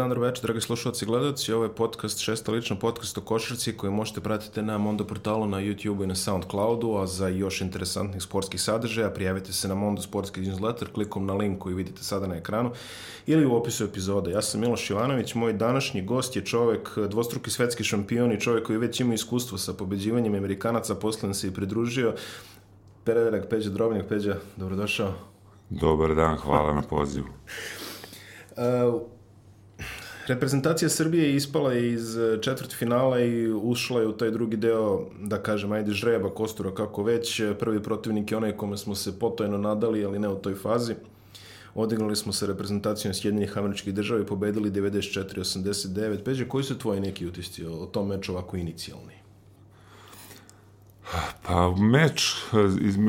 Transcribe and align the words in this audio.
dan, 0.00 0.12
večer, 0.12 0.42
dragi 0.42 0.60
slušalci 0.60 1.04
i 1.04 1.08
gledalci. 1.08 1.52
Ovo 1.52 1.64
je 1.64 1.74
podcast, 1.74 2.18
šesta 2.18 2.52
lična 2.52 2.76
podcast 2.76 3.18
o 3.18 3.20
košarci 3.20 3.76
koji 3.76 3.92
možete 3.92 4.20
pratiti 4.20 4.62
na 4.62 4.78
Mondo 4.78 5.04
portalu, 5.04 5.46
na 5.46 5.58
YouTube 5.58 6.04
i 6.04 6.06
na 6.06 6.14
Soundcloudu, 6.14 6.96
a 6.96 7.06
za 7.06 7.28
još 7.28 7.60
interesantnih 7.60 8.22
sportskih 8.22 8.60
sadržaja 8.60 9.10
prijavite 9.10 9.52
se 9.52 9.68
na 9.68 9.74
Mondo 9.74 10.02
sportski 10.02 10.40
newsletter 10.40 10.92
klikom 10.92 11.26
na 11.26 11.34
link 11.34 11.58
koji 11.58 11.74
vidite 11.74 12.02
sada 12.02 12.26
na 12.26 12.36
ekranu 12.36 12.70
ili 13.26 13.46
u 13.46 13.54
opisu 13.54 13.84
epizode. 13.84 14.30
Ja 14.30 14.42
sam 14.42 14.60
Miloš 14.60 14.90
Ivanović, 14.90 15.34
moj 15.34 15.52
današnji 15.52 16.02
gost 16.02 16.36
je 16.36 16.44
čovek, 16.44 16.98
dvostruki 17.08 17.50
svetski 17.50 17.84
šampion 17.84 18.32
i 18.32 18.40
čovek 18.40 18.66
koji 18.66 18.78
već 18.78 19.00
ima 19.00 19.14
iskustvo 19.14 19.58
sa 19.58 19.72
pobeđivanjem 19.72 20.34
Amerikanaca, 20.34 20.94
posle 20.94 21.34
se 21.34 21.48
i 21.48 21.54
pridružio. 21.54 22.14
Predrag 23.04 23.42
Peđa 23.50 23.70
Drobnjak, 23.70 24.08
Peđa, 24.08 24.36
dobrodošao. 24.56 25.12
Dobar 25.70 26.14
dan, 26.14 26.36
hvala 26.36 26.74
na 26.74 26.82
pozivu. 26.82 27.28
Uh, 28.50 29.19
reprezentacija 30.30 30.88
Srbije 30.88 31.28
je 31.28 31.36
ispala 31.36 31.74
iz 31.74 32.16
četvrt 32.40 32.72
finala 32.72 33.20
i 33.20 33.52
ušla 33.52 34.00
je 34.00 34.06
u 34.06 34.12
taj 34.12 34.30
drugi 34.30 34.56
deo, 34.56 35.06
da 35.22 35.42
kažem, 35.42 35.72
ajde 35.72 35.92
žreba, 35.92 36.30
kostura, 36.34 36.74
kako 36.74 37.02
već. 37.02 37.42
Prvi 37.58 37.82
protivnik 37.82 38.30
je 38.30 38.36
onaj 38.36 38.56
kome 38.56 38.76
smo 38.76 38.94
se 38.94 39.18
potojno 39.18 39.58
nadali, 39.58 40.04
ali 40.04 40.18
ne 40.18 40.28
u 40.28 40.38
toj 40.38 40.54
fazi. 40.54 40.94
Odigrali 41.74 42.16
smo 42.16 42.32
sa 42.32 42.46
reprezentacijom 42.46 43.14
Sjedinjenih 43.14 43.58
američkih 43.58 43.94
država 43.94 44.20
i 44.20 44.26
pobedili 44.26 44.70
94-89. 44.70 46.24
Peđe, 46.24 46.48
koji 46.48 46.64
su 46.64 46.78
tvoji 46.78 47.00
neki 47.00 47.26
utisci 47.26 47.66
o 47.66 47.86
tom 47.86 48.08
meču 48.08 48.32
ovako 48.32 48.56
inicijalni? 48.56 49.19
Pa 51.46 51.74
meč 51.78 52.34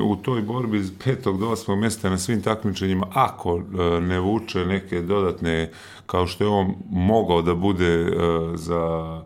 u 0.03 0.15
toj 0.15 0.41
borbi 0.41 0.77
iz 0.77 0.91
petog 1.03 1.39
do 1.39 1.49
osmog 1.49 1.79
mjesta 1.79 2.09
na 2.09 2.17
svim 2.17 2.41
takmičenjima, 2.41 3.07
ako 3.13 3.57
e, 3.57 3.61
ne 4.01 4.19
vuče 4.19 4.65
neke 4.65 5.01
dodatne, 5.01 5.71
kao 6.05 6.27
što 6.27 6.43
je 6.43 6.49
on 6.49 6.73
mogao 6.91 7.41
da 7.41 7.55
bude 7.55 8.02
e, 8.02 8.11
za 8.55 9.21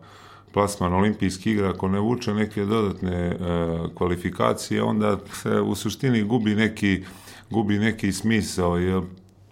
plasman 0.53 0.93
olimpijskih 0.93 1.53
igra, 1.53 1.69
ako 1.69 1.87
ne 1.87 1.99
vuče 1.99 2.33
neke 2.33 2.65
dodatne 2.65 3.37
kvalifikacije, 3.95 4.83
onda 4.83 5.17
se 5.33 5.61
u 5.61 5.75
suštini 5.75 6.23
gubi 6.23 6.55
neki, 6.55 7.03
gubi 7.49 7.79
neki 7.79 8.11
smisao, 8.11 8.77
jer 8.77 9.01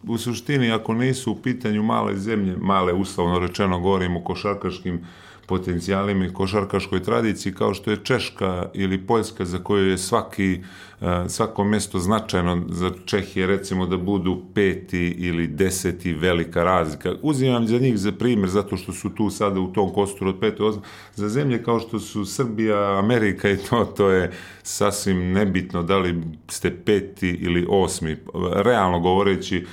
u 0.07 0.17
suštini 0.17 0.71
ako 0.71 0.93
nisu 0.93 1.31
u 1.31 1.35
pitanju 1.35 1.83
male 1.83 2.15
zemlje, 2.15 2.55
male 2.57 2.93
uslovno 2.93 3.39
rečeno 3.39 3.79
govorimo 3.79 4.19
o 4.19 4.23
košarkaškim 4.23 5.05
potencijalima 5.45 6.25
i 6.25 6.33
košarkaškoj 6.33 7.03
tradiciji 7.03 7.53
kao 7.53 7.73
što 7.73 7.91
je 7.91 8.03
Češka 8.03 8.69
ili 8.73 8.97
Poljska 9.07 9.45
za 9.45 9.57
koju 9.57 9.89
je 9.89 9.97
svaki, 9.97 10.61
e, 11.01 11.29
svako 11.29 11.63
mesto 11.63 11.99
značajno 11.99 12.65
za 12.69 12.91
Čehije 13.05 13.47
recimo 13.47 13.85
da 13.85 13.97
budu 13.97 14.41
peti 14.53 15.07
ili 15.07 15.47
deseti 15.47 16.13
velika 16.13 16.63
razlika. 16.63 17.13
Uzimam 17.21 17.67
za 17.67 17.77
njih 17.77 17.97
za 17.97 18.11
primjer 18.11 18.49
zato 18.49 18.77
što 18.77 18.93
su 18.93 19.09
tu 19.09 19.29
sada 19.29 19.59
u 19.59 19.73
tom 19.73 19.93
kosturu 19.93 20.29
od 20.29 20.39
pete 20.39 20.63
osam. 20.63 20.81
Za 21.15 21.29
zemlje 21.29 21.63
kao 21.63 21.79
što 21.79 21.99
su 21.99 22.25
Srbija, 22.25 22.99
Amerika 22.99 23.49
i 23.49 23.57
to, 23.57 23.85
to 23.85 24.09
je 24.09 24.31
sasvim 24.63 25.31
nebitno 25.31 25.83
da 25.83 25.97
li 25.97 26.23
ste 26.47 26.71
peti 26.85 27.29
ili 27.29 27.65
osmi. 27.69 28.17
Realno 28.53 28.99
govoreći 28.99 29.65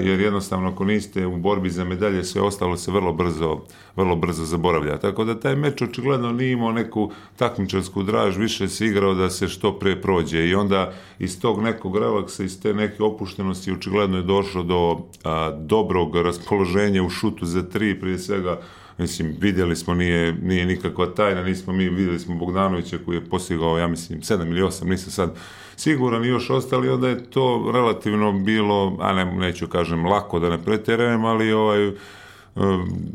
jer 0.00 0.20
jednostavno 0.20 0.68
ako 0.68 0.84
niste 0.84 1.26
u 1.26 1.36
borbi 1.36 1.70
za 1.70 1.84
medalje, 1.84 2.24
sve 2.24 2.42
ostalo 2.42 2.76
se 2.76 2.90
vrlo 2.90 3.12
brzo, 3.12 3.60
vrlo 3.96 4.16
brzo 4.16 4.44
zaboravlja. 4.44 4.98
Tako 4.98 5.24
da 5.24 5.40
taj 5.40 5.56
meč 5.56 5.82
očigledno 5.82 6.32
nije 6.32 6.52
imao 6.52 6.72
neku 6.72 7.10
takmičarsku 7.36 8.02
draž, 8.02 8.36
više 8.36 8.68
se 8.68 8.86
igrao 8.86 9.14
da 9.14 9.30
se 9.30 9.48
što 9.48 9.78
pre 9.78 10.00
prođe 10.00 10.46
i 10.46 10.54
onda 10.54 10.92
iz 11.18 11.40
tog 11.40 11.62
nekog 11.62 11.96
relaksa, 11.98 12.44
iz 12.44 12.62
te 12.62 12.74
neke 12.74 13.02
opuštenosti 13.02 13.72
očigledno 13.72 14.16
je 14.16 14.22
došlo 14.22 14.62
do 14.62 14.98
a, 15.24 15.50
dobrog 15.50 16.16
raspoloženja 16.16 17.02
u 17.02 17.10
šutu 17.10 17.46
za 17.46 17.62
tri, 17.62 18.00
prije 18.00 18.18
svega 18.18 18.60
mislim, 19.00 19.36
vidjeli 19.40 19.76
smo, 19.76 19.94
nije, 19.94 20.32
nije 20.32 20.66
nikakva 20.66 21.06
tajna, 21.06 21.42
nismo 21.42 21.72
mi, 21.72 21.88
vidjeli 21.88 22.18
smo 22.18 22.34
Bogdanovića 22.34 22.98
koji 23.04 23.16
je 23.16 23.24
postigao, 23.24 23.78
ja 23.78 23.88
mislim, 23.88 24.20
7 24.20 24.48
ili 24.48 24.62
8, 24.62 24.84
nisam 24.84 25.10
sad 25.10 25.36
siguran 25.76 26.24
i 26.24 26.28
još 26.28 26.50
ostali, 26.50 26.88
onda 26.88 27.08
je 27.08 27.24
to 27.30 27.70
relativno 27.74 28.32
bilo, 28.32 28.96
a 29.00 29.12
ne, 29.12 29.24
neću 29.24 29.66
kažem 29.68 30.06
lako 30.06 30.38
da 30.38 30.50
ne 30.50 30.64
preterujem, 30.64 31.24
ali 31.24 31.52
ovaj, 31.52 31.92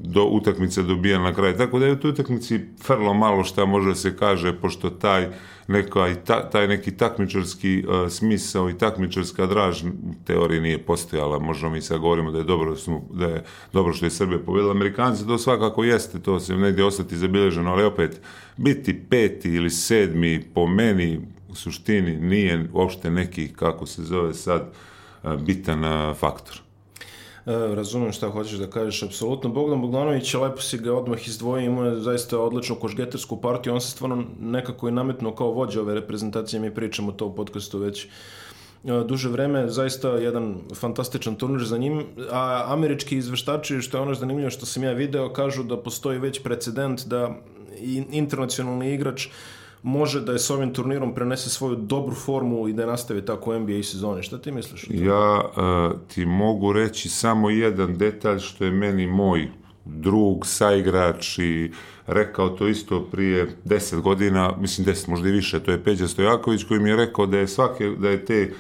do 0.04 0.24
utakmice 0.24 0.84
dobija 0.84 1.20
na 1.20 1.34
kraj. 1.34 1.58
Tako 1.58 1.80
da 1.80 1.86
je 1.86 1.92
u 1.92 2.00
toj 2.00 2.12
utakmici 2.12 2.60
vrlo 2.88 3.14
malo 3.14 3.44
šta 3.44 3.66
može 3.66 3.96
se 3.96 4.18
kaže, 4.18 4.54
pošto 4.54 4.90
taj, 4.90 5.28
neka, 5.68 6.16
ta, 6.26 6.50
taj 6.50 6.68
neki 6.68 6.98
takmičarski 6.98 7.84
uh, 7.88 8.12
smisao 8.12 8.70
i 8.70 8.78
takmičarska 8.78 9.46
draž 9.46 9.84
u 9.84 9.90
teoriji 10.26 10.62
nije 10.62 10.78
postojala. 10.78 11.40
Možemo 11.40 11.72
mi 11.72 11.82
sad 11.82 12.00
govorimo 12.00 12.32
da 12.32 12.38
je 12.38 12.44
dobro, 12.44 12.76
da, 12.76 13.26
da 13.26 13.34
je 13.34 13.44
dobro 13.74 13.94
što 13.94 14.06
je 14.06 14.10
Srbija 14.10 14.40
pobedila 14.40 14.72
Amerikanci, 14.72 15.28
to 15.28 15.38
svakako 15.38 15.84
jeste, 15.84 16.20
to 16.20 16.40
se 16.40 16.56
negdje 16.56 16.86
ostati 16.86 17.18
zabilježeno, 17.18 17.72
ali 17.72 17.84
opet 17.84 18.22
biti 18.58 19.02
peti 19.10 19.50
ili 19.50 19.70
sedmi 19.70 20.44
po 20.54 20.68
meni 20.68 21.22
u 21.50 21.56
suštini 21.56 22.20
nije 22.20 22.68
uopšte 22.74 23.12
neki, 23.12 23.48
kako 23.48 23.86
se 23.86 24.04
zove 24.04 24.34
sad, 24.34 24.72
bitan 25.40 25.84
faktor. 26.16 26.65
E, 27.46 27.76
razumem 27.76 28.12
šta 28.12 28.30
hoćeš 28.30 28.60
da 28.60 28.68
kažeš, 28.68 29.04
apsolutno. 29.04 29.50
Bogdan 29.50 29.82
Bogdanović, 29.82 30.34
lepo 30.34 30.62
si 30.62 30.78
ga 30.78 30.94
odmah 30.94 31.28
izdvojio, 31.28 31.66
imao 31.66 31.86
je 31.86 32.00
zaista 32.00 32.40
odličnu 32.40 32.76
košgetarsku 32.76 33.42
partiju, 33.42 33.74
on 33.74 33.82
se 33.82 33.92
stvarno 33.92 34.24
nekako 34.40 34.88
i 34.88 34.92
nametno 34.92 35.36
kao 35.36 35.52
vođa 35.52 35.82
ove 35.82 35.94
reprezentacije, 35.94 36.60
mi 36.60 36.74
pričamo 36.74 37.12
to 37.12 37.26
u 37.26 37.36
podcastu 37.36 37.80
već 37.80 38.08
duže 38.84 39.30
vreme, 39.30 39.70
zaista 39.70 40.10
jedan 40.10 40.56
fantastičan 40.76 41.36
turnir 41.36 41.64
za 41.64 41.78
njim, 41.78 42.04
a 42.32 42.66
američki 42.68 43.18
izveštači, 43.18 43.82
što 43.82 43.98
je 43.98 44.02
ono 44.02 44.14
zanimljivo 44.14 44.50
što 44.50 44.66
sam 44.66 44.84
ja 44.84 44.92
video, 44.92 45.34
kažu 45.34 45.64
da 45.64 45.78
postoji 45.78 46.20
već 46.20 46.44
precedent 46.44 47.06
da 47.06 47.36
internacionalni 48.12 48.94
igrač 48.94 49.26
uh, 49.26 49.32
može 49.86 50.22
da 50.22 50.32
je 50.32 50.40
s 50.40 50.50
ovim 50.50 50.74
turnirom 50.74 51.14
prenese 51.16 51.50
svoju 51.50 51.76
dobru 51.76 52.16
formu 52.16 52.68
i 52.68 52.74
da 52.74 52.86
nastavi 52.86 53.26
tako 53.26 53.60
NBA 53.60 53.84
sezoni. 53.84 54.24
Šta 54.24 54.38
ti 54.38 54.52
misliš? 54.52 54.86
Ja 54.90 55.42
uh, 55.42 56.00
ti 56.08 56.26
mogu 56.26 56.74
reći 56.74 57.10
samo 57.10 57.50
jedan 57.50 57.98
detalj 57.98 58.40
što 58.40 58.66
je 58.66 58.72
meni 58.72 59.08
moj 59.08 59.48
drug, 59.86 60.46
saigrač 60.46 61.40
i 61.40 61.72
rekao 62.08 62.50
to 62.50 62.68
isto 62.68 63.02
prije 63.12 63.56
10 63.66 64.02
godina, 64.02 64.54
mislim 64.60 64.88
10, 64.88 65.10
možda 65.10 65.30
i 65.30 65.32
više, 65.32 65.60
to 65.60 65.72
je 65.72 65.84
Peđa 65.84 66.08
Stojaković 66.08 66.64
koji 66.64 66.80
mi 66.80 66.90
je 66.90 66.96
rekao 66.96 67.26
da 67.26 67.38
je 67.38 67.48
svake, 67.48 67.90
da 67.90 68.10
je 68.10 68.26
te 68.26 68.54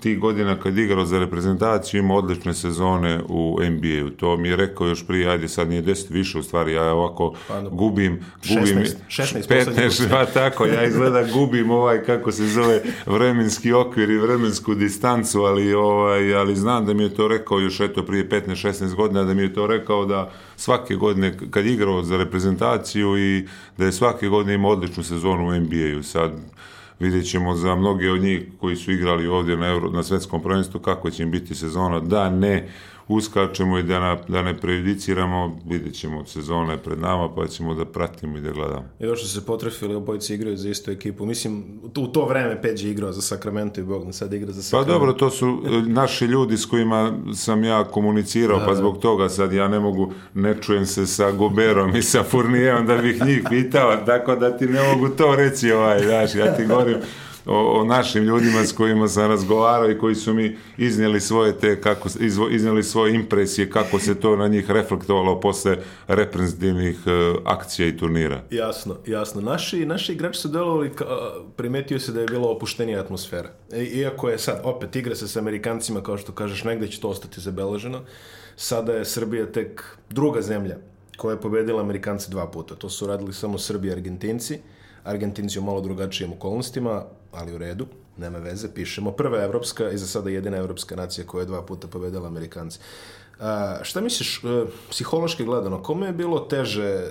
ti 0.00 0.16
godina 0.16 0.60
kad 0.60 0.78
igrao 0.78 1.04
za 1.04 1.18
reprezentaciju 1.18 2.00
ima 2.00 2.14
odlične 2.14 2.54
sezone 2.54 3.20
u 3.28 3.58
NBA-u. 3.70 4.10
To 4.10 4.36
mi 4.36 4.48
je 4.48 4.56
rekao 4.56 4.86
još 4.86 5.06
prije, 5.06 5.30
ajde 5.30 5.48
sad 5.48 5.68
nije 5.68 5.82
10 5.82 6.12
više 6.12 6.38
u 6.38 6.42
stvari, 6.42 6.72
ja 6.72 6.92
ovako 6.92 7.34
pa, 7.48 7.60
gubim, 7.60 8.20
gubim 8.48 8.78
16, 8.78 8.94
16 9.08 9.48
15, 9.48 10.10
pa 10.10 10.26
tako, 10.26 10.66
ja 10.66 10.84
izgleda 10.84 11.24
gubim 11.32 11.70
ovaj, 11.70 12.04
kako 12.04 12.32
se 12.32 12.46
zove, 12.46 12.82
vremenski 13.06 13.72
okvir 13.72 14.10
i 14.10 14.18
vremensku 14.18 14.74
distancu, 14.74 15.40
ali, 15.40 15.74
ovaj, 15.74 16.34
ali 16.34 16.56
znam 16.56 16.86
da 16.86 16.94
mi 16.94 17.02
je 17.02 17.14
to 17.14 17.28
rekao 17.28 17.60
još 17.60 17.80
eto 17.80 18.02
prije 18.02 18.28
15-16 18.28 18.94
godina, 18.94 19.24
da 19.24 19.34
mi 19.34 19.42
je 19.42 19.54
to 19.54 19.66
rekao 19.66 20.04
da 20.04 20.30
svake 20.56 20.94
godine 20.94 21.38
kad 21.50 21.66
igrao 21.66 22.02
za 22.02 22.16
reprezentaciju 22.16 23.18
i 23.18 23.46
da 23.78 23.84
je 23.84 23.92
svake 23.92 24.28
godine 24.28 24.54
imao 24.54 24.70
odličnu 24.70 25.02
sezonu 25.02 25.48
u 25.48 25.54
NBA-u. 25.54 26.02
Sad, 26.02 26.32
vidjet 27.00 27.30
ćemo 27.30 27.54
za 27.54 27.74
mnoge 27.74 28.10
od 28.10 28.22
njih 28.22 28.42
koji 28.60 28.76
su 28.76 28.92
igrali 28.92 29.26
ovdje 29.26 29.56
na, 29.56 29.66
Euro, 29.66 29.90
na 29.90 30.02
svetskom 30.02 30.42
prvenstvu 30.42 30.80
kako 30.80 31.10
će 31.10 31.22
im 31.22 31.30
biti 31.30 31.54
sezona, 31.54 32.00
da 32.00 32.30
ne 32.30 32.68
uskačemo 33.08 33.78
i 33.78 33.82
da, 33.82 34.00
na, 34.00 34.16
da 34.28 34.42
ne 34.42 34.56
prejudiciramo, 34.56 35.60
vidjet 35.66 35.94
ćemo 35.94 36.26
sezone 36.26 36.76
pred 36.78 36.98
nama, 36.98 37.34
pa 37.34 37.46
ćemo 37.46 37.74
da 37.74 37.84
pratimo 37.84 38.38
i 38.38 38.40
da 38.40 38.50
gledamo. 38.50 38.84
I 39.00 39.04
još 39.04 39.32
se 39.32 39.46
potrefili, 39.46 39.94
obojice 39.94 40.34
igraju 40.34 40.56
za 40.56 40.68
istu 40.68 40.90
ekipu. 40.90 41.26
Mislim, 41.26 41.64
u 41.82 42.06
to 42.06 42.26
vreme 42.26 42.62
Peđe 42.62 42.90
igrao 42.90 43.12
za 43.12 43.22
Sacramento 43.22 43.80
i 43.80 43.84
Bogdan 43.84 44.12
sad 44.12 44.32
igra 44.32 44.52
za 44.52 44.62
Sacramento. 44.62 44.92
Pa 44.92 44.98
dobro, 44.98 45.12
to 45.12 45.30
su 45.30 45.62
e, 45.66 45.70
naši 45.88 46.24
ljudi 46.24 46.56
s 46.56 46.66
kojima 46.66 47.12
sam 47.34 47.64
ja 47.64 47.84
komunicirao, 47.84 48.58
da, 48.58 48.66
pa 48.66 48.74
zbog 48.74 48.98
toga 48.98 49.28
sad 49.28 49.52
ja 49.52 49.68
ne 49.68 49.80
mogu, 49.80 50.12
ne 50.34 50.62
čujem 50.62 50.86
se 50.86 51.06
sa 51.06 51.30
Goberom 51.30 51.96
i 51.96 52.02
sa 52.02 52.22
Furnijevom 52.22 52.86
da 52.86 52.96
bih 52.96 53.22
njih 53.24 53.42
pitao, 53.48 53.96
tako 53.96 54.36
da 54.36 54.56
ti 54.56 54.66
ne 54.66 54.88
mogu 54.88 55.08
to 55.08 55.36
reći, 55.36 55.72
ovaj, 55.72 56.02
znaš, 56.04 56.34
ja 56.34 56.56
ti 56.56 56.66
govorim 56.66 56.96
o, 57.46 57.80
o 57.80 57.84
našim 57.84 58.24
ljudima 58.24 58.64
s 58.64 58.72
kojima 58.72 59.08
sam 59.08 59.30
razgovarao 59.30 59.90
i 59.90 59.98
koji 59.98 60.14
su 60.14 60.34
mi 60.34 60.56
iznijeli 60.78 61.20
svoje 61.20 61.58
te 61.58 61.80
kako 61.80 62.08
izvo, 62.20 62.48
iznijeli 62.48 62.82
svoje 62.82 63.14
impresije 63.14 63.70
kako 63.70 63.98
se 63.98 64.20
to 64.20 64.36
na 64.36 64.48
njih 64.48 64.70
reflektovalo 64.70 65.40
posle 65.40 65.76
reprezentativnih 66.06 66.98
uh, 67.06 67.40
akcija 67.44 67.88
i 67.88 67.96
turnira. 67.96 68.42
Jasno, 68.50 68.96
jasno. 69.06 69.40
Naši 69.40 69.86
naši 69.86 70.12
igrači 70.12 70.40
su 70.40 70.48
delovali 70.48 70.90
primetio 71.56 71.98
se 71.98 72.12
da 72.12 72.20
je 72.20 72.26
bila 72.26 72.50
opuštenija 72.50 73.00
atmosfera. 73.00 73.50
E, 73.72 73.84
iako 73.84 74.28
je 74.28 74.38
sad 74.38 74.60
opet 74.64 74.96
igra 74.96 75.14
se 75.14 75.28
sa 75.28 75.40
Amerikancima 75.40 76.02
kao 76.02 76.18
što 76.18 76.32
kažeš 76.32 76.64
negde 76.64 76.88
će 76.88 77.00
to 77.00 77.08
ostati 77.08 77.40
zabeleženo. 77.40 78.00
Sada 78.56 78.92
je 78.92 79.04
Srbija 79.04 79.46
tek 79.46 79.82
druga 80.10 80.42
zemlja 80.42 80.76
koja 81.16 81.32
je 81.32 81.40
pobedila 81.40 81.80
Amerikanci 81.80 82.30
dva 82.30 82.46
puta. 82.50 82.74
To 82.74 82.90
su 82.90 83.06
radili 83.06 83.32
samo 83.32 83.58
Srbi 83.58 83.88
i 83.88 83.92
Argentinci. 83.92 84.58
Argentinci 85.04 85.58
u 85.58 85.62
malo 85.62 85.80
drugačijim 85.80 86.32
okolnostima, 86.32 87.04
ali 87.32 87.54
u 87.54 87.58
redu, 87.58 87.86
nema 88.16 88.38
veze, 88.38 88.74
pišemo. 88.74 89.10
Prva 89.10 89.42
evropska 89.42 89.90
i 89.90 89.98
za 89.98 90.06
sada 90.06 90.30
jedina 90.30 90.56
evropska 90.56 90.96
nacija 90.96 91.26
koja 91.26 91.42
je 91.42 91.46
dva 91.46 91.62
puta 91.62 91.88
pobedala 91.88 92.28
Amerikanci. 92.28 92.78
A, 93.40 93.78
šta 93.82 94.00
misliš, 94.00 94.44
e, 94.44 94.64
psihološki 94.90 95.44
gledano, 95.44 95.82
kome 95.82 96.06
je 96.06 96.12
bilo 96.12 96.38
teže 96.38 97.10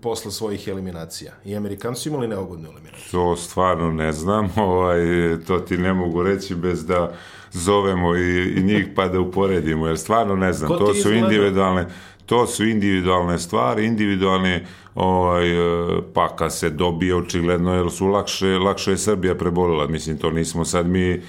posle 0.00 0.30
svojih 0.30 0.68
eliminacija? 0.68 1.32
I 1.44 1.56
Amerikanci 1.56 2.02
su 2.02 2.08
imali 2.08 2.28
neugodnu 2.28 2.68
eliminaciju. 2.68 3.10
To 3.10 3.36
stvarno 3.36 3.92
ne 3.92 4.12
znam, 4.12 4.50
ovaj, 4.68 5.00
to 5.46 5.58
ti 5.58 5.78
ne 5.78 5.92
mogu 5.92 6.22
reći 6.22 6.54
bez 6.54 6.86
da 6.86 7.12
zovemo 7.54 8.16
i, 8.16 8.52
i 8.56 8.62
njih 8.62 8.86
pa 8.94 9.08
da 9.08 9.20
uporedimo, 9.20 9.86
jer 9.86 9.98
stvarno 9.98 10.36
ne 10.36 10.52
znam, 10.52 10.68
Ko 10.68 10.76
to 10.76 10.94
su 10.94 11.12
individualne 11.12 11.86
to 12.26 12.46
su 12.46 12.64
individualne 12.64 13.38
stvari, 13.38 13.86
individualne 13.86 14.66
ovaj, 14.94 15.50
e, 15.50 16.00
pa 16.14 16.36
kad 16.36 16.54
se 16.54 16.70
dobije 16.70 17.14
očigledno, 17.16 17.74
jer 17.74 17.90
su 17.90 18.06
lakše, 18.06 18.58
lakše 18.58 18.90
je 18.90 18.98
Srbija 18.98 19.34
prebolila, 19.34 19.86
mislim, 19.86 20.18
to 20.18 20.30
nismo 20.30 20.64
sad 20.64 20.86
mi 20.86 21.22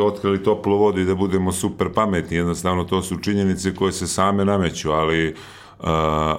otkrili 0.00 0.42
toplu 0.42 0.78
vodu 0.78 1.00
i 1.00 1.04
da 1.04 1.14
budemo 1.14 1.52
super 1.52 1.88
pametni, 1.94 2.36
jednostavno 2.36 2.84
to 2.84 3.02
su 3.02 3.16
činjenice 3.18 3.74
koje 3.74 3.92
se 3.92 4.06
same 4.06 4.44
nameću, 4.44 4.90
ali 4.90 5.34
Uh, 5.78 5.88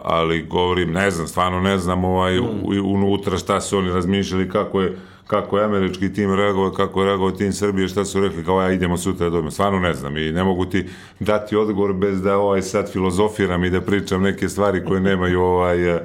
ali 0.03 0.45
govorim, 0.49 0.91
ne 0.91 1.11
znam, 1.11 1.27
stvarno 1.27 1.61
ne 1.61 1.77
znam 1.77 2.05
ovaj, 2.05 2.39
Mm. 2.39 2.85
unutra 2.85 3.37
šta 3.37 3.61
su 3.61 3.77
oni 3.77 3.91
razmišljali, 3.91 4.49
kako 4.49 4.81
je, 4.81 4.97
kako 5.27 5.57
je 5.57 5.65
američki 5.65 6.13
tim 6.13 6.35
reagovao, 6.35 6.71
kako 6.71 7.01
je 7.01 7.07
reagovao 7.07 7.31
tim 7.31 7.53
Srbije, 7.53 7.87
šta 7.87 8.05
su 8.05 8.21
rekli, 8.21 8.45
kao 8.45 8.61
ja 8.61 8.71
idemo 8.71 8.97
sutra 8.97 9.29
da. 9.29 9.51
Stvarno 9.51 9.79
ne 9.79 9.93
znam 9.93 10.17
i 10.17 10.31
ne 10.31 10.43
mogu 10.43 10.65
ti 10.65 10.85
dati 11.19 11.55
odgovor 11.55 11.93
bez 11.93 12.21
da 12.21 12.37
ovaj 12.37 12.61
sad 12.61 12.91
filozofiram 12.91 13.63
i 13.63 13.69
da 13.69 13.81
pričam 13.81 14.21
neke 14.21 14.49
stvari 14.49 14.85
koje 14.85 15.01
nemaju 15.01 15.41
ovaj 15.41 15.99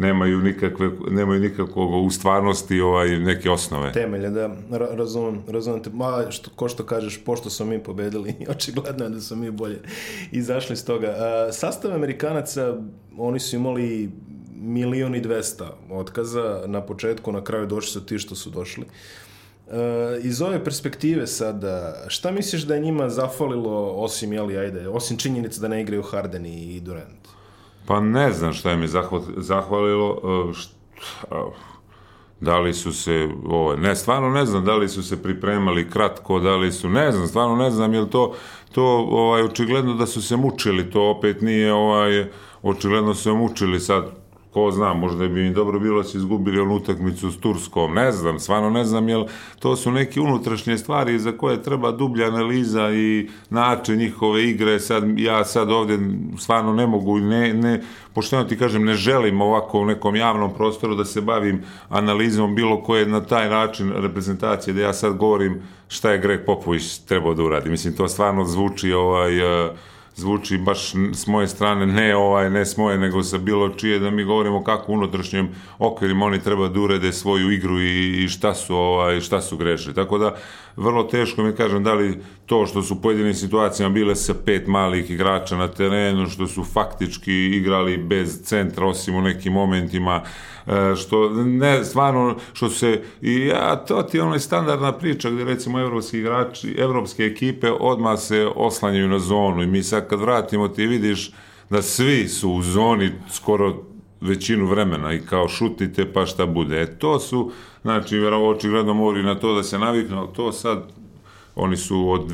nemaju 0.00 0.38
nikakve 0.38 0.90
nemaju 1.10 1.40
nikakvog 1.40 2.06
u 2.06 2.10
stvarnosti 2.10 2.80
ovaj 2.80 3.18
neke 3.18 3.50
osnove. 3.50 3.92
Temelje, 3.92 4.30
da, 4.30 4.50
ra 4.70 4.88
razumem, 4.92 5.42
razumem 5.48 5.82
te. 5.82 5.90
Ma, 5.92 6.24
što, 6.30 6.50
ko 6.56 6.68
što 6.68 6.84
kažeš, 6.84 7.24
pošto 7.24 7.50
smo 7.50 7.66
mi 7.66 7.82
pobedili, 7.82 8.34
očigledno 8.54 9.04
je 9.04 9.10
da 9.10 9.20
smo 9.20 9.36
mi 9.36 9.50
bolje 9.50 9.78
izašli 10.32 10.72
iz 10.72 10.84
toga. 10.84 11.14
A, 11.18 11.52
sastav 11.52 11.94
Amerikanaca, 11.94 12.74
oni 13.18 13.40
su 13.40 13.56
imali 13.56 14.10
milion 14.60 15.14
i 15.14 15.20
dvesta 15.20 15.76
otkaza 15.90 16.62
na 16.66 16.80
početku, 16.80 17.32
na 17.32 17.44
kraju 17.44 17.66
došli 17.66 17.90
su 17.90 18.06
ti 18.06 18.18
što 18.18 18.34
su 18.34 18.50
došli. 18.50 18.84
E, 19.70 20.20
iz 20.22 20.42
ove 20.42 20.64
perspektive 20.64 21.26
sada, 21.26 22.04
šta 22.08 22.30
misliš 22.30 22.62
da 22.62 22.74
je 22.74 22.80
njima 22.80 23.08
zafalilo, 23.08 23.92
osim, 23.96 24.32
jeli, 24.32 24.58
ajde, 24.58 24.88
osim 24.88 25.16
činjenice 25.16 25.60
da 25.60 25.68
ne 25.68 25.80
igraju 25.80 26.02
Harden 26.02 26.46
i 26.46 26.80
Durant? 26.80 27.28
Pa 27.86 28.00
ne 28.00 28.32
znam 28.32 28.52
šta 28.52 28.70
je 28.70 28.76
mi 28.76 28.88
zahval, 28.88 29.22
zahvalilo, 29.36 30.20
e, 30.50 30.54
št, 30.54 30.70
a, 31.30 31.50
da 32.40 32.58
li 32.58 32.74
su 32.74 32.92
se, 32.92 33.28
ovaj, 33.46 33.76
ne, 33.76 33.96
stvarno 33.96 34.30
ne 34.30 34.46
znam 34.46 34.64
da 34.64 34.74
li 34.74 34.88
su 34.88 35.02
se 35.02 35.22
pripremali 35.22 35.90
kratko, 35.90 36.40
da 36.40 36.56
li 36.56 36.72
su, 36.72 36.88
ne 36.88 37.12
znam, 37.12 37.28
stvarno 37.28 37.56
ne 37.56 37.70
znam, 37.70 37.94
jer 37.94 38.08
to, 38.08 38.34
to 38.72 38.84
ovaj, 39.10 39.42
očigledno 39.42 39.94
da 39.94 40.06
su 40.06 40.22
se 40.22 40.36
mučili, 40.36 40.90
to 40.90 41.10
opet 41.10 41.40
nije, 41.40 41.72
ovaj, 41.72 42.26
očigledno 42.62 43.14
su 43.14 43.22
se 43.22 43.32
mučili 43.32 43.80
sad, 43.80 44.10
ko 44.50 44.70
zna, 44.70 44.94
možda 44.94 45.28
bi 45.28 45.42
mi 45.42 45.54
dobro 45.54 45.80
bilo 45.80 46.02
da 46.02 46.04
su 46.04 46.18
izgubili 46.18 46.60
onu 46.60 46.74
utakmicu 46.74 47.30
s 47.30 47.40
Turskom, 47.40 47.94
ne 47.94 48.12
znam, 48.12 48.38
stvarno 48.38 48.70
ne 48.70 48.84
znam, 48.84 49.08
jer 49.08 49.24
to 49.58 49.76
su 49.76 49.90
neke 49.90 50.20
unutrašnje 50.20 50.78
stvari 50.78 51.18
za 51.18 51.32
koje 51.32 51.62
treba 51.62 51.92
dublja 51.92 52.26
analiza 52.26 52.90
i 52.92 53.28
način 53.50 53.96
njihove 53.96 54.44
igre, 54.44 54.80
sad, 54.80 55.18
ja 55.18 55.44
sad 55.44 55.70
ovdje 55.70 55.98
stvarno 56.38 56.72
ne 56.72 56.86
mogu, 56.86 57.18
ne, 57.18 57.54
ne, 57.54 57.82
pošteno 58.14 58.44
ti 58.44 58.58
kažem, 58.58 58.84
ne 58.84 58.94
želim 58.94 59.40
ovako 59.40 59.80
u 59.80 59.86
nekom 59.86 60.16
javnom 60.16 60.54
prostoru 60.54 60.94
da 60.94 61.04
se 61.04 61.20
bavim 61.20 61.62
analizom 61.88 62.54
bilo 62.54 62.82
koje 62.82 63.06
na 63.06 63.20
taj 63.20 63.48
način 63.48 63.92
reprezentacije, 63.96 64.74
da 64.74 64.80
ja 64.80 64.92
sad 64.92 65.16
govorim 65.16 65.62
šta 65.88 66.12
je 66.12 66.18
Greg 66.18 66.40
Popović 66.46 66.98
trebao 66.98 67.34
da 67.34 67.42
uradi. 67.42 67.70
Mislim, 67.70 67.96
to 67.96 68.08
stvarno 68.08 68.44
zvuči 68.44 68.92
ovaj, 68.92 69.64
uh, 69.66 69.70
zvuči 70.20 70.58
baš 70.58 70.92
s 71.12 71.26
moje 71.26 71.48
strane, 71.48 71.86
ne 71.86 72.16
ovaj, 72.16 72.50
ne 72.50 72.66
s 72.66 72.76
moje, 72.76 72.98
nego 72.98 73.22
sa 73.22 73.38
bilo 73.38 73.68
čije, 73.68 73.98
da 73.98 74.10
mi 74.10 74.24
govorimo 74.24 74.64
kako 74.64 74.92
u 74.92 74.94
unutrašnjem 74.94 75.48
okvirima 75.78 76.26
oni 76.26 76.42
treba 76.42 76.68
da 76.68 76.80
urede 76.80 77.12
svoju 77.12 77.50
igru 77.50 77.80
i, 77.80 78.24
i 78.24 78.28
šta 78.28 78.54
su 78.54 78.76
ovaj, 78.76 79.20
šta 79.20 79.40
su 79.40 79.56
grešili. 79.56 79.94
Tako 79.94 80.18
da 80.18 80.36
vrlo 80.76 81.02
teško 81.02 81.42
mi 81.42 81.56
kažem 81.56 81.84
da 81.84 81.94
li 81.94 82.22
to 82.46 82.66
što 82.66 82.82
su 82.82 82.94
u 82.94 83.00
pojedinim 83.00 83.34
situacijama 83.34 83.94
bile 83.94 84.16
sa 84.16 84.34
pet 84.34 84.66
malih 84.66 85.10
igrača 85.10 85.56
na 85.56 85.68
terenu, 85.68 86.26
što 86.26 86.46
su 86.46 86.64
faktički 86.64 87.32
igrali 87.32 87.96
bez 87.96 88.42
centra 88.42 88.86
osim 88.86 89.14
u 89.14 89.22
nekim 89.22 89.52
momentima, 89.52 90.22
što 90.96 91.30
ne 91.30 91.84
stvarno 91.84 92.36
što 92.52 92.70
se 92.70 93.02
i 93.22 93.46
ja 93.46 93.76
to 93.76 94.02
ti 94.02 94.16
je 94.16 94.22
onaj 94.22 94.38
standardna 94.38 94.92
priča 94.92 95.30
gdje 95.30 95.44
recimo 95.44 95.80
evropski 95.80 96.18
igrači, 96.18 96.74
evropske 96.78 97.24
ekipe 97.24 97.70
odmah 97.70 98.18
se 98.18 98.48
oslanjaju 98.56 99.08
na 99.08 99.18
zonu 99.18 99.62
i 99.62 99.66
mi 99.66 99.82
sad 99.82 100.08
kad 100.08 100.20
vratimo 100.20 100.68
ti 100.68 100.86
vidiš 100.86 101.32
da 101.70 101.82
svi 101.82 102.28
su 102.28 102.50
u 102.50 102.62
zoni 102.62 103.10
skoro 103.30 103.82
većinu 104.20 104.66
vremena 104.66 105.14
i 105.14 105.20
kao 105.20 105.48
šutite 105.48 106.12
pa 106.12 106.26
šta 106.26 106.46
bude. 106.46 106.82
E 106.82 106.98
to 106.98 107.20
su, 107.20 107.50
znači, 107.82 108.18
vjerovo 108.18 108.50
očigledno 108.50 108.94
moraju 108.94 109.24
na 109.24 109.34
to 109.34 109.54
da 109.54 109.62
se 109.62 109.78
naviknu, 109.78 110.18
ali 110.18 110.28
to 110.32 110.52
sad, 110.52 110.92
oni 111.54 111.76
su 111.76 112.10
od 112.10 112.32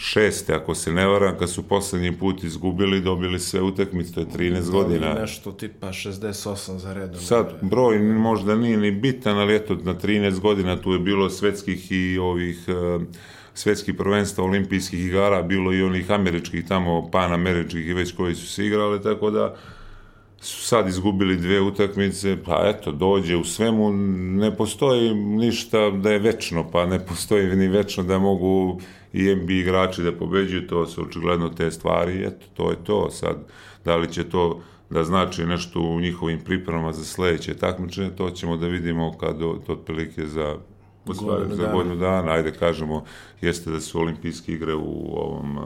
2006. 0.00 0.54
ako 0.54 0.74
se 0.74 0.92
ne 0.92 1.06
varam, 1.06 1.38
kad 1.38 1.50
su 1.50 1.62
poslednji 1.62 2.18
put 2.18 2.44
izgubili, 2.44 3.00
dobili 3.00 3.40
sve 3.40 3.62
utakmice, 3.62 4.14
to 4.14 4.20
je 4.20 4.26
13 4.26 4.70
godina. 4.70 5.14
Nešto 5.14 5.52
tipa 5.52 5.86
68 5.86 6.76
za 6.76 6.92
redom. 6.92 7.20
Sad, 7.20 7.58
broj 7.62 7.98
možda 7.98 8.56
nije 8.56 8.76
ni 8.76 8.90
bitan, 8.90 9.38
ali 9.38 9.56
eto, 9.56 9.74
na 9.74 9.94
13 9.94 10.40
godina 10.40 10.76
tu 10.76 10.92
je 10.92 10.98
bilo 10.98 11.30
svetskih 11.30 11.92
i 11.92 12.18
ovih 12.18 12.58
uh, 12.68 13.02
svetskih 13.54 13.94
prvenstva, 13.94 14.44
olimpijskih 14.44 15.06
igara, 15.06 15.42
bilo 15.42 15.72
i 15.72 15.82
onih 15.82 16.10
američkih 16.10 16.66
tamo, 16.68 17.10
panameričkih 17.10 17.86
i 17.86 17.92
već 17.92 18.12
koji 18.12 18.34
su 18.34 18.46
se 18.46 18.66
igrali, 18.66 19.02
tako 19.02 19.30
da 19.30 19.56
su 20.40 20.66
sad 20.66 20.88
izgubili 20.88 21.36
dve 21.36 21.60
utakmice, 21.60 22.36
pa 22.44 22.62
eto, 22.64 22.92
dođe 22.92 23.36
u 23.36 23.44
svemu, 23.44 23.92
ne 24.40 24.56
postoji 24.56 25.14
ništa 25.14 25.90
da 25.90 26.12
je 26.12 26.18
večno, 26.18 26.70
pa 26.70 26.86
ne 26.86 27.06
postoji 27.06 27.56
ni 27.56 27.68
večno 27.68 28.02
da 28.02 28.18
mogu 28.18 28.80
i 29.12 29.34
NBA 29.34 29.52
igrači 29.52 30.02
da 30.02 30.12
pobeđuju, 30.12 30.66
to 30.66 30.86
su 30.86 31.02
očigledno 31.02 31.48
te 31.48 31.70
stvari, 31.70 32.22
eto, 32.26 32.46
to 32.54 32.70
je 32.70 32.76
to. 32.84 33.10
Sad, 33.10 33.36
da 33.84 33.96
li 33.96 34.12
će 34.12 34.24
to 34.24 34.62
da 34.90 35.04
znači 35.04 35.44
nešto 35.44 35.80
u 35.80 36.00
njihovim 36.00 36.40
pripremama 36.44 36.92
za 36.92 37.04
sledeće 37.04 37.54
takmičenje, 37.54 38.10
to 38.16 38.30
ćemo 38.30 38.56
da 38.56 38.66
vidimo 38.66 39.18
kad 39.18 39.38
to 39.38 39.72
otprilike 39.72 40.26
za 40.26 40.56
u 41.10 41.14
stvari, 41.14 41.40
Godinu 41.40 41.56
za 41.56 41.72
godinu 41.72 41.96
dana, 41.96 42.32
ajde 42.32 42.52
kažemo, 42.52 43.04
jeste 43.40 43.70
da 43.70 43.80
su 43.80 44.00
olimpijske 44.00 44.52
igre 44.52 44.74
u 44.74 45.16
ovom 45.16 45.58
uh, 45.58 45.64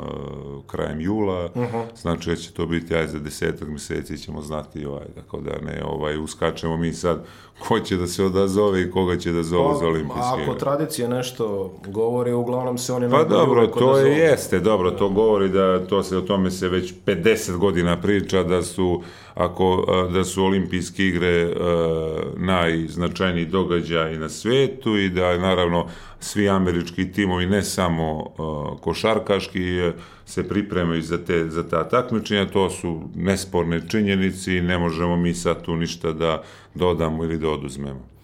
krajem 0.67 1.01
jula, 1.01 1.49
znači 1.97 2.31
da 2.31 2.37
će 2.37 2.53
to 2.53 2.67
biti 2.67 2.95
aj 2.95 3.07
za 3.07 3.19
desetak 3.19 3.69
meseci 3.69 4.19
ćemo 4.19 4.43
znati 4.43 4.87
ovaj, 4.87 5.07
tako 5.15 5.41
da 5.41 5.51
ne 5.51 5.83
ovaj, 5.85 6.19
uskačemo 6.19 6.77
mi 6.77 6.93
sad 6.93 7.25
ko 7.69 7.81
će 7.81 7.97
da 7.97 8.07
se 8.07 8.25
odazove 8.25 8.83
i 8.83 8.91
koga 8.91 9.17
će 9.17 9.33
da 9.33 9.43
zove 9.43 9.75
za 9.79 9.87
olimpijske 9.87 10.21
Pa, 10.21 10.33
Ako 10.33 10.43
igre. 10.43 10.59
tradicija 10.59 11.09
nešto 11.09 11.75
govori, 11.87 12.33
uglavnom 12.33 12.79
se 12.79 12.93
oni 12.93 13.11
Pa 13.11 13.25
dobro, 13.25 13.67
to 13.67 13.99
je, 13.99 14.19
jeste, 14.19 14.61
dobro, 14.61 14.91
to 14.91 15.09
govori 15.09 15.49
da 15.49 15.87
to 15.87 16.03
se 16.03 16.17
o 16.17 16.21
tome 16.21 16.51
se 16.51 16.69
već 16.69 16.95
50 17.07 17.57
godina 17.57 18.01
priča 18.01 18.43
da 18.43 18.63
su 18.63 19.03
ako 19.35 19.85
a, 19.89 20.13
da 20.13 20.25
su 20.25 20.45
olimpijske 20.45 21.07
igre 21.07 21.43
a, 21.43 22.21
najznačajniji 22.37 23.45
događaj 23.45 24.19
na 24.19 24.29
svetu 24.29 24.97
i 24.97 25.11
da 25.11 25.39
naravno 25.39 25.87
svi 26.21 26.49
američki 26.49 27.13
timovi 27.13 27.47
ne 27.47 27.63
samo 27.63 28.25
a, 28.39 28.77
košarkaški 28.81 29.79
e, 29.79 29.93
se 30.27 30.49
pripremaju 30.49 31.03
za 31.03 31.19
te 31.19 31.49
za 31.49 31.69
ta 31.69 31.89
takmičenja, 31.89 32.47
to 32.47 32.71
su 32.71 33.01
nesporne 33.15 33.89
činjenice 33.89 34.57
i 34.57 34.61
ne 34.61 34.79
možemo 34.79 35.17
mi 35.17 35.35
sad 35.35 35.63
tu 35.63 35.77
ništa 35.77 36.13
da 36.13 36.43
dodamo 36.75 37.25
ili 37.25 37.39
da 37.39 37.49
oduzmemo. 37.49 38.15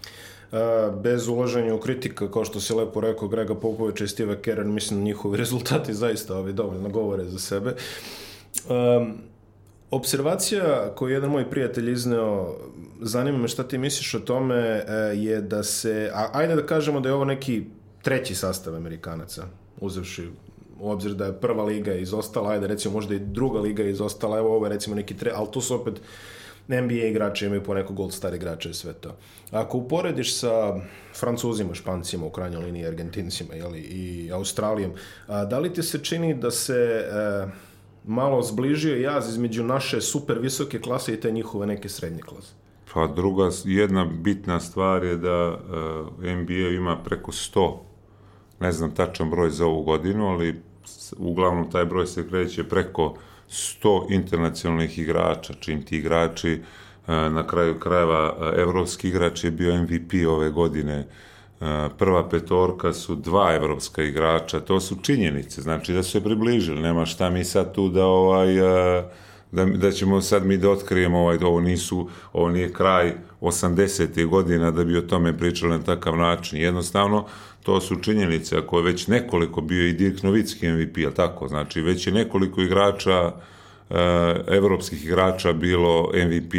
Bez 1.03 1.29
ulaženja 1.29 1.75
u 1.75 1.79
kritika, 1.79 2.31
kao 2.31 2.45
što 2.45 2.61
si 2.61 2.75
lepo 2.75 3.01
rekao, 3.01 3.29
Grega 3.29 3.55
Popovića 3.55 4.05
i 4.05 4.09
Steve 4.09 4.43
Kerr, 4.43 4.65
mislim 4.65 5.03
njihovi 5.03 5.39
rezultati 5.45 5.95
zaista 5.95 6.37
ovi 6.37 6.53
dovoljno 6.53 6.89
govore 6.89 7.25
za 7.25 7.39
sebe. 7.39 7.75
Um, 8.69 9.30
observacija 9.91 10.95
koju 10.95 11.09
je 11.09 11.15
jedan 11.15 11.31
moj 11.31 11.51
prijatelj 11.51 11.93
izneo, 11.93 12.57
zanima 13.01 13.39
me 13.39 13.49
šta 13.49 13.63
ti 13.63 13.79
misliš 13.79 14.15
o 14.15 14.21
tome, 14.21 14.57
e, 14.57 14.85
je 15.15 15.41
da 15.41 15.63
se, 15.63 16.11
a, 16.15 16.29
ajde 16.33 16.55
da 16.55 16.67
kažemo 16.67 17.01
da 17.01 17.09
je 17.09 17.15
ovo 17.15 17.25
neki 17.25 17.65
treći 18.03 18.35
sastav 18.35 18.75
Amerikanaca, 18.75 19.45
uzevši 19.81 20.29
u 20.81 20.91
obzir 20.91 21.15
da 21.15 21.27
je 21.27 21.41
prva 21.41 21.65
liga 21.65 21.95
izostala, 21.95 22.51
ajde 22.51 22.67
recimo 22.67 22.95
možda 22.95 23.15
i 23.15 23.19
druga 23.19 23.61
liga 23.61 23.83
izostala, 23.83 24.39
evo 24.39 24.57
ovo 24.57 24.67
je 24.67 24.73
recimo 24.73 24.97
neki 24.97 25.17
tre, 25.17 25.33
ali 25.35 25.49
tu 25.51 25.61
su 25.61 25.75
opet 25.75 26.01
NBA 26.69 26.95
igrači 26.95 27.47
imaju 27.47 27.65
po 27.65 27.75
neko 27.75 27.93
gold 27.93 28.13
star 28.13 28.35
igrača 28.35 28.71
i 28.71 28.75
sve 28.75 28.93
to. 28.93 29.17
Ako 29.51 29.79
uporediš 29.79 30.35
sa 30.35 30.81
Francuzima, 31.15 31.75
Špancima, 31.75 32.27
u 32.27 32.31
krajnjoj 32.31 32.65
liniji 32.65 32.87
Argentincima 32.87 33.55
jeli, 33.55 33.81
i 33.81 34.33
Australijom, 34.33 34.93
a, 35.27 35.45
da 35.45 35.59
li 35.59 35.73
ti 35.73 35.83
se 35.83 36.05
čini 36.05 36.35
da 36.35 36.51
se 36.51 36.75
e, 36.75 37.70
malo 38.11 38.43
zbližio 38.43 38.97
jaz 38.97 39.29
između 39.29 39.65
naše 39.65 40.01
super 40.01 40.39
visoke 40.39 40.81
klase 40.81 41.15
i 41.15 41.21
te 41.21 41.31
njihove 41.31 41.67
neke 41.67 41.89
srednje 41.89 42.23
klase? 42.23 42.53
Pa 42.95 43.07
druga, 43.07 43.51
jedna 43.65 44.05
bitna 44.05 44.61
stvar 44.61 45.05
je 45.05 45.17
da 45.17 45.49
uh, 45.49 46.25
NBA 46.25 46.69
ima 46.75 46.97
preko 47.05 47.33
100, 47.33 47.77
ne 48.61 48.73
znam 48.73 48.95
tačan 48.95 49.31
broj 49.31 49.51
za 49.51 49.67
ovu 49.67 49.83
godinu, 49.83 50.27
ali 50.27 50.63
uglavnom 51.19 51.71
taj 51.71 51.85
broj 51.85 52.07
se 52.07 52.29
kreće 52.29 52.65
preko 52.65 53.15
100 53.49 54.13
internacionalnih 54.13 54.99
igrača, 54.99 55.55
čim 55.61 55.83
ti 55.83 55.97
igrači 55.97 56.51
e, 56.51 56.61
na 57.07 57.47
kraju 57.47 57.79
krajeva 57.79 58.37
e, 58.41 58.61
evropski 58.61 59.09
igrač 59.09 59.45
je 59.45 59.51
bio 59.51 59.83
MVP 59.83 60.13
ove 60.29 60.51
godine 60.51 61.07
prva 61.99 62.29
petorka 62.29 62.93
su 62.93 63.15
dva 63.15 63.55
evropska 63.55 64.03
igrača, 64.03 64.61
to 64.61 64.81
su 64.81 64.97
činjenice, 65.03 65.63
znači 65.63 65.93
da 65.93 66.03
su 66.03 66.11
se 66.11 66.25
približili, 66.25 66.83
nema 66.83 67.07
šta 67.07 67.31
mi 67.31 67.45
sad 67.45 67.75
tu 67.75 67.89
da 67.89 68.07
ovaj 68.07 68.55
da, 69.53 69.65
da 69.65 69.91
ćemo 69.91 70.21
sad 70.21 70.47
mi 70.47 70.57
da 70.57 70.71
otkrijemo 70.71 71.19
ovaj, 71.19 71.39
ovo 71.43 71.61
nisu, 71.61 72.09
ovo 72.33 72.49
nije 72.49 72.73
kraj 72.73 73.13
80. 73.41 74.27
godina 74.27 74.71
da 74.71 74.85
bi 74.85 74.97
o 74.97 75.03
tome 75.03 75.39
pričali 75.39 75.79
na 75.79 75.83
takav 75.85 76.17
način. 76.17 76.59
Jednostavno, 76.59 77.27
to 77.63 77.81
su 77.81 77.97
činjenice, 77.97 78.57
ako 78.57 78.79
je 78.79 78.85
već 78.85 79.07
nekoliko 79.07 79.61
bio 79.61 79.87
i 79.87 79.93
Dirk 79.93 80.23
Novicki 80.23 80.69
MVP, 80.69 80.99
je 80.99 81.15
tako? 81.15 81.49
Znači, 81.49 81.81
već 81.81 82.07
je 82.07 82.13
nekoliko 82.13 82.61
igrača 82.61 83.33
evropskih 84.49 85.05
igrača 85.05 85.53
bilo 85.53 86.11
MVP 86.15 86.55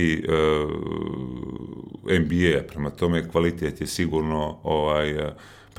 NBA, 2.03 2.61
prema 2.67 2.89
tome 2.89 3.29
kvalitet 3.29 3.81
je 3.81 3.87
sigurno 3.87 4.57
ovaj 4.63 5.31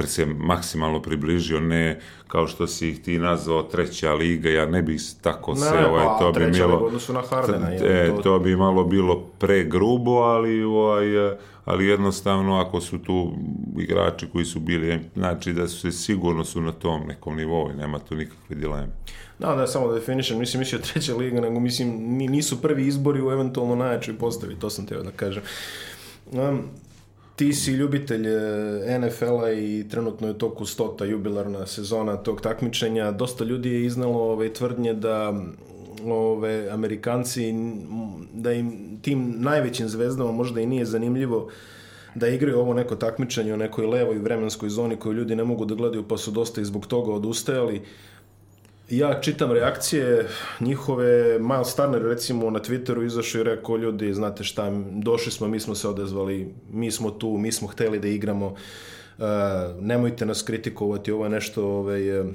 se 0.07 0.27
maksimalno 0.27 1.03
približio, 1.03 1.61
ne 1.61 2.01
kao 2.29 2.47
što 2.47 2.67
si 2.67 2.89
ih 2.89 3.03
ti 3.03 3.19
nazvao 3.19 3.63
treća 3.63 4.15
liga, 4.15 4.51
ja 4.51 4.67
ne 4.67 4.83
bih 4.83 5.01
tako 5.21 5.53
ne, 5.53 5.61
se, 5.61 5.87
ovaj, 5.89 6.05
pa, 6.05 6.19
to 6.19 6.33
bi 6.33 6.51
bilo, 6.51 6.91
na 7.09 7.23
Hardena, 7.31 7.75
e, 7.75 8.11
to... 8.17 8.23
to 8.23 8.39
bi 8.39 8.57
malo 8.57 8.85
bilo 8.85 9.21
pregrubo, 9.39 10.11
ali, 10.11 10.63
ovaj, 10.63 11.05
ali 11.65 11.87
jednostavno 11.87 12.61
ako 12.61 12.81
su 12.81 12.99
tu 12.99 13.33
igrači 13.79 14.27
koji 14.33 14.45
su 14.45 14.61
bili, 14.61 15.01
znači 15.15 15.53
da 15.53 15.69
su 15.69 15.81
se 15.81 15.93
sigurno 15.93 16.45
su 16.45 16.61
na 16.61 16.73
tom 16.73 17.07
nekom 17.07 17.37
nivou 17.37 17.71
i 17.71 17.75
nema 17.75 17.99
tu 17.99 18.15
nikakve 18.15 18.57
dileme. 18.57 18.89
Da, 19.39 19.55
da, 19.55 19.67
samo 19.67 19.89
da 19.89 19.95
definišem, 19.95 20.39
mislim, 20.39 20.59
mislio 20.59 20.81
treća 20.93 21.17
liga, 21.17 21.41
nego 21.41 21.61
mislim, 21.61 21.89
nisu 22.17 22.63
prvi 22.63 22.87
izbori 22.87 23.23
u 23.23 23.31
eventualno 23.31 23.75
najjačoj 23.75 24.19
postavi, 24.19 24.55
to 24.55 24.71
sam 24.71 24.87
teo 24.87 25.03
da 25.03 25.11
kažem. 25.11 25.43
Um, 26.33 26.63
ti 27.37 27.53
si 27.53 27.73
ljubitelj 27.73 28.27
e, 28.27 28.99
NFL-a 28.99 29.53
i 29.53 29.89
trenutno 29.91 30.29
je 30.29 30.39
toku 30.39 30.67
stota 30.67 31.05
jubilarna 31.05 31.67
sezona 31.67 32.17
tog 32.17 32.41
takmičenja. 32.41 33.11
Dosta 33.11 33.45
ljudi 33.45 33.71
je 33.71 33.85
iznalo 33.85 34.33
ove 34.33 34.53
tvrdnje 34.53 34.95
da 34.95 35.35
ove 36.07 36.69
Amerikanci 36.71 37.55
da 38.35 38.53
im 38.53 38.99
tim 39.03 39.35
najvećim 39.39 39.89
zvezdama 39.89 40.33
možda 40.33 40.61
i 40.61 40.67
nije 40.67 40.85
zanimljivo 40.85 41.49
da 42.15 42.29
igraju 42.29 42.59
ovo 42.59 42.75
neko 42.75 42.97
takmičenje 42.97 43.55
u 43.55 43.57
nekoj 43.57 43.87
levoj 43.87 44.19
vremenskoj 44.19 44.69
zoni 44.69 44.97
koju 44.97 45.13
ljudi 45.13 45.37
ne 45.37 45.45
mogu 45.45 45.65
da 45.65 45.75
gledaju 45.75 46.09
pa 46.09 46.17
su 46.17 46.31
dosta 46.31 46.61
i 46.61 46.65
zbog 46.65 46.87
toga 46.87 47.13
odustajali 47.13 47.83
ja 48.91 49.21
čitam 49.21 49.53
reakcije 49.53 50.29
njihove, 50.61 51.39
Miles 51.39 51.75
Turner 51.75 52.03
recimo 52.03 52.51
na 52.51 52.61
Twitteru 52.61 53.07
izašao 53.07 53.41
i 53.41 53.45
rekao 53.45 53.77
ljudi, 53.77 54.15
znate 54.15 54.45
šta, 54.45 54.71
došli 54.91 55.33
smo, 55.33 55.49
mi 55.49 55.61
smo 55.61 55.75
se 55.75 55.89
odezvali, 55.89 56.55
mi 56.73 56.91
smo 56.91 57.11
tu, 57.11 57.37
mi 57.39 57.53
smo 57.53 57.69
hteli 57.69 57.99
da 57.99 58.09
igramo, 58.09 58.47
uh, 58.47 58.55
nemojte 59.81 60.27
nas 60.27 60.43
kritikovati, 60.43 61.13
ovo 61.13 61.25
je 61.25 61.31
nešto 61.31 61.67
ovaj, 61.67 62.21
uh, 62.21 62.27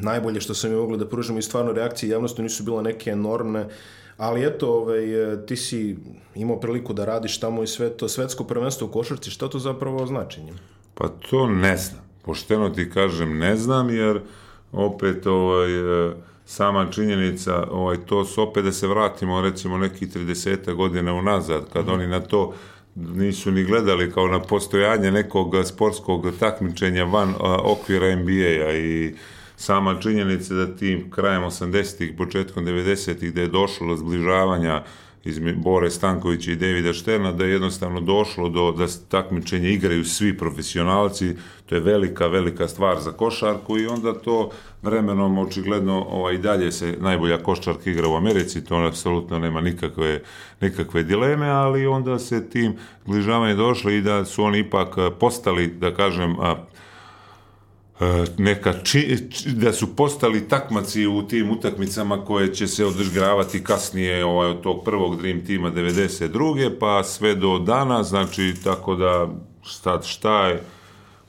najbolje 0.00 0.40
što 0.40 0.54
sam 0.54 0.70
mi 0.70 0.76
mogli 0.76 0.98
da 0.98 1.08
pružimo 1.08 1.38
i 1.38 1.42
stvarno 1.42 1.72
reakcije 1.72 2.10
javnosti 2.10 2.42
nisu 2.42 2.64
bile 2.64 2.82
neke 2.82 3.10
enormne, 3.10 3.68
ali 4.16 4.46
eto, 4.46 4.72
ovaj, 4.72 5.06
ti 5.46 5.56
si 5.56 5.96
imao 6.34 6.60
priliku 6.60 6.92
da 6.92 7.04
radiš 7.04 7.40
tamo 7.40 7.62
i 7.62 7.66
sve 7.66 7.90
to, 7.90 8.08
svetsko 8.08 8.44
prvenstvo 8.44 8.86
u 8.86 8.90
košarci, 8.90 9.30
šta 9.30 9.48
to 9.48 9.58
zapravo 9.58 10.06
znači 10.06 10.40
njim? 10.40 10.54
Pa 10.94 11.08
to 11.08 11.46
ne 11.46 11.76
znam. 11.76 12.00
Pošteno 12.22 12.70
ti 12.70 12.90
kažem 12.90 13.38
ne 13.38 13.56
znam, 13.56 13.90
jer 13.90 14.20
opet 14.72 15.26
ovaj, 15.26 16.08
e, 16.08 16.14
sama 16.44 16.90
činjenica, 16.90 17.66
ovaj, 17.70 17.96
to 17.96 18.24
su 18.24 18.42
opet 18.42 18.64
da 18.64 18.72
se 18.72 18.86
vratimo 18.86 19.40
recimo 19.40 19.78
neki 19.78 20.06
30 20.06 20.74
godina 20.74 21.14
unazad, 21.14 21.62
kad 21.72 21.86
mm. 21.86 21.90
oni 21.90 22.06
na 22.06 22.20
to 22.20 22.54
nisu 22.94 23.50
ni 23.50 23.64
gledali 23.64 24.12
kao 24.12 24.28
na 24.28 24.40
postojanje 24.42 25.10
nekog 25.10 25.54
sportskog 25.64 26.26
takmičenja 26.40 27.04
van 27.04 27.34
a, 27.40 27.58
okvira 27.64 28.16
NBA-a 28.16 28.72
i 28.72 29.14
sama 29.56 30.00
činjenica 30.00 30.54
da 30.54 30.76
tim 30.76 31.10
krajem 31.10 31.42
80-ih, 31.42 32.12
početkom 32.18 32.66
90-ih, 32.66 33.34
da 33.34 33.40
je 33.40 33.48
došlo 33.48 33.86
do 33.86 33.96
zbližavanja 33.96 34.82
izme 35.26 35.52
Bore 35.52 35.90
Stankovića 35.90 36.52
i 36.52 36.56
Davida 36.56 36.92
Šterna, 36.92 37.32
da 37.32 37.44
je 37.44 37.52
jednostavno 37.52 38.00
došlo 38.00 38.48
do 38.48 38.72
da 38.72 38.86
takmičenje 39.08 39.70
igraju 39.70 40.04
svi 40.04 40.38
profesionalci, 40.38 41.36
to 41.66 41.74
je 41.74 41.80
velika, 41.80 42.26
velika 42.26 42.68
stvar 42.68 43.00
za 43.00 43.12
košarku 43.12 43.78
i 43.78 43.86
onda 43.86 44.14
to 44.14 44.50
vremenom 44.82 45.38
očigledno 45.38 46.06
ovaj, 46.10 46.34
i 46.34 46.38
dalje 46.38 46.72
se 46.72 46.96
najbolja 47.00 47.42
košarka 47.42 47.90
igra 47.90 48.08
u 48.08 48.16
Americi, 48.16 48.64
to 48.64 48.76
apsolutno 48.76 49.38
nema 49.38 49.60
nikakve, 49.60 50.22
nikakve 50.60 51.02
dileme, 51.02 51.48
ali 51.48 51.86
onda 51.86 52.18
se 52.18 52.48
tim 52.48 52.76
zbližavanje 53.04 53.54
došli 53.54 53.96
i 53.96 54.02
da 54.02 54.24
su 54.24 54.42
oni 54.42 54.58
ipak 54.58 54.96
postali, 55.20 55.66
da 55.66 55.94
kažem, 55.94 56.36
neka 58.38 58.72
či, 58.82 59.18
da 59.46 59.72
su 59.72 59.96
postali 59.96 60.48
takmaci 60.48 61.06
u 61.06 61.22
tim 61.22 61.50
utakmicama 61.50 62.24
koje 62.24 62.54
će 62.54 62.66
se 62.66 62.84
održgravati 62.84 63.64
kasnije 63.64 64.24
ovaj, 64.24 64.50
od 64.50 64.60
tog 64.60 64.84
prvog 64.84 65.22
Dream 65.22 65.44
tima 65.44 65.70
92. 65.70 66.70
pa 66.80 67.04
sve 67.04 67.34
do 67.34 67.58
dana, 67.58 68.02
znači 68.02 68.54
tako 68.64 68.94
da 68.94 69.28
šta, 69.62 70.02
šta 70.02 70.46
je 70.46 70.62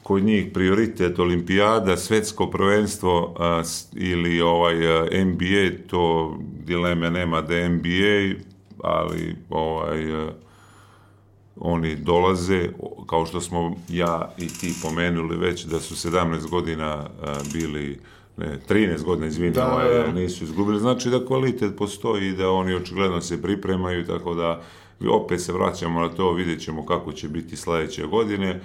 kod 0.03 0.24
njih 0.24 0.45
prioritet 0.53 1.19
olimpijada, 1.19 1.97
svetsko 1.97 2.50
prvenstvo 2.50 3.36
a, 3.39 3.63
ili 3.93 4.41
ovaj 4.41 4.97
a, 4.97 5.05
NBA, 5.25 5.88
to 5.88 6.38
dileme 6.65 7.12
nema 7.12 7.41
da 7.41 7.69
NBA, 7.69 8.41
ali 8.83 9.36
ovaj 9.50 10.13
a, 10.13 10.31
oni 11.60 11.96
dolaze, 11.96 12.70
kao 13.10 13.26
što 13.26 13.42
smo 13.42 13.76
ja 13.90 14.34
i 14.38 14.48
ti 14.48 14.74
pomenuli 14.82 15.38
već, 15.38 15.66
da 15.66 15.80
su 15.80 16.10
17 16.10 16.50
godina 16.50 17.10
bili 17.54 18.00
ne, 18.38 18.60
13 18.70 19.04
godina, 19.04 19.28
izvini, 19.28 19.54
da, 19.54 19.74
ovaj, 19.74 19.90
da. 19.90 20.12
nisu 20.12 20.44
izgubili. 20.44 20.80
Znači 20.80 21.10
da 21.10 21.26
kvalitet 21.26 21.78
postoji 21.78 22.28
i 22.28 22.36
da 22.36 22.50
oni 22.50 22.76
očigledno 22.76 23.22
se 23.22 23.42
pripremaju, 23.42 24.06
tako 24.06 24.36
da 24.36 24.62
opet 25.10 25.42
se 25.42 25.54
vraćamo 25.54 26.02
na 26.02 26.10
to, 26.10 26.34
vidjet 26.34 26.62
ćemo 26.62 26.86
kako 26.86 27.12
će 27.12 27.30
biti 27.30 27.56
sledeće 27.56 28.06
godine, 28.06 28.62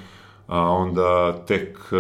a 0.46 0.70
onda 0.70 1.38
tek 1.46 1.78
e, 1.92 1.96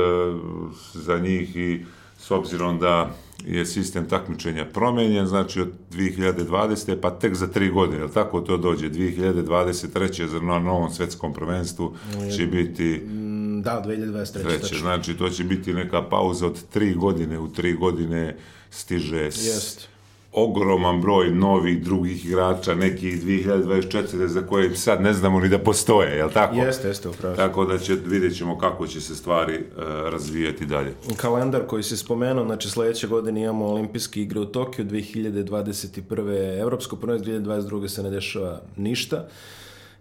za 0.94 1.18
njih 1.18 1.56
i 1.56 1.84
s 2.18 2.30
obzirom 2.30 2.78
da 2.78 3.14
je 3.46 3.66
sistem 3.66 4.08
takmičenja 4.08 4.64
promenjen, 4.64 5.26
znači 5.26 5.60
od 5.60 5.68
2020. 5.92 6.96
pa 7.00 7.10
tek 7.10 7.34
za 7.34 7.46
tri 7.46 7.70
godine, 7.70 7.98
jel 7.98 8.08
tako 8.08 8.40
to 8.40 8.56
dođe? 8.56 8.90
2023. 8.90 10.26
za 10.26 10.40
na 10.40 10.58
novom 10.58 10.90
svetskom 10.90 11.32
prvenstvu 11.32 11.94
će 12.36 12.46
biti... 12.46 13.02
Mm, 13.06 13.62
da, 13.62 13.82
2023. 13.86 14.42
Treće, 14.42 14.78
znači 14.78 15.14
to 15.14 15.28
će 15.28 15.44
biti 15.44 15.74
neka 15.74 16.02
pauza 16.02 16.46
od 16.46 16.68
tri 16.72 16.94
godine, 16.94 17.38
u 17.38 17.52
tri 17.52 17.74
godine 17.74 18.36
stiže... 18.70 19.18
Jest 19.24 19.91
ogroman 20.32 21.00
broj 21.00 21.30
novih 21.30 21.84
drugih 21.84 22.26
igrača, 22.26 22.74
neki 22.74 23.12
2024. 23.12 24.26
za 24.26 24.42
koje 24.46 24.76
sad 24.76 25.02
ne 25.02 25.12
znamo 25.12 25.40
ni 25.40 25.48
da 25.48 25.58
postoje, 25.58 26.16
je 26.16 26.24
li 26.24 26.32
tako? 26.32 26.56
Jeste, 26.56 26.88
jeste, 26.88 27.08
upravo. 27.08 27.36
Tako 27.36 27.64
da 27.64 27.78
će, 27.78 27.94
vidjet 28.06 28.36
ćemo 28.36 28.58
kako 28.58 28.86
će 28.86 29.00
se 29.00 29.16
stvari 29.16 29.54
uh, 29.54 29.82
razvijati 29.84 30.66
dalje. 30.66 30.94
Kalendar 31.16 31.66
koji 31.66 31.82
se 31.82 31.96
spomenuo, 31.96 32.44
znači 32.44 32.70
sledeće 32.70 33.06
godine 33.06 33.42
imamo 33.42 33.66
olimpijske 33.66 34.22
igre 34.22 34.40
u 34.40 34.44
Tokiju, 34.44 34.84
2021. 34.86 36.60
Evropsko 36.60 36.96
prvenstvo, 36.96 37.32
2022. 37.32 37.88
se 37.88 38.02
ne 38.02 38.10
dešava 38.10 38.60
ništa 38.76 39.28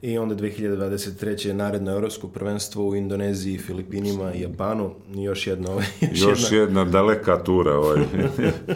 i 0.01 0.17
onda 0.17 0.35
2023. 0.35 1.47
je 1.47 1.53
naredno 1.53 1.91
evropsko 1.91 2.27
prvenstvo 2.27 2.87
u 2.87 2.95
Indoneziji, 2.95 3.57
Filipinima 3.57 4.33
i 4.33 4.41
Japanu 4.41 4.91
još 5.13 5.47
jedna 5.47 5.71
ovaj, 5.71 5.85
još, 6.11 6.21
još 6.21 6.51
jedna... 6.51 6.57
jedna 6.57 6.85
daleka 6.85 7.43
tura 7.43 7.77
ovaj. 7.77 7.97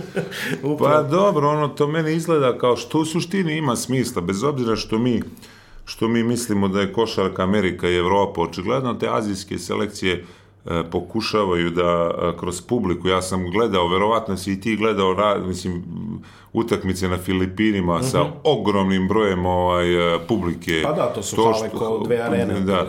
pa 0.79 1.03
dobro, 1.03 1.49
ono 1.49 1.67
to 1.67 1.87
meni 1.87 2.13
izgleda 2.13 2.57
kao 2.57 2.77
što 2.77 2.99
u 2.99 3.05
suštini 3.05 3.57
ima 3.57 3.75
smisla, 3.75 4.21
bez 4.21 4.43
obzira 4.43 4.75
što 4.75 4.97
mi 4.97 5.21
što 5.85 6.07
mi 6.07 6.23
mislimo 6.23 6.67
da 6.67 6.81
je 6.81 6.93
košarka 6.93 7.43
Amerika 7.43 7.89
i 7.89 7.95
Evropa, 7.95 8.41
očigledno 8.41 8.93
te 8.93 9.07
azijske 9.09 9.57
selekcije 9.57 10.23
E, 10.65 10.83
pokušavaju 10.91 11.69
da 11.69 12.11
e, 12.11 12.37
kroz 12.39 12.61
publiku, 12.61 13.07
ja 13.07 13.21
sam 13.21 13.51
gledao, 13.51 13.87
verovatno 13.87 14.37
si 14.37 14.53
i 14.53 14.61
ti 14.61 14.75
gledao, 14.75 15.37
mislim, 15.47 15.83
utakmice 16.53 17.07
na 17.07 17.17
Filipinima 17.17 17.95
uh 17.95 18.01
-huh. 18.01 18.11
sa 18.11 18.25
ogromnim 18.43 19.07
brojem 19.07 19.45
ovaj, 19.45 20.15
e, 20.15 20.19
publike. 20.27 20.81
Pa 20.83 20.91
da, 20.91 21.13
to 21.13 21.23
su 21.23 21.35
to 21.35 21.53
što, 21.53 21.77
kao 21.79 21.99
dve 21.99 22.21
arene. 22.21 22.59
Da, 22.59 22.87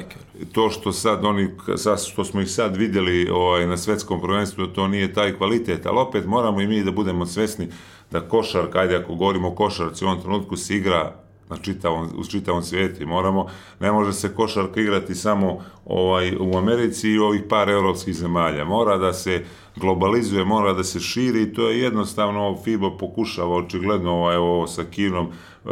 to 0.52 0.70
što 0.70 0.92
sad 0.92 1.24
oni, 1.24 1.48
sad, 1.76 2.04
što 2.06 2.24
smo 2.24 2.40
ih 2.40 2.50
sad 2.50 2.76
videli 2.76 3.28
ovaj, 3.30 3.66
na 3.66 3.76
svetskom 3.76 4.20
prvenstvu, 4.20 4.66
to 4.66 4.88
nije 4.88 5.12
taj 5.12 5.32
kvalitet, 5.32 5.86
ali 5.86 5.98
opet 5.98 6.26
moramo 6.26 6.60
i 6.60 6.66
mi 6.66 6.84
da 6.84 6.90
budemo 6.90 7.26
svesni 7.26 7.68
da 8.10 8.20
košarka, 8.20 8.78
ajde 8.78 8.96
ako 8.96 9.14
govorimo 9.14 9.48
o 9.48 9.54
košarci, 9.54 10.04
u 10.04 10.08
ovom 10.08 10.20
trenutku 10.20 10.56
se 10.56 10.76
igra 10.76 11.25
na 11.50 11.56
čitavom, 11.56 12.08
u 12.18 12.24
čitavom 12.24 12.62
svijetu. 12.62 13.06
Moramo, 13.06 13.46
ne 13.80 13.92
može 13.92 14.12
se 14.12 14.34
košarka 14.34 14.80
igrati 14.80 15.14
samo 15.14 15.58
ovaj, 15.84 16.36
u 16.40 16.56
Americi 16.56 17.10
i 17.10 17.18
ovih 17.18 17.42
par 17.48 17.68
europskih 17.68 18.14
zemalja. 18.14 18.64
Mora 18.64 18.98
da 18.98 19.12
se 19.12 19.44
globalizuje, 19.76 20.44
mora 20.44 20.72
da 20.72 20.84
se 20.84 21.00
širi 21.00 21.42
i 21.42 21.54
to 21.54 21.68
je 21.68 21.80
jednostavno 21.80 22.56
FIBA 22.64 22.90
pokušava 22.98 23.56
očigledno 23.56 24.12
ovaj, 24.12 24.36
ovo 24.36 24.66
sa 24.66 24.84
Kinom 24.84 25.26
e, 25.26 25.68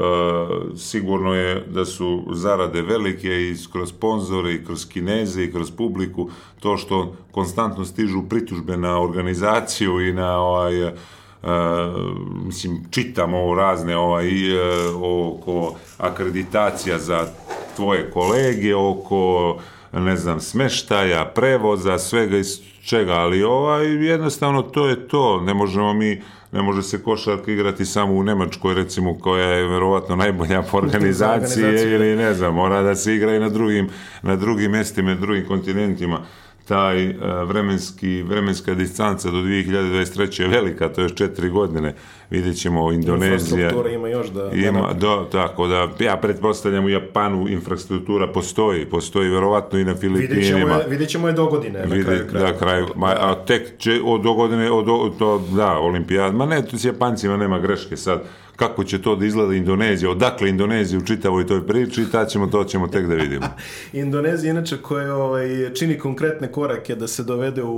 sigurno 0.77 1.35
je 1.35 1.67
da 1.71 1.85
su 1.85 2.25
zarade 2.33 2.83
velike 2.83 3.29
i 3.29 3.57
kroz 3.73 3.89
sponzore 3.89 4.55
i 4.55 4.65
kroz 4.65 4.89
kineze 4.89 5.45
i 5.45 5.53
kroz 5.53 5.71
publiku 5.71 6.31
to 6.61 6.77
što 6.77 7.17
konstantno 7.31 7.85
stižu 7.85 8.23
pritužbe 8.29 8.77
na 8.77 9.01
organizaciju 9.01 10.09
i 10.09 10.13
na 10.13 10.39
ovaj, 10.39 10.93
Uh, 11.45 11.51
mislim, 12.47 12.81
čitam 12.91 13.35
ovo 13.35 13.55
razne 13.55 13.97
ovaj, 13.97 14.29
oko 14.95 15.75
akreditacija 15.99 16.99
za 16.99 17.27
tvoje 17.77 18.11
kolege, 18.11 18.75
oko 18.75 19.57
ne 19.93 20.17
znam, 20.17 20.41
smeštaja, 20.41 21.25
prevoza, 21.25 21.99
svega 21.99 22.37
iz 22.37 22.61
čega, 22.85 23.13
ali 23.13 23.43
ovaj, 23.43 23.87
jednostavno 23.87 24.63
to 24.63 24.87
je 24.87 25.09
to, 25.09 25.41
ne 25.41 25.55
možemo 25.55 25.95
mi 25.95 26.23
ne 26.55 26.63
može 26.63 26.83
se 26.83 27.03
košarka 27.03 27.53
igrati 27.53 27.85
samo 27.85 28.15
u 28.15 28.23
Nemačkoj, 28.23 28.75
recimo, 28.75 29.19
koja 29.19 29.49
je 29.49 29.69
verovatno 29.69 30.17
najbolja 30.17 30.63
po 30.63 30.77
organizaciji 30.77 31.65
ili 31.65 32.17
ne 32.17 32.35
znam, 32.35 32.55
mora 32.55 32.83
da 32.83 32.95
se 32.95 33.15
igra 33.15 33.37
i 33.37 33.39
na 33.39 33.49
drugim, 33.49 33.89
na 34.23 34.37
drugim 34.37 34.71
mestima, 34.71 35.15
na 35.15 35.21
drugim 35.21 35.47
kontinentima 35.47 36.21
taj 36.69 37.09
uh, 37.09 37.15
vremenski, 37.49 38.23
vremenska 38.23 38.75
distanca 38.75 39.31
do 39.31 39.37
2023. 39.37 40.43
je 40.43 40.49
velika, 40.49 40.89
to 40.89 41.03
je 41.03 41.09
četiri 41.09 41.49
godine. 41.49 41.95
Vidjet 42.31 42.57
ćemo 42.61 42.93
Indonezija. 42.93 43.35
Infrastruktura 43.35 43.91
ima 43.91 44.09
još 44.09 44.29
da... 44.29 44.51
Ima, 44.53 44.81
da 44.81 44.95
do, 44.95 45.29
tako 45.33 45.67
da, 45.67 45.89
ja 46.01 46.17
pretpostavljam 46.17 46.85
u 46.85 46.89
Japanu 46.89 47.49
infrastruktura 47.49 48.27
postoji, 48.27 48.87
postoji 48.87 49.31
verovatno 49.31 49.79
i 49.79 49.85
na 49.85 49.95
Filipinima. 49.95 50.35
Vidjet 50.35 50.49
ćemo 50.49 50.75
je, 50.75 50.85
vidjet 50.89 51.11
ćemo 51.11 51.29
je 51.29 51.33
do 51.33 51.47
godine. 51.47 51.87
Vidjet, 51.87 52.07
na 52.07 52.13
kraju, 52.13 52.29
kraju. 52.31 52.47
Da, 52.47 52.59
kraju. 52.59 52.87
Ma, 52.97 53.07
a 53.07 53.45
tek 53.47 53.79
će 53.79 54.01
od 54.05 54.23
do 54.23 54.35
godine, 54.35 54.71
od, 54.71 55.19
to, 55.19 55.39
da, 55.57 55.79
olimpijad. 55.79 56.35
Ma 56.35 56.47
ne, 56.47 56.67
tu 56.67 56.79
s 56.79 56.85
Japancima 56.85 57.37
nema 57.37 57.59
greške 57.59 57.97
sad 57.97 58.23
kako 58.57 58.85
će 58.85 59.03
to 59.03 59.17
da 59.17 59.27
izgleda 59.27 59.55
Indonezija, 59.55 60.11
odakle 60.11 60.49
Indonezija 60.49 60.99
u 60.99 61.05
čitavoj 61.05 61.47
toj 61.47 61.67
priči, 61.67 62.05
ta 62.13 62.25
ćemo, 62.27 62.47
to 62.47 62.65
ćemo 62.65 62.89
tek 62.89 63.07
da 63.07 63.15
vidimo. 63.15 63.47
Indonezija 63.93 64.51
inače 64.51 64.77
koja 64.83 65.15
ovaj, 65.15 65.75
čini 65.75 65.99
konkretne 65.99 66.53
korake 66.53 66.95
da 66.95 67.09
se 67.09 67.23
dovede 67.23 67.63
u, 67.63 67.69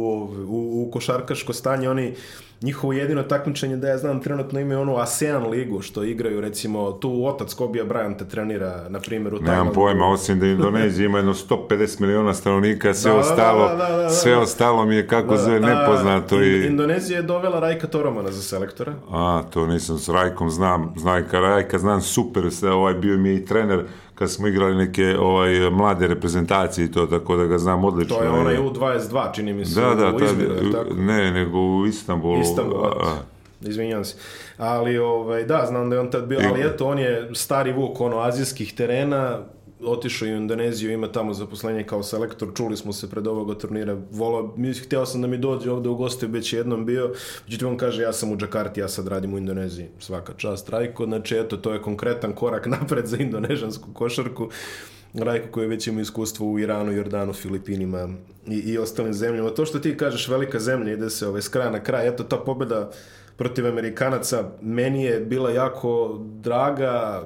u, 0.49 0.87
u 0.87 0.90
košarkaško 0.92 1.52
stanje, 1.52 1.90
oni 1.90 2.14
njihovo 2.62 2.92
jedino 2.92 3.22
takmičenje 3.22 3.76
da 3.76 3.88
ja 3.88 3.98
znam 3.98 4.20
trenutno 4.20 4.60
imaju 4.60 4.80
onu 4.80 4.96
ASEAN 4.96 5.50
ligu 5.50 5.82
što 5.82 6.04
igraju 6.04 6.40
recimo 6.40 6.92
tu 6.92 7.26
otac 7.26 7.54
Kobija 7.54 7.84
Bryanta 7.84 8.28
trenira 8.28 8.88
na 8.88 9.00
primjer 9.00 9.34
u 9.34 9.40
Nemam 9.40 9.72
pojma, 9.75 10.06
osim 10.06 10.40
da 10.40 10.46
Indonezija 10.46 11.06
ima 11.06 11.18
jedno 11.18 11.34
150 11.34 12.00
miliona 12.00 12.34
stanovnika, 12.34 12.94
sve 12.94 13.12
da, 13.12 13.18
ostalo 13.18 13.68
da, 13.68 13.75
da, 13.75 13.96
da, 13.96 14.10
sve 14.10 14.36
ostalo 14.36 14.84
mi 14.84 14.96
je 14.96 15.06
kako 15.06 15.36
zove 15.36 15.60
nepoznato 15.60 16.42
i 16.42 16.66
Indonezija 16.66 17.16
je 17.16 17.22
dovela 17.22 17.60
Rajka 17.60 17.86
Toromana 17.86 18.30
za 18.30 18.42
selektora. 18.42 18.94
A, 19.10 19.42
to 19.50 19.66
nisam 19.66 19.98
s 19.98 20.08
Rajkom 20.08 20.50
znam, 20.50 20.94
Znajka 20.96 21.40
Rajka 21.40 21.78
znam 21.78 22.00
super, 22.00 22.50
sve 22.50 22.70
ovaj 22.70 22.94
bio 22.94 23.18
mi 23.18 23.28
je 23.28 23.36
i 23.36 23.44
trener 23.44 23.84
kad 24.18 24.30
smo 24.30 24.49
igrali 24.49 24.76
neke 24.76 25.16
ovaj 25.18 25.70
mlade 25.70 26.06
reprezentacije 26.06 26.85
i 26.85 26.92
to 26.92 27.06
tako 27.06 27.37
da 27.37 27.44
ga 27.44 27.58
znam 27.58 27.85
odlično. 27.85 28.16
To 28.16 28.23
je 28.23 28.30
onaj 28.30 28.56
U22, 28.56 29.35
čini 29.35 29.52
mi 29.52 29.64
se. 29.64 29.80
Da, 29.80 29.94
da, 29.94 30.16
u 30.16 30.25
Izmiru, 30.25 30.73
tako? 30.73 30.94
ne, 30.94 31.30
nego 31.30 31.58
u 31.58 31.87
Istanbulu. 31.87 32.40
Istanbul, 32.40 32.85
a, 32.85 33.16
izvinjam 33.61 34.04
se. 34.04 34.16
Ali, 34.58 34.99
ovaj, 34.99 35.44
da, 35.44 35.64
znam 35.68 35.90
da 35.90 35.96
je 35.96 36.00
on 36.00 36.11
tad 36.11 36.26
bio, 36.26 36.40
ali 36.50 36.61
eto, 36.61 36.87
on 36.87 36.99
je 36.99 37.30
stari 37.35 37.73
vuk, 37.73 38.00
ono, 38.00 38.18
azijskih 38.18 38.75
terena, 38.75 39.38
otišao 39.85 40.28
u 40.28 40.30
Indoneziju, 40.30 40.92
ima 40.92 41.12
tamo 41.12 41.35
zaposlenje 41.35 41.85
kao 41.85 42.02
selektor, 42.02 42.49
čuli 42.56 42.76
smo 42.76 42.92
se 42.92 43.11
pred 43.11 43.26
ovog 43.26 43.59
turnira, 43.59 43.97
volao, 44.11 44.54
mi 44.56 44.75
htio 44.75 45.06
sam 45.06 45.23
da 45.23 45.26
mi 45.26 45.38
dođe 45.38 45.71
ovde 45.71 45.88
u 45.88 45.97
goste, 45.97 46.26
već 46.26 46.52
jednom 46.52 46.87
bio, 46.87 47.14
međutim 47.45 47.68
on 47.68 47.76
kaže, 47.76 48.02
ja 48.02 48.12
sam 48.12 48.33
u 48.33 48.37
Džakarti, 48.37 48.80
ja 48.80 48.88
sad 48.88 49.09
radim 49.09 49.35
u 49.35 49.38
Indoneziji, 49.38 49.88
svaka 49.99 50.32
čast 50.36 50.69
Rajko, 50.69 51.04
znači 51.04 51.36
eto, 51.36 51.56
to 51.56 51.73
je 51.73 51.82
konkretan 51.82 52.32
korak 52.32 52.67
napred 52.80 53.06
za 53.06 53.17
indonežansku 53.17 53.93
košarku, 53.93 54.50
Rajko 55.24 55.48
koji 55.50 55.68
već 55.68 55.86
ima 55.86 56.00
iskustvo 56.00 56.46
u 56.46 56.58
Iranu, 56.58 56.92
Jordanu, 56.92 57.32
Filipinima 57.32 58.08
i, 58.46 58.56
i 58.56 58.78
ostalim 58.78 59.14
zemljama. 59.14 59.50
To 59.50 59.66
što 59.66 59.78
ti 59.78 59.96
kažeš, 59.96 60.28
velika 60.28 60.58
zemlja, 60.58 60.92
ide 60.92 61.10
se 61.10 61.28
ovaj, 61.28 61.42
s 61.42 61.48
kraja 61.48 61.70
na 61.70 61.82
kraj, 61.82 62.08
eto, 62.08 62.24
ta 62.24 62.36
pobeda 62.36 62.90
protiv 63.36 63.66
Amerikanaca 63.66 64.44
meni 64.60 65.04
je 65.04 65.20
bila 65.20 65.50
jako 65.50 66.20
draga, 66.20 67.22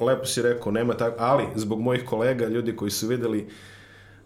lepo 0.00 0.24
si 0.24 0.42
rekao, 0.42 0.72
nema 0.72 0.94
tako, 0.94 1.16
ali 1.18 1.44
zbog 1.54 1.80
mojih 1.80 2.04
kolega, 2.04 2.46
ljudi 2.46 2.76
koji 2.76 2.90
su 2.90 3.06
videli 3.06 3.48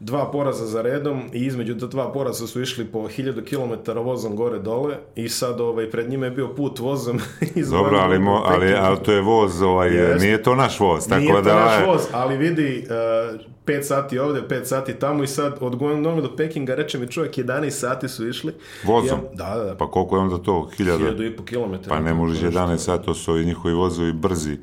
dva 0.01 0.31
poraza 0.31 0.67
za 0.67 0.83
redom 0.83 1.23
i 1.33 1.45
između 1.47 1.79
ta 1.79 1.87
dva 1.87 2.13
poraza 2.13 2.47
su 2.47 2.63
išli 2.63 2.85
po 2.85 2.99
1000 2.99 3.45
km 3.45 3.99
vozom 3.99 4.37
gore 4.37 4.59
dole 4.59 4.97
i 5.17 5.29
sad 5.29 5.61
ovaj 5.61 5.91
pred 5.91 6.11
njima 6.11 6.27
je 6.27 6.31
bio 6.31 6.55
put 6.55 6.79
vozom 6.79 7.21
iz 7.55 7.71
Dobro, 7.71 7.99
ali, 7.99 8.19
mo, 8.19 8.43
ali, 8.45 8.75
ali 8.75 8.99
to 9.05 9.13
je 9.13 9.21
voz, 9.21 9.63
ovaj, 9.63 9.97
Jest. 9.97 10.25
nije 10.25 10.43
to 10.43 10.55
naš 10.55 10.81
voz. 10.81 11.09
Tako 11.09 11.21
nije 11.21 11.43
da, 11.43 11.43
to 11.43 11.55
naš 11.55 11.87
voz, 11.87 12.07
ali 12.13 12.37
vidi, 12.37 12.87
uh, 13.35 13.41
5 13.67 13.83
sati 13.83 14.19
ovde, 14.19 14.43
5 14.49 14.65
sati 14.65 14.95
tamo 14.95 15.23
i 15.23 15.27
sad 15.27 15.57
od 15.61 15.77
Guangdonga 15.77 16.21
do 16.21 16.37
Pekinga, 16.37 16.75
reče 16.75 16.99
mi 16.99 17.09
čovjek, 17.09 17.35
11 17.35 17.71
sati 17.71 18.09
su 18.09 18.29
išli. 18.29 18.53
Vozom? 18.85 19.19
Ja, 19.19 19.35
da, 19.35 19.59
da, 19.59 19.65
da. 19.65 19.75
Pa 19.75 19.91
koliko 19.91 20.17
je 20.17 20.21
onda 20.21 20.39
to? 20.39 20.71
1000? 20.79 20.99
1000 20.99 21.33
i 21.33 21.37
po 21.37 21.45
kilometara. 21.45 21.97
Pa 21.97 22.03
ne 22.03 22.15
možeš 22.15 22.43
11 22.43 22.77
sati, 22.77 23.05
to 23.05 23.15
su 23.15 23.33
ovi 23.33 23.45
njihovi 23.45 23.75
vozovi 23.75 24.13
brzi. 24.13 24.59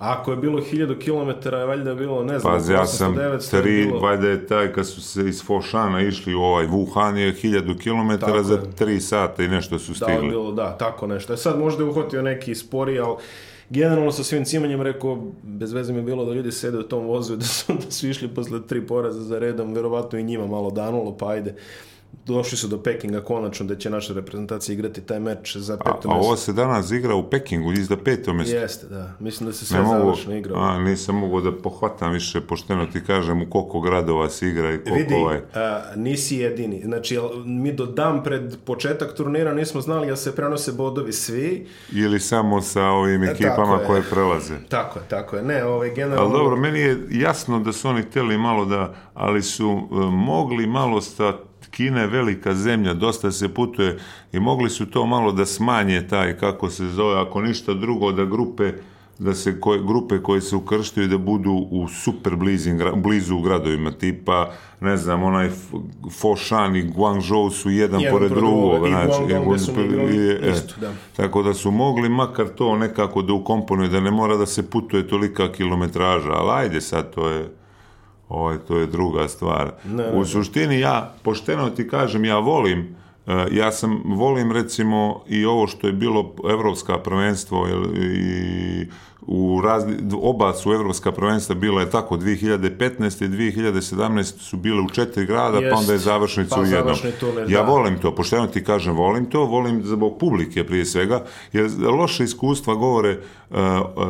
Ako 0.00 0.30
je 0.30 0.36
bilo 0.36 0.60
1000 0.60 0.98
km, 0.98 1.48
je 1.56 1.64
valjda 1.64 1.94
bilo, 1.94 2.24
ne 2.24 2.38
znam, 2.38 2.62
pa, 2.66 2.72
ja 2.72 2.86
sam 2.86 3.16
900 3.16 3.50
tri, 3.50 3.86
bilo... 3.86 4.00
valjda 4.00 4.28
je 4.28 4.46
taj, 4.46 4.72
kad 4.72 4.86
su 4.86 5.02
se 5.02 5.28
iz 5.28 5.44
Fošana 5.44 6.02
išli 6.02 6.34
u 6.34 6.40
ovaj 6.40 6.66
Wuhan 6.66 7.16
je 7.16 7.34
1000 7.34 7.78
km 7.78 8.20
tako 8.20 8.42
za 8.42 8.62
3 8.78 9.00
sata 9.00 9.42
i 9.42 9.48
nešto 9.48 9.78
su 9.78 9.94
stigli. 9.94 10.14
Da, 10.14 10.28
bilo, 10.28 10.52
da, 10.52 10.78
tako 10.78 11.06
nešto. 11.06 11.32
E 11.32 11.36
sad 11.36 11.58
možda 11.58 11.82
je 11.82 11.90
uhvatio 11.90 12.22
neki 12.22 12.54
spori, 12.54 12.98
ali 12.98 13.16
generalno 13.70 14.12
sa 14.12 14.24
svim 14.24 14.44
cimanjem 14.44 14.82
rekao, 14.82 15.32
bez 15.42 15.72
veze 15.72 15.92
mi 15.92 15.98
je 15.98 16.02
bilo 16.02 16.24
da 16.24 16.32
ljudi 16.32 16.52
sede 16.52 16.78
u 16.78 16.82
tom 16.82 17.06
vozu 17.06 17.36
da 17.36 17.44
su, 17.44 17.72
da 17.84 17.90
su 17.90 18.08
išli 18.08 18.28
posle 18.28 18.66
tri 18.66 18.86
poraza 18.86 19.20
za 19.20 19.38
redom, 19.38 19.74
verovatno 19.74 20.18
i 20.18 20.24
njima 20.24 20.46
malo 20.46 20.70
danulo, 20.70 21.16
pa 21.16 21.28
ajde 21.28 21.54
došli 22.26 22.58
su 22.58 22.68
do 22.68 22.82
Pekinga 22.82 23.20
konačno 23.20 23.66
da 23.66 23.76
će 23.76 23.90
naša 23.90 24.12
reprezentacija 24.12 24.74
igrati 24.74 25.00
taj 25.00 25.20
meč 25.20 25.56
za 25.56 25.76
peto 25.76 25.94
mesto. 25.94 26.10
A, 26.10 26.14
a 26.14 26.18
ovo 26.18 26.36
se 26.36 26.52
danas 26.52 26.90
igra 26.90 27.14
u 27.14 27.30
Pekingu 27.30 27.72
iz 27.72 27.88
za 27.88 27.96
peto 27.96 28.32
mesto. 28.32 28.56
Jeste, 28.56 28.86
da. 28.86 29.12
Mislim 29.20 29.46
da 29.46 29.52
se 29.52 29.66
sve 29.66 29.78
ne 29.78 29.86
završno 29.86 30.36
igra. 30.36 30.54
A, 30.56 30.78
nisam 30.78 31.16
mogao 31.16 31.40
da 31.40 31.52
pohvatam 31.52 32.12
više, 32.12 32.40
pošteno 32.40 32.86
ti 32.86 33.04
kažem 33.04 33.42
u 33.42 33.50
koliko 33.50 33.80
gradova 33.80 34.28
se 34.28 34.48
igra 34.48 34.74
i 34.74 34.78
koliko 34.78 34.94
Vidi, 34.94 35.14
ovaj... 35.14 35.40
a, 35.54 35.80
nisi 35.96 36.36
jedini. 36.36 36.82
Znači, 36.84 37.18
mi 37.44 37.72
do 37.72 37.86
dan 37.86 38.24
pred 38.24 38.56
početak 38.64 39.14
turnira 39.14 39.54
nismo 39.54 39.80
znali 39.80 40.08
da 40.08 40.16
se 40.16 40.36
prenose 40.36 40.72
bodovi 40.72 41.12
svi. 41.12 41.66
Ili 41.92 42.20
samo 42.20 42.60
sa 42.60 42.84
ovim 42.84 43.22
e, 43.22 43.26
ekipama 43.30 43.80
e, 43.82 43.86
koje 43.86 44.02
prelaze. 44.10 44.54
Tako 44.68 44.98
je, 44.98 45.04
tako 45.08 45.36
je. 45.36 45.42
Ne, 45.42 45.64
ovaj, 45.64 45.94
generalno... 45.94 46.22
Ali 46.22 46.32
dobro, 46.32 46.56
meni 46.56 46.78
je 46.78 47.06
jasno 47.10 47.60
da 47.60 47.72
su 47.72 47.88
oni 47.88 48.02
hteli 48.02 48.38
malo 48.38 48.64
da, 48.64 48.94
ali 49.14 49.42
su 49.42 49.68
uh, 49.68 50.12
mogli 50.12 50.66
malo 50.66 51.00
sta 51.00 51.38
Kina 51.70 52.00
je 52.00 52.06
velika 52.06 52.54
zemlja, 52.54 52.94
dosta 52.94 53.32
se 53.32 53.54
putuje 53.54 53.98
i 54.32 54.40
mogli 54.40 54.70
su 54.70 54.86
to 54.86 55.06
malo 55.06 55.32
da 55.32 55.46
smanje 55.46 56.08
taj, 56.08 56.36
kako 56.38 56.70
se 56.70 56.88
zove, 56.88 57.20
ako 57.20 57.42
ništa 57.42 57.74
drugo, 57.74 58.12
da 58.12 58.24
grupe 58.24 58.72
da 59.20 59.34
se 59.34 59.60
koje, 59.60 59.80
grupe 59.82 60.22
koje 60.22 60.40
se 60.40 60.56
ukrštaju 60.56 61.08
da 61.08 61.18
budu 61.18 61.52
u 61.70 61.88
super 61.88 62.36
blizin, 62.36 62.82
blizu 62.96 63.36
u 63.36 63.40
gradovima, 63.40 63.90
tipa, 63.90 64.50
ne 64.80 64.96
znam, 64.96 65.22
onaj 65.22 65.50
Foshan 66.20 66.76
i 66.76 66.82
Guangzhou 66.82 67.50
su 67.50 67.70
jedan, 67.70 68.00
jedan 68.00 68.12
pored 68.12 68.32
drugog. 68.32 68.88
Znači, 68.88 69.32
e, 69.32 70.50
isto, 70.52 70.80
da. 70.80 70.92
Tako 71.16 71.42
da 71.42 71.54
su 71.54 71.70
mogli 71.70 72.08
makar 72.08 72.48
to 72.48 72.76
nekako 72.76 73.22
da 73.22 73.32
ukomponuju, 73.32 73.88
da 73.88 74.00
ne 74.00 74.10
mora 74.10 74.36
da 74.36 74.46
se 74.46 74.70
putuje 74.70 75.08
tolika 75.08 75.52
kilometraža, 75.52 76.32
ali 76.32 76.50
ajde 76.64 76.80
sad, 76.80 77.14
to 77.14 77.28
je 77.28 77.59
ovaj, 78.30 78.58
to 78.68 78.78
je 78.78 78.86
druga 78.86 79.28
stvar. 79.28 79.72
Ne, 79.84 80.02
ne, 80.02 80.12
U 80.12 80.24
suštini 80.24 80.80
ja, 80.80 81.14
pošteno 81.22 81.70
ti 81.70 81.88
kažem, 81.88 82.24
ja 82.24 82.38
volim, 82.38 82.96
e, 83.26 83.46
ja 83.50 83.72
sam, 83.72 84.02
volim 84.04 84.52
recimo 84.52 85.20
i 85.28 85.44
ovo 85.44 85.66
što 85.66 85.86
je 85.86 85.92
bilo 85.92 86.34
evropska 86.50 86.98
prvenstvo 86.98 87.66
i 87.96 88.86
u 89.26 89.60
razni, 89.64 89.96
oba 90.22 90.54
su 90.54 90.72
evropska 90.72 91.12
prvenstva 91.12 91.54
bila 91.54 91.80
je 91.80 91.90
tako 91.90 92.16
2015. 92.16 93.24
i 93.24 93.28
2017. 93.28 94.22
su 94.22 94.56
bile 94.56 94.80
u 94.82 94.88
četiri 94.88 95.26
grada 95.26 95.58
Jest. 95.58 95.74
pa 95.74 95.80
onda 95.80 95.92
je 95.92 95.98
završnica 95.98 96.54
pa 96.54 96.60
u 96.60 96.64
jednom 96.64 96.96
turnir, 97.20 97.50
ja 97.50 97.62
da. 97.62 97.68
volim 97.68 97.98
to, 97.98 98.14
pošteno 98.14 98.46
ti 98.46 98.64
kažem 98.64 98.96
volim 98.96 99.26
to, 99.26 99.44
volim 99.44 99.82
zbog 99.84 100.18
publike 100.18 100.64
prije 100.66 100.84
svega 100.84 101.24
jer 101.52 101.70
loše 101.98 102.24
iskustva 102.24 102.74
govore 102.74 103.18
uh, 103.50 103.56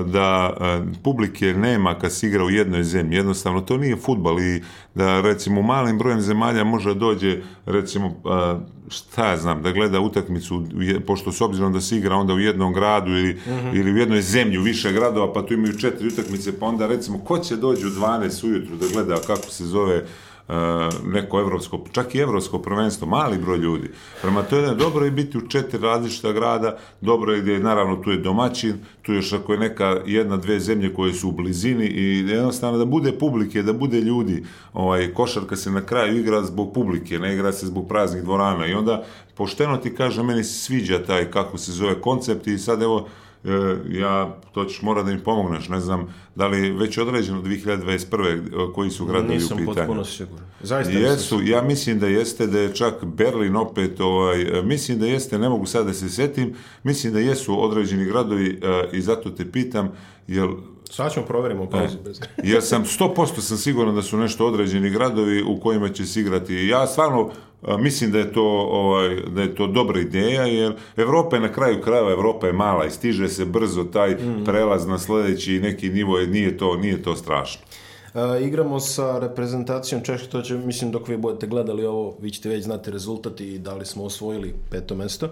da 0.07 0.57
uh, 0.57 0.89
publike 1.03 1.55
nema 1.55 1.95
kad 1.95 2.13
se 2.13 2.27
igra 2.27 2.45
u 2.45 2.51
jednoj 2.51 2.83
zemlji 2.83 3.17
jednostavno 3.17 3.61
to 3.61 3.77
nije 3.77 3.97
futbal 3.97 4.41
i 4.41 4.63
da 4.95 5.21
recimo 5.21 5.63
malim 5.63 5.99
brojem 5.99 6.21
zemalja 6.21 6.65
može 6.65 6.95
dođe 6.95 7.43
recimo 7.67 8.07
uh, 8.07 8.61
šta 8.91 9.29
ja 9.31 9.37
znam, 9.37 9.63
da 9.63 9.73
gleda 9.73 10.01
utakmicu, 10.01 10.65
pošto 11.07 11.33
s 11.33 11.41
obzirom 11.41 11.73
da 11.73 11.81
se 11.81 11.97
igra 11.97 12.17
onda 12.17 12.35
u 12.35 12.39
jednom 12.39 12.73
gradu 12.73 13.11
ili, 13.11 13.33
mm 13.33 13.51
-hmm. 13.51 13.81
ili 13.81 13.93
u 13.93 13.97
jednoj 13.97 14.23
zemlji, 14.23 14.59
u 14.59 14.63
više 14.63 14.93
gradova, 14.93 15.33
pa 15.33 15.47
tu 15.47 15.55
imaju 15.55 15.79
četiri 15.79 16.09
utakmice, 16.09 16.59
pa 16.59 16.67
onda 16.67 16.87
recimo, 16.87 17.19
ko 17.19 17.39
će 17.39 17.57
dođu 17.57 17.89
u 17.89 17.91
12 17.91 18.47
ujutru 18.47 18.77
da 18.77 18.87
gleda 18.93 19.17
kako 19.27 19.51
se 19.51 19.65
zove 19.65 20.07
neko 21.05 21.41
evropsko, 21.41 21.85
čak 21.93 22.15
i 22.15 22.19
evropsko 22.19 22.59
prvenstvo, 22.59 23.09
mali 23.09 23.39
broj 23.39 23.59
ljudi. 23.59 23.91
Prema 24.23 24.45
je 24.51 24.75
dobro 24.75 25.07
i 25.07 25.11
biti 25.11 25.39
u 25.39 25.49
četiri 25.49 25.81
različita 25.83 26.33
grada, 26.33 26.79
dobro 27.01 27.33
je 27.33 27.41
gdje 27.41 27.59
naravno 27.59 27.97
tu 27.97 28.11
je 28.11 28.17
domaćin, 28.17 28.75
tu 29.03 29.13
još 29.13 29.33
ako 29.33 29.53
je 29.53 29.59
neka 29.59 29.97
jedna, 30.07 30.37
dve 30.37 30.61
zemlje 30.61 30.95
koje 30.95 31.13
su 31.13 31.29
u 31.29 31.33
blizini 31.33 31.87
i 31.87 32.29
jednostavno 32.29 32.79
da 32.79 32.85
bude 32.85 33.13
publike, 33.13 33.63
da 33.63 33.73
bude 33.73 34.01
ljudi. 34.01 34.45
Ovaj, 34.73 35.15
košarka 35.15 35.57
se 35.57 35.71
na 35.71 35.81
kraju 35.81 36.19
igra 36.19 36.43
zbog 36.43 36.73
publike, 36.75 37.19
ne 37.19 37.35
igra 37.35 37.53
se 37.53 37.67
zbog 37.67 37.89
praznih 37.89 38.23
dvorana 38.23 38.67
i 38.67 38.75
onda 38.75 39.05
pošteno 39.35 39.77
ti 39.77 39.95
kaže, 39.95 40.23
meni 40.23 40.45
se 40.45 40.59
sviđa 40.59 41.05
taj, 41.07 41.31
kako 41.31 41.59
se 41.59 41.73
zove, 41.73 42.01
koncept 42.01 42.47
i 42.47 42.59
sad 42.59 42.83
evo, 42.83 43.07
E, 43.07 43.30
ja, 43.89 44.37
to 44.53 44.65
ćeš 44.65 44.83
mora 44.83 45.03
da 45.03 45.13
mi 45.13 45.25
pomogneš, 45.25 45.69
ne 45.69 45.81
znam, 45.81 46.15
da 46.35 46.47
li 46.47 46.71
već 46.71 46.99
određeno 46.99 47.43
2021. 47.43 48.71
E, 48.71 48.73
koji 48.75 48.91
su 48.91 49.07
gradovi 49.07 49.37
u 49.37 49.39
pitanju? 49.39 49.61
Nisam 49.61 49.75
potpuno 49.75 50.05
siguran. 50.05 50.45
Zaista 50.63 50.93
Jesu, 50.93 51.39
nisam. 51.39 51.53
ja 51.53 51.63
mislim 51.63 51.99
da 51.99 52.07
jeste, 52.07 52.47
da 52.47 52.59
je 52.59 52.75
čak 52.75 53.05
Berlin 53.05 53.57
opet, 53.57 54.01
ovaj, 54.01 54.43
e, 54.43 54.63
mislim 54.63 54.99
da 54.99 55.07
jeste, 55.07 55.39
ne 55.39 55.49
mogu 55.49 55.67
sad 55.67 55.87
da 55.87 55.93
se 55.93 56.09
setim, 56.09 56.55
mislim 56.83 57.13
da 57.13 57.19
jesu 57.19 57.65
određeni 57.65 58.05
gradovi 58.05 58.61
i 58.93 59.01
zato 59.01 59.31
te 59.31 59.53
pitam, 59.53 59.93
jel 60.27 60.49
Sad 60.91 61.13
ćemo 61.13 61.27
proverimo 61.27 61.71
pauzu. 61.71 61.99
Bez... 62.05 62.21
jer 62.43 62.63
sam 62.63 62.85
100% 62.85 63.41
sam 63.41 63.57
siguran 63.57 63.95
da 63.95 64.03
su 64.03 64.17
nešto 64.17 64.47
određeni 64.47 64.91
gradovi 64.91 65.43
u 65.43 65.61
kojima 65.61 65.89
će 65.89 66.07
se 66.07 66.21
igrati. 66.21 66.67
Ja 66.67 66.87
stvarno 66.87 67.31
mislim 67.79 68.13
da 68.13 68.19
je 68.19 68.33
to 68.33 68.45
ovaj 68.71 69.17
da 69.17 69.43
je 69.43 69.55
to 69.55 69.67
dobra 69.67 70.01
ideja 70.01 70.43
jer 70.43 70.73
Evropa 70.97 71.37
je 71.37 71.43
na 71.43 71.53
kraju 71.53 71.81
krajeva 71.83 72.13
Evropa 72.13 72.47
je 72.47 72.53
mala 72.53 72.87
i 72.87 72.91
stiže 72.91 73.29
se 73.29 73.45
brzo 73.45 73.85
taj 73.85 74.11
mm. 74.11 74.45
prelaz 74.45 74.87
na 74.87 74.99
sledeći 74.99 75.61
neki 75.61 75.89
nivo 75.89 76.19
nije 76.19 76.57
to 76.57 76.77
nije 76.77 77.03
to 77.03 77.17
strašno. 77.17 77.63
Uh, 78.15 78.47
igramo 78.47 78.81
sa 78.81 79.19
reprezentacijom 79.19 80.03
Češke, 80.03 80.29
to 80.29 80.43
će, 80.43 80.55
mislim, 80.55 80.91
dok 80.91 81.09
vi 81.09 81.17
budete 81.17 81.47
gledali 81.47 81.87
ovo, 81.87 82.17
vi 82.21 82.31
ćete 82.31 82.49
već 82.49 82.65
znati 82.65 82.91
rezultat 82.91 83.41
i 83.41 83.59
da 83.59 83.75
li 83.75 83.87
smo 83.87 84.05
osvojili 84.05 84.55
peto 84.71 84.95
mesto. 84.95 85.27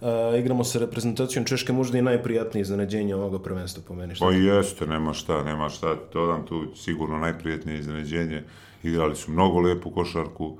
Uh, 0.00 0.08
igramo 0.38 0.64
sa 0.64 0.78
reprezentacijom 0.78 1.44
Češke, 1.44 1.72
možda 1.72 1.98
i 1.98 2.02
najprijatnije 2.02 2.62
iznenađenje 2.62 3.14
ovoga 3.14 3.38
prvenstva 3.38 3.82
po 3.88 3.94
meni. 3.94 4.14
Pa 4.18 4.30
jeste, 4.32 4.86
nema 4.86 5.12
šta, 5.12 5.42
nema 5.42 5.68
šta, 5.68 5.96
to 5.96 6.26
dam 6.26 6.46
tu 6.46 6.66
sigurno 6.76 7.18
najprijatnije 7.18 7.78
iznenađenje. 7.78 8.42
Igrali 8.82 9.16
su 9.16 9.30
mnogo 9.32 9.60
lepu 9.60 9.90
košarku, 9.90 10.46
uh, 10.46 10.58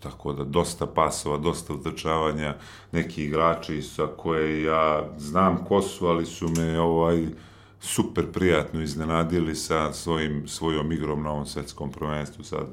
tako 0.00 0.32
da 0.32 0.44
dosta 0.44 0.86
pasova, 0.86 1.36
dosta 1.36 1.74
utrčavanja, 1.74 2.56
neki 2.92 3.24
igrači 3.24 3.82
sa 3.82 4.06
koje 4.06 4.62
ja 4.62 5.08
znam 5.18 5.64
ko 5.64 5.82
su, 5.82 6.06
ali 6.06 6.26
su 6.26 6.48
me 6.48 6.80
ovaj, 6.80 7.26
super 7.80 8.32
prijatno 8.32 8.82
iznenadili 8.82 9.54
sa 9.54 9.92
svojim, 9.92 10.48
svojom 10.48 10.92
igrom 10.92 11.22
na 11.22 11.30
ovom 11.30 11.46
svetskom 11.46 11.92
prvenstvu 11.92 12.44
sad. 12.44 12.66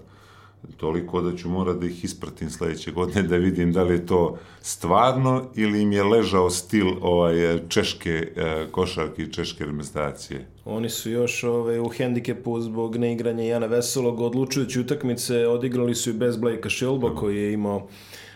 Toliko 0.77 1.21
da 1.21 1.37
ću 1.37 1.49
morati 1.49 1.79
da 1.79 1.85
ih 1.85 2.03
ispratim 2.03 2.49
sledeće 2.49 2.91
godine 2.91 3.23
da 3.23 3.35
vidim 3.37 3.73
da 3.73 3.83
li 3.83 3.93
je 3.93 4.05
to 4.05 4.37
stvarno 4.61 5.45
ili 5.55 5.81
im 5.81 5.91
je 5.91 6.03
ležao 6.03 6.49
stil 6.49 6.87
ovaj, 7.01 7.59
češke 7.69 8.31
e, 8.35 8.65
košarke 8.71 9.21
i 9.23 9.31
češke 9.33 9.65
reprezentacije. 9.65 10.47
Oni 10.65 10.89
su 10.89 11.09
još 11.09 11.43
ovaj, 11.43 11.79
u 11.79 11.89
hendikepu 11.89 12.61
zbog 12.61 12.97
neigranja 12.97 13.43
Jana 13.43 13.67
Veselog 13.67 14.21
odlučujući 14.21 14.79
utakmice 14.79 15.47
odigrali 15.47 15.95
su 15.95 16.09
i 16.09 16.13
bez 16.13 16.37
Blakea 16.37 16.69
Šilba 16.69 17.15
koji 17.15 17.37
je 17.37 17.53
imao 17.53 17.87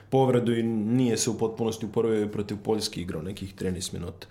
povredu 0.10 0.53
i 0.53 0.63
nije 0.63 1.17
se 1.17 1.29
u 1.29 1.38
potpunosti 1.38 1.86
uporovio 1.86 2.27
protiv 2.27 2.57
Poljske 2.63 3.01
igrao 3.01 3.21
nekih 3.21 3.55
13 3.55 3.93
minuta. 3.93 4.27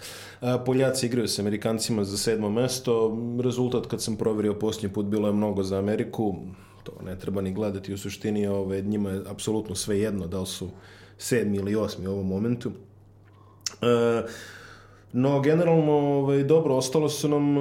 Poljaci 0.66 1.06
igraju 1.06 1.28
sa 1.28 1.42
Amerikancima 1.42 2.04
za 2.04 2.16
sedmo 2.16 2.50
mesto. 2.50 3.16
Rezultat 3.42 3.86
kad 3.86 4.02
sam 4.02 4.16
proverio 4.16 4.54
posljednji 4.54 4.94
put 4.94 5.06
bilo 5.06 5.28
je 5.28 5.34
mnogo 5.34 5.62
za 5.62 5.78
Ameriku. 5.78 6.36
To 6.82 6.92
ne 7.04 7.18
treba 7.18 7.40
ni 7.40 7.52
gledati 7.52 7.94
u 7.94 7.98
suštini. 7.98 8.46
Ove, 8.46 8.82
njima 8.82 9.10
je 9.10 9.22
apsolutno 9.28 9.74
sve 9.74 9.98
jedno 9.98 10.26
da 10.26 10.40
li 10.40 10.46
su 10.46 10.68
sedmi 11.18 11.56
ili 11.56 11.76
osmi 11.76 12.06
u 12.06 12.12
ovom 12.12 12.28
momentu. 12.28 12.72
E, 13.82 14.22
No, 15.12 15.40
generalno, 15.40 15.92
ovaj, 15.92 16.42
dobro, 16.42 16.76
ostalo 16.76 17.08
su 17.08 17.28
nam, 17.28 17.56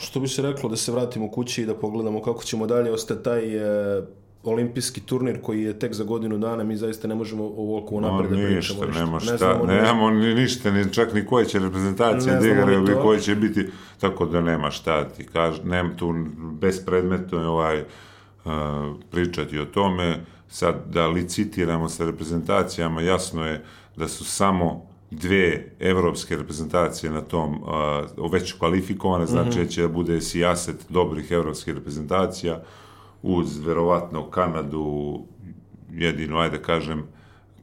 što 0.00 0.20
bi 0.20 0.28
se 0.28 0.42
reklo, 0.42 0.68
da 0.68 0.76
se 0.76 0.92
vratimo 0.92 1.30
kući 1.30 1.62
i 1.62 1.66
da 1.66 1.74
pogledamo 1.74 2.22
kako 2.22 2.44
ćemo 2.44 2.66
dalje. 2.66 2.92
Ostaje 2.92 3.22
taj 3.22 3.56
e, 3.56 4.02
olimpijski 4.44 5.00
turnir 5.00 5.40
koji 5.42 5.62
je 5.62 5.78
tek 5.78 5.94
za 5.94 6.04
godinu 6.04 6.38
dana, 6.38 6.64
mi 6.64 6.76
zaista 6.76 7.08
ne 7.08 7.14
možemo 7.14 7.44
ovoliko 7.44 8.00
napred 8.00 8.30
no, 8.30 8.36
da 8.36 8.46
pričamo. 8.46 8.86
Ništa, 8.86 9.04
nema 9.04 9.20
šta, 9.20 9.62
ne 9.66 9.74
nemamo 9.74 10.10
ni 10.10 10.34
ništa, 10.34 10.70
ni 10.70 10.92
čak 10.92 11.14
ni 11.14 11.26
koje 11.26 11.44
će 11.44 11.58
reprezentacije 11.58 12.34
da 12.34 12.46
igraju, 12.46 12.82
bi 12.84 12.92
koje 13.02 13.20
će 13.20 13.34
biti, 13.34 13.66
tako 14.00 14.26
da 14.26 14.40
nema 14.40 14.70
šta 14.70 15.08
ti 15.08 15.26
kaž, 15.26 15.56
nema 15.64 15.96
tu 15.96 16.14
bespredmetno 16.36 17.52
ovaj, 17.52 17.84
pričati 19.10 19.58
o 19.58 19.64
tome, 19.64 20.24
sad 20.48 20.82
da 20.86 21.06
licitiramo 21.06 21.88
sa 21.88 22.04
reprezentacijama, 22.04 23.00
jasno 23.00 23.46
je 23.46 23.64
da 23.96 24.08
su 24.08 24.24
samo 24.24 24.86
dve 25.10 25.72
evropske 25.80 26.36
reprezentacije 26.36 27.12
na 27.12 27.20
tom 27.20 27.62
uh, 28.18 28.32
već 28.32 28.52
kvalifikovane, 28.52 29.26
znači 29.26 29.58
mm 29.58 29.62
-hmm. 29.62 29.70
će 29.70 29.82
da 29.82 29.88
bude 29.88 30.20
sijaset 30.20 30.86
dobrih 30.88 31.30
evropskih 31.30 31.74
reprezentacija, 31.74 32.62
uz 33.22 33.58
verovatno 33.58 34.30
Kanadu 34.30 35.18
jedino, 35.92 36.38
ajde 36.38 36.62
kažem, 36.62 37.06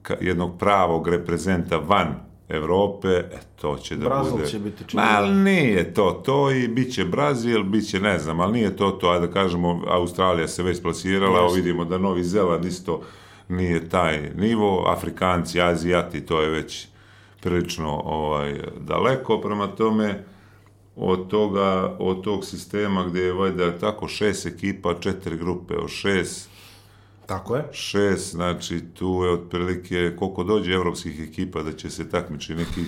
ka, 0.02 0.16
jednog 0.22 0.58
pravog 0.60 1.08
reprezenta 1.08 1.78
van 1.78 2.31
Evrope, 2.52 3.08
e, 3.08 3.40
to 3.62 3.78
će 3.78 3.96
da 3.96 4.06
Brazil 4.06 4.32
bude... 4.32 4.48
će 4.48 4.60
biti 4.60 4.84
čini. 4.88 5.04
Ma, 5.04 5.22
nije 5.26 5.94
to 5.94 6.22
to 6.26 6.52
i 6.52 6.68
bit 6.68 6.94
će 6.94 7.06
Brazil, 7.06 7.64
bit 7.64 7.90
će, 7.90 8.00
ne 8.00 8.20
znam, 8.20 8.40
ali 8.40 8.54
nije 8.54 8.76
to 8.76 8.92
to, 8.92 9.10
ajde 9.10 9.28
da 9.28 9.34
kažemo, 9.34 9.82
Australija 9.88 10.48
se 10.48 10.64
već 10.64 10.82
plasirala, 10.82 11.40
a 11.40 11.54
vidimo 11.56 11.86
da 11.86 11.98
Novi 11.98 12.24
Zeland 12.24 12.66
isto 12.66 13.02
nije 13.50 13.90
taj 13.90 14.32
nivo, 14.36 14.86
Afrikanci, 14.88 15.62
Azijati, 15.62 16.26
to 16.26 16.42
je 16.42 16.50
već 16.50 16.88
prilično 17.42 18.02
ovaj, 18.06 18.62
daleko, 18.80 19.42
prema 19.42 19.68
tome, 19.68 20.24
od 20.96 21.28
toga, 21.28 21.96
od 22.00 22.24
tog 22.24 22.46
sistema 22.46 23.04
gdje 23.04 23.22
je 23.22 23.34
vajda 23.34 23.78
tako 23.78 24.08
šest 24.08 24.46
ekipa, 24.46 24.94
četiri 25.00 25.38
grupe 25.38 25.76
od 25.76 25.90
šest. 25.90 26.51
Tako 27.32 27.56
je. 27.56 27.64
Šest, 27.72 28.32
znači 28.32 28.82
tu 28.94 29.22
je 29.24 29.34
otprilike 29.34 30.16
koliko 30.20 30.44
dođe 30.44 30.74
evropskih 30.74 31.30
ekipa 31.30 31.62
da 31.62 31.74
će 31.74 31.90
se 31.90 32.10
takmiči 32.10 32.56
nekih 32.56 32.88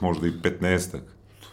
možda 0.00 0.26
i 0.26 0.32
petnestak. 0.42 1.02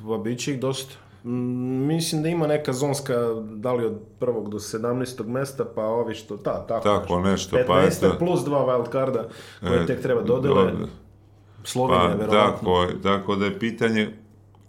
Pa 0.07 0.17
bit 0.17 0.39
će 0.39 0.53
ih 0.53 0.59
dosta. 0.59 0.95
Mislim 1.23 2.23
da 2.23 2.29
ima 2.29 2.47
neka 2.47 2.73
zonska, 2.73 3.13
da 3.41 3.73
li 3.73 3.85
od 3.85 3.99
prvog 4.19 4.49
do 4.49 4.57
17. 4.57 5.27
mesta, 5.27 5.65
pa 5.75 5.85
ovi 5.85 6.15
što, 6.15 6.37
ta, 6.37 6.67
tako, 6.67 6.83
tako 6.83 7.19
nešto. 7.19 7.55
15. 7.55 7.67
Pa 7.67 7.83
eto, 7.83 8.15
plus 8.19 8.43
dva 8.45 8.59
wild 8.59 8.91
carda 8.91 9.29
koje 9.59 9.83
e, 9.83 9.85
tek 9.85 10.01
treba 10.01 10.21
dodele. 10.21 10.71
Do, 10.71 10.87
Slovenija, 11.63 12.09
pa, 12.09 12.15
verovatno. 12.15 12.57
Tako, 12.57 12.87
tako 13.03 13.35
da 13.35 13.45
je 13.45 13.59
pitanje 13.59 14.13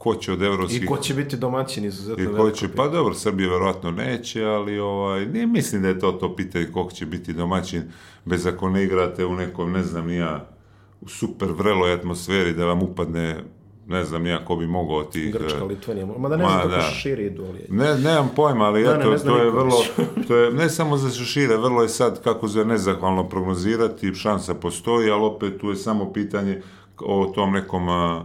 ko 0.09 0.21
će 0.21 0.33
od 0.33 0.43
evropskih... 0.43 0.83
I 0.83 0.87
ko 0.87 0.97
će 0.97 1.15
biti 1.15 1.37
domaćin 1.37 1.85
izuzetno 1.85 2.25
I 2.25 2.37
ko 2.37 2.51
će, 2.51 2.69
pa 2.69 2.89
dobro, 2.89 3.15
Srbije 3.15 3.51
verovatno 3.51 3.91
neće, 3.91 4.45
ali 4.45 4.79
ovaj, 4.79 5.27
ne 5.27 5.47
mislim 5.47 5.83
da 5.83 5.89
je 5.89 5.99
to 5.99 6.13
to 6.13 6.37
pitanje 6.37 6.67
ko 6.73 6.89
će 6.95 7.07
biti 7.07 7.33
domaćin, 7.33 7.83
bez 8.25 8.47
ako 8.47 8.71
ne 8.71 8.85
igrate 8.85 9.27
u 9.27 9.35
nekom, 9.35 9.73
ne 9.73 9.83
znam, 9.83 10.07
nija, 10.07 10.49
u 11.01 11.09
super 11.09 11.49
vreloj 11.49 11.93
atmosferi 11.93 12.53
da 12.53 12.65
vam 12.65 12.83
upadne 12.83 13.45
ne 13.89 14.05
znam 14.05 14.23
nija 14.23 14.45
ko 14.45 14.57
bi 14.57 14.67
mogao 14.67 15.05
ti 15.05 15.31
Grčka, 15.33 15.65
Litvanija, 15.65 16.07
ma 16.19 16.29
da 16.29 16.37
ne 16.37 16.45
znam 16.45 16.59
kako 16.59 16.69
da. 16.69 16.81
širi 16.81 17.27
idu, 17.27 17.45
ali... 17.45 17.67
Ne, 17.69 17.99
nemam 17.99 18.31
pojma, 18.37 18.65
ali 18.65 18.85
da, 18.85 18.95
eto, 18.95 19.11
ne, 19.11 19.19
to 19.19 19.37
je 19.37 19.51
vrlo, 19.51 19.77
to 20.29 20.37
je, 20.37 20.53
ne 20.53 20.71
samo 20.71 20.97
za 20.97 21.25
šire, 21.25 21.57
vrlo 21.57 21.83
je 21.83 21.89
sad, 21.89 22.23
kako 22.23 22.49
se 22.49 22.65
nezahvalno 22.65 23.29
prognozirati, 23.29 24.15
šansa 24.15 24.55
postoji, 24.55 25.11
ali 25.11 25.25
opet 25.25 25.61
tu 25.61 25.71
je 25.71 25.77
samo 25.77 26.13
pitanje 26.13 26.63
o 27.01 27.33
tom 27.35 27.53
nekom 27.53 27.89
uh, 27.89 28.23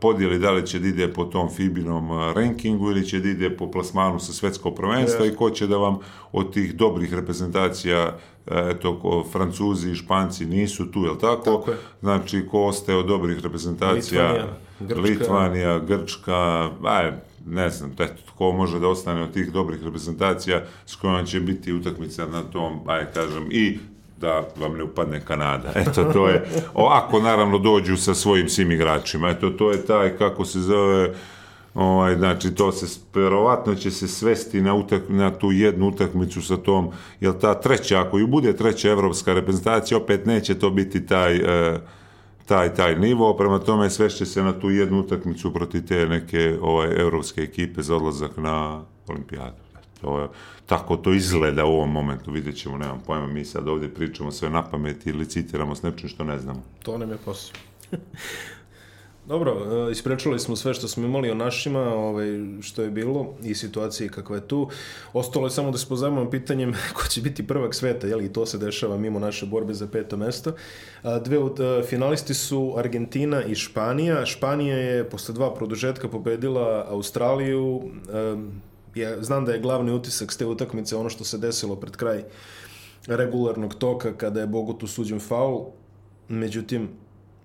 podijeli 0.00 0.38
da 0.38 0.50
li 0.50 0.66
će 0.66 0.78
da 0.78 0.88
ide 0.88 1.12
po 1.12 1.24
tom 1.24 1.50
Fibinom 1.50 2.32
rankingu 2.34 2.90
ili 2.90 3.06
će 3.06 3.20
da 3.20 3.28
ide 3.28 3.56
po 3.56 3.70
plasmanu 3.70 4.20
sa 4.20 4.32
svetskog 4.32 4.74
prvenstva 4.74 5.26
yes. 5.26 5.32
i 5.32 5.36
ko 5.36 5.50
će 5.50 5.66
da 5.66 5.76
vam 5.76 5.98
od 6.32 6.52
tih 6.52 6.74
dobrih 6.74 7.14
reprezentacija 7.14 8.18
eto, 8.46 8.98
ko, 9.00 9.24
Francuzi 9.32 9.90
i 9.90 9.94
Španci 9.94 10.46
nisu 10.46 10.92
tu, 10.92 11.04
jel 11.04 11.16
tako? 11.16 11.44
tako 11.44 11.70
je. 11.70 11.76
Znači, 12.00 12.46
ko 12.50 12.64
ostaje 12.64 12.98
od 12.98 13.06
dobrih 13.06 13.40
reprezentacija? 13.40 14.22
Litvanija, 14.22 14.56
Grčka, 14.80 15.00
Litvanija, 15.00 15.78
Grčka 15.78 16.70
aj, 16.84 17.12
ne 17.46 17.70
znam, 17.70 17.92
eto, 17.98 18.22
ko 18.38 18.52
može 18.52 18.80
da 18.80 18.88
ostane 18.88 19.22
od 19.22 19.32
tih 19.32 19.52
dobrih 19.52 19.82
reprezentacija 19.84 20.62
s 20.86 20.96
kojom 20.96 21.26
će 21.26 21.40
biti 21.40 21.72
utakmica 21.72 22.26
na 22.26 22.42
tom, 22.42 22.80
aj 22.86 23.12
kažem, 23.14 23.46
i 23.50 23.78
da 24.20 24.48
vam 24.56 24.76
ne 24.76 24.82
upadne 24.82 25.20
Kanada. 25.20 25.72
Eto, 25.86 26.04
to 26.04 26.28
je, 26.28 26.44
ako 26.74 27.20
naravno 27.20 27.58
dođu 27.58 27.96
sa 27.96 28.14
svojim 28.14 28.48
svim 28.48 28.70
igračima, 28.70 29.28
eto, 29.28 29.50
to 29.50 29.72
je 29.72 29.86
taj, 29.86 30.16
kako 30.16 30.44
se 30.44 30.60
zove, 30.60 31.14
ovaj, 31.74 32.16
znači, 32.16 32.54
to 32.54 32.72
se, 32.72 33.00
verovatno 33.14 33.74
će 33.74 33.90
se 33.90 34.08
svesti 34.08 34.60
na, 34.60 34.74
utak, 34.74 35.02
na 35.08 35.30
tu 35.30 35.52
jednu 35.52 35.88
utakmicu 35.88 36.42
sa 36.42 36.56
tom, 36.56 36.90
jer 37.20 37.38
ta 37.38 37.54
treća, 37.54 38.00
ako 38.00 38.18
ju 38.18 38.26
bude 38.26 38.56
treća 38.56 38.90
evropska 38.90 39.34
reprezentacija, 39.34 39.98
opet 39.98 40.26
neće 40.26 40.58
to 40.58 40.70
biti 40.70 41.06
taj, 41.06 41.36
e, 41.36 41.78
taj 42.46 42.74
taj 42.74 42.96
nivo, 42.96 43.36
prema 43.36 43.58
tome 43.58 43.90
svešće 43.90 44.26
se 44.26 44.42
na 44.42 44.52
tu 44.52 44.70
jednu 44.70 45.00
utakmicu 45.00 45.52
protiv 45.52 45.86
te 45.86 46.06
neke 46.06 46.56
ovaj, 46.60 47.00
evropske 47.00 47.40
ekipe 47.40 47.82
za 47.82 47.96
odlazak 47.96 48.36
na 48.36 48.82
olimpijadu. 49.08 49.63
To 50.04 50.32
tako 50.66 50.96
to 50.96 51.12
izgleda 51.12 51.64
u 51.64 51.72
ovom 51.72 51.92
momentu, 51.92 52.32
vidjet 52.32 52.56
ćemo, 52.56 52.78
nemam 52.78 53.02
pojma, 53.06 53.26
mi 53.26 53.44
sad 53.44 53.68
ovdje 53.68 53.94
pričamo 53.94 54.32
sve 54.32 54.50
na 54.50 54.62
pamet 54.62 55.06
ili 55.06 55.26
citiramo 55.26 55.74
s 55.74 55.82
nečim 55.82 56.08
što 56.08 56.24
ne 56.24 56.38
znamo. 56.38 56.62
To 56.82 56.98
nam 56.98 57.10
je 57.10 57.16
posao. 57.24 57.56
Dobro, 59.26 59.52
e, 59.88 59.92
isprečali 59.92 60.38
smo 60.38 60.56
sve 60.56 60.74
što 60.74 60.88
smo 60.88 61.04
imali 61.04 61.30
o 61.30 61.34
našima, 61.34 61.80
ovaj, 61.80 62.26
što 62.62 62.82
je 62.82 62.90
bilo 62.90 63.34
i 63.42 63.54
situaciji 63.54 64.08
kakva 64.08 64.36
je 64.36 64.48
tu. 64.48 64.68
Ostalo 65.12 65.46
je 65.46 65.50
samo 65.50 65.70
da 65.70 65.78
se 65.78 65.88
pozajmamo 65.88 66.30
pitanjem 66.30 66.74
ko 66.96 67.08
će 67.08 67.20
biti 67.20 67.46
prvak 67.46 67.74
sveta, 67.74 68.06
jel, 68.06 68.20
i 68.20 68.32
to 68.32 68.46
se 68.46 68.58
dešava 68.58 68.96
mimo 68.96 69.18
naše 69.18 69.46
borbe 69.46 69.74
za 69.74 69.86
peto 69.86 70.16
mesto. 70.16 70.52
Dve 71.24 71.38
od 71.38 71.60
e, 71.60 71.82
finalisti 71.82 72.34
su 72.34 72.74
Argentina 72.76 73.44
i 73.44 73.54
Španija. 73.54 74.26
Španija 74.26 74.76
je 74.76 75.10
posle 75.10 75.34
dva 75.34 75.54
produžetka 75.54 76.08
pobedila 76.08 76.86
Australiju. 76.88 77.82
Ja 78.94 79.22
znam 79.22 79.44
da 79.44 79.52
je 79.52 79.60
glavni 79.60 79.92
utisak 79.92 80.32
s 80.32 80.36
te 80.36 80.46
utakmice 80.46 80.96
ono 80.96 81.08
što 81.08 81.24
se 81.24 81.38
desilo 81.38 81.76
pred 81.76 81.96
kraj 81.96 82.24
regularnog 83.06 83.74
toka 83.74 84.16
kada 84.16 84.40
je 84.40 84.46
Bogotu 84.46 84.86
suđen 84.86 85.20
faul. 85.20 85.64
Međutim, 86.28 86.88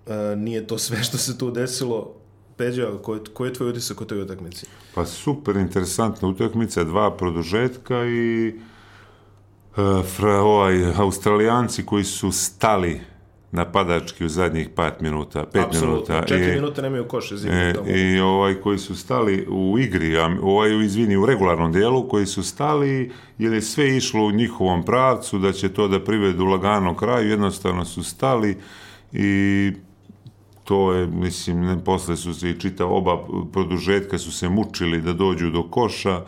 E, 0.09 0.35
nije 0.35 0.67
to 0.67 0.77
sve 0.77 1.03
što 1.03 1.17
se 1.17 1.37
tu 1.37 1.51
desilo. 1.51 2.15
Peđa, 2.57 2.87
koji, 3.03 3.19
koji 3.33 3.49
je 3.49 3.53
tvoj 3.53 3.69
utisak 3.69 4.01
o 4.01 4.05
toj 4.05 4.21
utakmici? 4.21 4.65
Pa 4.95 5.05
super 5.05 5.55
interesantna 5.55 6.27
utakmica, 6.27 6.83
dva 6.83 7.17
produžetka 7.17 8.05
i 8.05 8.53
uh, 8.57 10.05
fra, 10.05 10.41
ovaj, 10.41 10.93
australijanci 10.95 11.85
koji 11.85 12.03
su 12.03 12.31
stali 12.31 13.01
napadački 13.51 14.25
u 14.25 14.29
zadnjih 14.29 14.69
5 14.75 14.91
minuta, 15.01 15.45
5 15.53 15.81
minuta. 15.81 16.23
4 16.27 16.53
minuta 16.53 16.81
nemaju 16.81 17.07
koše 17.07 17.37
zimno 17.37 17.73
tamo. 17.75 17.87
I 17.87 18.19
ovaj 18.19 18.55
koji 18.55 18.77
su 18.77 18.95
stali 18.95 19.47
u 19.49 19.79
igri, 19.79 20.17
ovaj 20.41 20.85
izvini 20.85 21.17
u 21.17 21.25
regularnom 21.25 21.71
dijelu 21.71 22.07
koji 22.07 22.25
su 22.25 22.43
stali 22.43 23.11
jer 23.37 23.53
je 23.53 23.61
sve 23.61 23.97
išlo 23.97 24.25
u 24.25 24.31
njihovom 24.31 24.83
pravcu 24.83 25.39
da 25.39 25.51
će 25.51 25.69
to 25.69 25.87
da 25.87 26.03
privedu 26.03 26.45
lagano 26.45 26.95
kraju, 26.95 27.29
jednostavno 27.29 27.85
su 27.85 28.03
stali 28.03 28.57
i 29.13 29.71
to 30.63 30.93
je, 30.93 31.07
mislim, 31.07 31.61
ne, 31.61 31.83
posle 31.83 32.17
su 32.17 32.33
se 32.33 32.49
i 32.49 32.59
čita 32.59 32.85
oba 32.85 33.17
produžetka 33.53 34.17
su 34.17 34.31
se 34.31 34.49
mučili 34.49 35.01
da 35.01 35.13
dođu 35.13 35.49
do 35.49 35.63
koša 35.63 36.21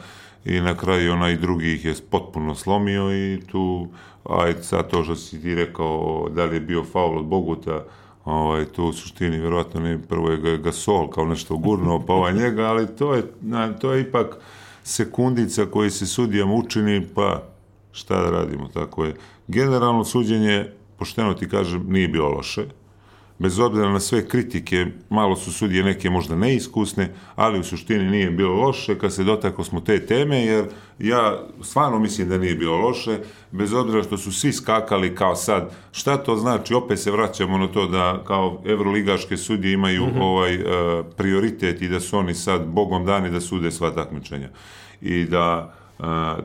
i 0.45 0.61
na 0.61 0.77
kraju 0.77 1.13
onaj 1.13 1.35
drugi 1.35 1.73
ih 1.73 1.85
je 1.85 1.93
potpuno 2.09 2.55
slomio 2.55 3.13
i 3.13 3.41
tu, 3.51 3.87
aj 4.29 4.53
sad 4.61 4.89
to 4.89 5.03
što 5.03 5.15
si 5.15 5.41
ti 5.41 5.55
rekao, 5.55 6.27
da 6.29 6.45
li 6.45 6.55
je 6.55 6.59
bio 6.59 6.83
faul 6.83 7.17
od 7.17 7.25
Boguta, 7.25 7.83
ovaj, 8.25 8.65
tu 8.65 8.85
u 8.85 8.93
suštini 8.93 9.39
vjerovatno 9.39 9.79
ne, 9.79 9.99
prvo 10.09 10.29
je 10.29 10.57
Gasol 10.57 11.09
kao 11.09 11.25
nešto 11.25 11.57
gurnuo 11.57 12.03
pa 12.07 12.13
ovaj 12.13 12.33
njega, 12.33 12.63
ali 12.63 12.87
to 12.87 13.13
je, 13.13 13.23
na, 13.41 13.73
to 13.73 13.93
je 13.93 14.01
ipak 14.01 14.37
sekundica 14.83 15.65
koji 15.65 15.89
se 15.89 16.05
sudijama 16.05 16.53
učini, 16.53 17.07
pa 17.15 17.43
šta 17.91 18.21
da 18.21 18.29
radimo, 18.29 18.67
tako 18.67 19.05
je. 19.05 19.15
Generalno 19.47 20.03
suđenje, 20.03 20.71
pošteno 20.97 21.33
ti 21.33 21.49
kažem, 21.49 21.85
nije 21.87 22.07
bilo 22.07 22.29
loše, 22.29 22.65
bez 23.41 23.59
obzira 23.59 23.89
na 23.89 23.99
sve 23.99 24.27
kritike, 24.27 24.85
malo 25.09 25.35
su 25.35 25.53
sudije 25.53 25.83
neke 25.83 26.09
možda 26.09 26.35
neiskusne, 26.35 27.09
ali 27.35 27.59
u 27.59 27.63
suštini 27.63 28.09
nije 28.11 28.31
bilo 28.31 28.53
loše 28.53 28.97
kad 28.99 29.13
se 29.13 29.23
dotaklo 29.23 29.63
smo 29.63 29.81
te 29.81 30.05
teme, 30.05 30.45
jer 30.45 30.65
ja 30.99 31.39
stvarno 31.61 31.99
mislim 31.99 32.29
da 32.29 32.37
nije 32.37 32.55
bilo 32.55 32.77
loše, 32.77 33.19
bez 33.51 33.73
obzira 33.73 34.03
što 34.03 34.17
su 34.17 34.31
svi 34.31 34.53
skakali 34.53 35.15
kao 35.15 35.35
sad, 35.35 35.71
šta 35.91 36.17
to 36.17 36.35
znači, 36.35 36.73
opet 36.73 36.99
se 36.99 37.11
vraćamo 37.11 37.57
na 37.57 37.67
to 37.67 37.87
da 37.87 38.23
kao 38.27 38.61
evroligaške 38.65 39.37
sudije 39.37 39.73
imaju 39.73 40.05
mm 40.05 40.09
-hmm. 40.09 40.21
ovaj 40.21 40.55
uh, 40.55 41.05
prioritet 41.17 41.81
i 41.81 41.87
da 41.87 41.99
su 41.99 42.17
oni 42.17 42.33
sad 42.33 42.65
bogom 42.65 43.05
dani 43.05 43.29
da 43.29 43.41
sude 43.41 43.71
sva 43.71 43.91
takmičenja. 43.91 44.49
I 45.01 45.25
da 45.25 45.73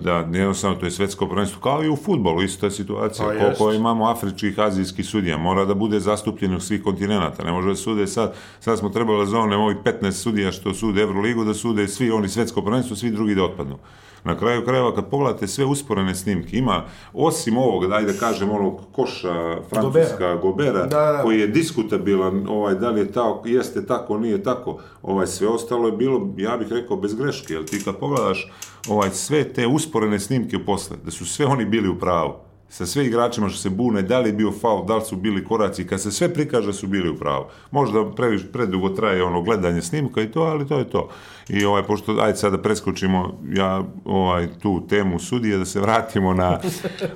da 0.01 0.25
jednostavno 0.33 0.77
to 0.77 0.87
je 0.87 0.91
svetsko 0.91 1.29
prvenstvo 1.29 1.61
kao 1.61 1.85
i 1.85 1.89
u 1.89 1.97
futbolu 1.97 2.43
ista 2.43 2.71
situacija. 2.71 3.29
Pa 3.29 3.35
koliko 3.39 3.73
imamo 3.73 4.09
afričkih 4.09 4.59
azijskih 4.59 5.07
sudija 5.07 5.39
mora 5.39 5.65
da 5.65 5.75
bude 5.75 6.01
zastupljen 6.01 6.55
u 6.55 6.61
svih 6.61 6.83
kontinenta 6.83 7.45
ne 7.45 7.53
može 7.53 7.69
da 7.69 7.77
sude 7.77 8.07
sad 8.07 8.35
sad 8.61 8.79
smo 8.79 8.89
trebali 8.89 9.19
da 9.19 9.31
zovem 9.31 9.61
ovih 9.61 9.77
15 9.85 10.13
sudija 10.13 10.53
što 10.53 10.75
sude 10.75 11.03
Euroligu 11.03 11.45
da 11.45 11.55
sude 11.55 11.89
svi 11.89 12.11
oni 12.11 12.29
svetsko 12.29 12.63
prvenstvo 12.63 12.97
svi 12.97 13.11
drugi 13.11 13.35
da 13.35 13.45
otpadnu 13.45 13.79
Na 14.27 14.39
kraju 14.39 14.65
krajeva, 14.65 14.95
kad 14.95 15.11
pogledate 15.11 15.47
sve 15.47 15.65
usporene 15.65 16.15
snimke, 16.15 16.57
ima, 16.57 16.83
osim 17.13 17.57
ovog, 17.57 17.87
daj 17.87 18.05
da 18.05 18.13
kažem, 18.13 18.51
onog 18.51 18.81
koša 18.93 19.57
francuska 19.69 20.35
Gobera, 20.35 20.37
Gobera 20.37 20.87
da, 20.87 21.13
da. 21.13 21.23
koji 21.23 21.41
je 21.41 21.47
diskutabilan, 21.47 22.47
ovaj, 22.49 22.75
da 22.75 22.91
li 22.91 23.01
je 23.01 23.13
tako, 23.13 23.49
jeste 23.49 23.87
tako, 23.87 24.19
nije 24.19 24.43
tako, 24.43 24.79
ovaj, 25.03 25.27
sve 25.27 25.49
ostalo 25.49 25.87
je 25.87 25.93
bilo, 25.93 26.29
ja 26.37 26.57
bih 26.57 26.69
rekao, 26.71 26.97
bez 26.97 27.15
greške, 27.15 27.55
jer 27.55 27.65
ti 27.65 27.85
kad 27.85 27.97
pogledaš 27.97 28.53
ovaj, 28.89 29.11
sve 29.11 29.53
te 29.53 29.67
usporene 29.67 30.19
snimke 30.21 30.59
posle, 30.65 30.97
da 31.05 31.11
su 31.11 31.27
sve 31.27 31.47
oni 31.47 31.65
bili 31.65 31.89
u 31.89 31.99
pravu, 31.99 32.35
sa 32.69 32.87
sve 32.87 33.07
igračima 33.07 33.49
što 33.49 33.59
se 33.59 33.71
bune, 33.71 34.03
da 34.03 34.19
li 34.21 34.29
je 34.29 34.33
bio 34.33 34.53
faul, 34.53 34.85
da 34.87 34.97
li 34.97 35.05
su 35.05 35.17
bili 35.17 35.45
koraci, 35.45 35.87
kad 35.87 36.01
se 36.01 36.13
sve 36.13 36.35
prikaže 36.35 36.73
su 36.73 36.87
bili 36.87 37.09
u 37.09 37.17
pravu. 37.17 37.45
Možda 37.71 38.11
previš, 38.11 38.43
predugo 38.53 38.89
traje 38.89 39.23
ono 39.25 39.43
gledanje 39.43 39.83
snimka 39.83 40.23
i 40.23 40.31
to, 40.31 40.41
ali 40.41 40.69
to 40.69 40.79
je 40.79 40.91
to. 40.91 41.09
I 41.49 41.65
ovaj, 41.65 41.83
pošto, 41.83 42.17
ajde 42.21 42.39
sad 42.39 42.53
da 42.53 42.63
preskočimo 42.63 43.39
ja, 43.53 43.85
ovaj, 44.05 44.49
tu 44.63 44.87
temu 44.89 45.19
sudije, 45.19 45.59
da 45.59 45.65
se 45.65 45.81
vratimo 45.81 46.35
na, 46.35 46.59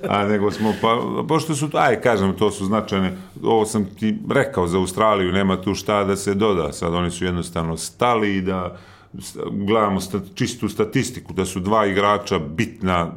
a 0.08 0.24
nego 0.24 0.50
smo, 0.50 0.72
pa, 0.82 1.02
pošto 1.28 1.54
su, 1.54 1.68
aj 1.72 2.00
kažem, 2.00 2.36
to 2.36 2.50
su 2.50 2.64
značajne, 2.64 3.16
ovo 3.42 3.66
sam 3.66 3.84
ti 3.84 4.18
rekao 4.30 4.66
za 4.66 4.78
Australiju, 4.78 5.32
nema 5.32 5.62
tu 5.62 5.74
šta 5.74 6.04
da 6.04 6.16
se 6.16 6.34
doda, 6.34 6.72
sad 6.72 6.94
oni 6.94 7.10
su 7.10 7.24
jednostavno 7.24 7.76
stali 7.76 8.36
i 8.36 8.42
da, 8.42 8.78
gledamo 9.50 10.00
sta, 10.00 10.20
čistu 10.34 10.68
statistiku, 10.68 11.32
da 11.32 11.44
su 11.44 11.60
dva 11.60 11.86
igrača 11.86 12.38
bitna 12.38 13.12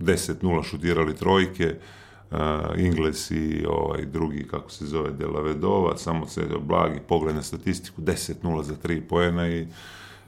10-0 0.00 0.64
šutirali 0.64 1.16
trojke, 1.16 1.74
uh, 2.30 2.38
Ingles 2.76 3.30
i 3.30 3.64
ovaj 3.68 4.04
drugi, 4.04 4.46
kako 4.50 4.70
se 4.70 4.86
zove, 4.86 5.10
Delavedova, 5.10 5.96
samo 5.96 6.26
se 6.26 6.42
blagi 6.60 7.00
pogled 7.08 7.34
na 7.34 7.42
statistiku, 7.42 8.02
10-0 8.02 8.62
za 8.62 8.74
3 8.84 9.00
poena 9.00 9.48
i 9.48 9.66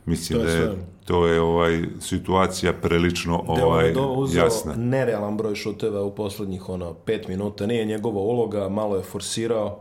mislim 0.06 0.38
to 0.38 0.44
da 0.44 0.50
je, 0.50 0.70
to 1.04 1.26
je 1.26 1.40
ovaj 1.40 1.82
situacija 2.00 2.72
prilično 2.72 3.44
ovaj 3.46 3.94
jasna. 4.34 4.74
nerealan 4.76 5.36
broj 5.36 5.54
šuteva 5.54 6.02
u 6.02 6.14
poslednjih 6.14 6.68
ono 6.68 6.94
5 7.06 7.28
minuta, 7.28 7.66
nije 7.66 7.84
njegova 7.84 8.20
uloga, 8.20 8.68
malo 8.68 8.96
je 8.96 9.02
forsirao. 9.02 9.80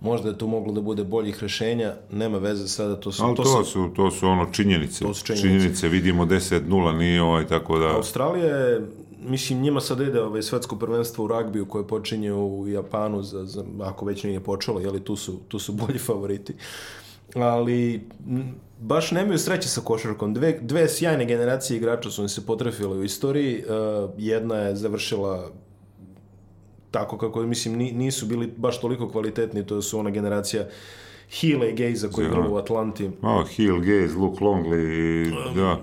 Možda 0.00 0.28
je 0.28 0.38
tu 0.38 0.46
moglo 0.46 0.72
da 0.72 0.80
bude 0.80 1.04
boljih 1.04 1.42
rešenja, 1.42 1.94
nema 2.12 2.38
veze 2.38 2.68
sada, 2.68 2.96
to 2.96 3.12
su... 3.12 3.24
Ali 3.24 3.36
to, 3.36 3.42
to 3.42 3.64
su, 3.64 3.90
to 3.96 4.10
su 4.10 4.26
ono 4.26 4.46
činjenice. 4.52 5.04
To 5.04 5.14
su 5.14 5.26
činjenice. 5.26 5.48
činjenice 5.48 5.88
vidimo 5.88 6.24
10-0, 6.24 6.98
nije 6.98 7.22
ovaj, 7.22 7.46
tako 7.46 7.78
da... 7.78 7.96
Australija 7.96 8.56
je 8.56 8.86
mislim, 9.20 9.60
njima 9.60 9.80
sad 9.80 10.00
ide 10.00 10.22
ovaj 10.22 10.42
svetsko 10.42 10.76
prvenstvo 10.76 11.24
u 11.24 11.28
ragbiju 11.28 11.66
koje 11.66 11.86
počinje 11.86 12.32
u 12.32 12.68
Japanu, 12.68 13.22
za, 13.22 13.44
za, 13.44 13.64
ako 13.80 14.06
već 14.06 14.24
nije 14.24 14.40
počelo, 14.40 14.80
jeli, 14.80 15.04
tu 15.04 15.16
su, 15.16 15.40
tu 15.48 15.58
su 15.58 15.72
bolji 15.72 15.98
favoriti. 15.98 16.54
Ali 17.34 18.02
baš 18.80 19.10
nemaju 19.10 19.38
sreće 19.38 19.68
sa 19.68 19.80
košarkom. 19.80 20.34
Dve, 20.34 20.58
dve 20.62 20.88
sjajne 20.88 21.24
generacije 21.24 21.76
igrača 21.76 22.10
su 22.10 22.28
se 22.28 22.46
potrefile 22.46 22.96
u 22.96 23.04
istoriji. 23.04 23.64
Uh, 23.64 24.10
jedna 24.18 24.54
je 24.56 24.76
završila 24.76 25.50
tako 26.90 27.18
kako, 27.18 27.42
mislim, 27.42 27.76
nisu 27.76 28.26
bili 28.26 28.52
baš 28.56 28.80
toliko 28.80 29.08
kvalitetni, 29.08 29.66
to 29.66 29.82
su 29.82 29.98
ona 29.98 30.10
generacija 30.10 30.66
Hill 31.30 31.64
i 31.64 31.72
Gaze 31.72 32.08
koji 32.10 32.26
je 32.26 32.48
u 32.48 32.56
Atlanti. 32.56 33.10
Oh, 33.22 33.48
Hill, 33.48 33.80
Gaze, 33.80 34.16
Luke 34.18 34.44
Longley, 34.44 35.54
da. 35.54 35.80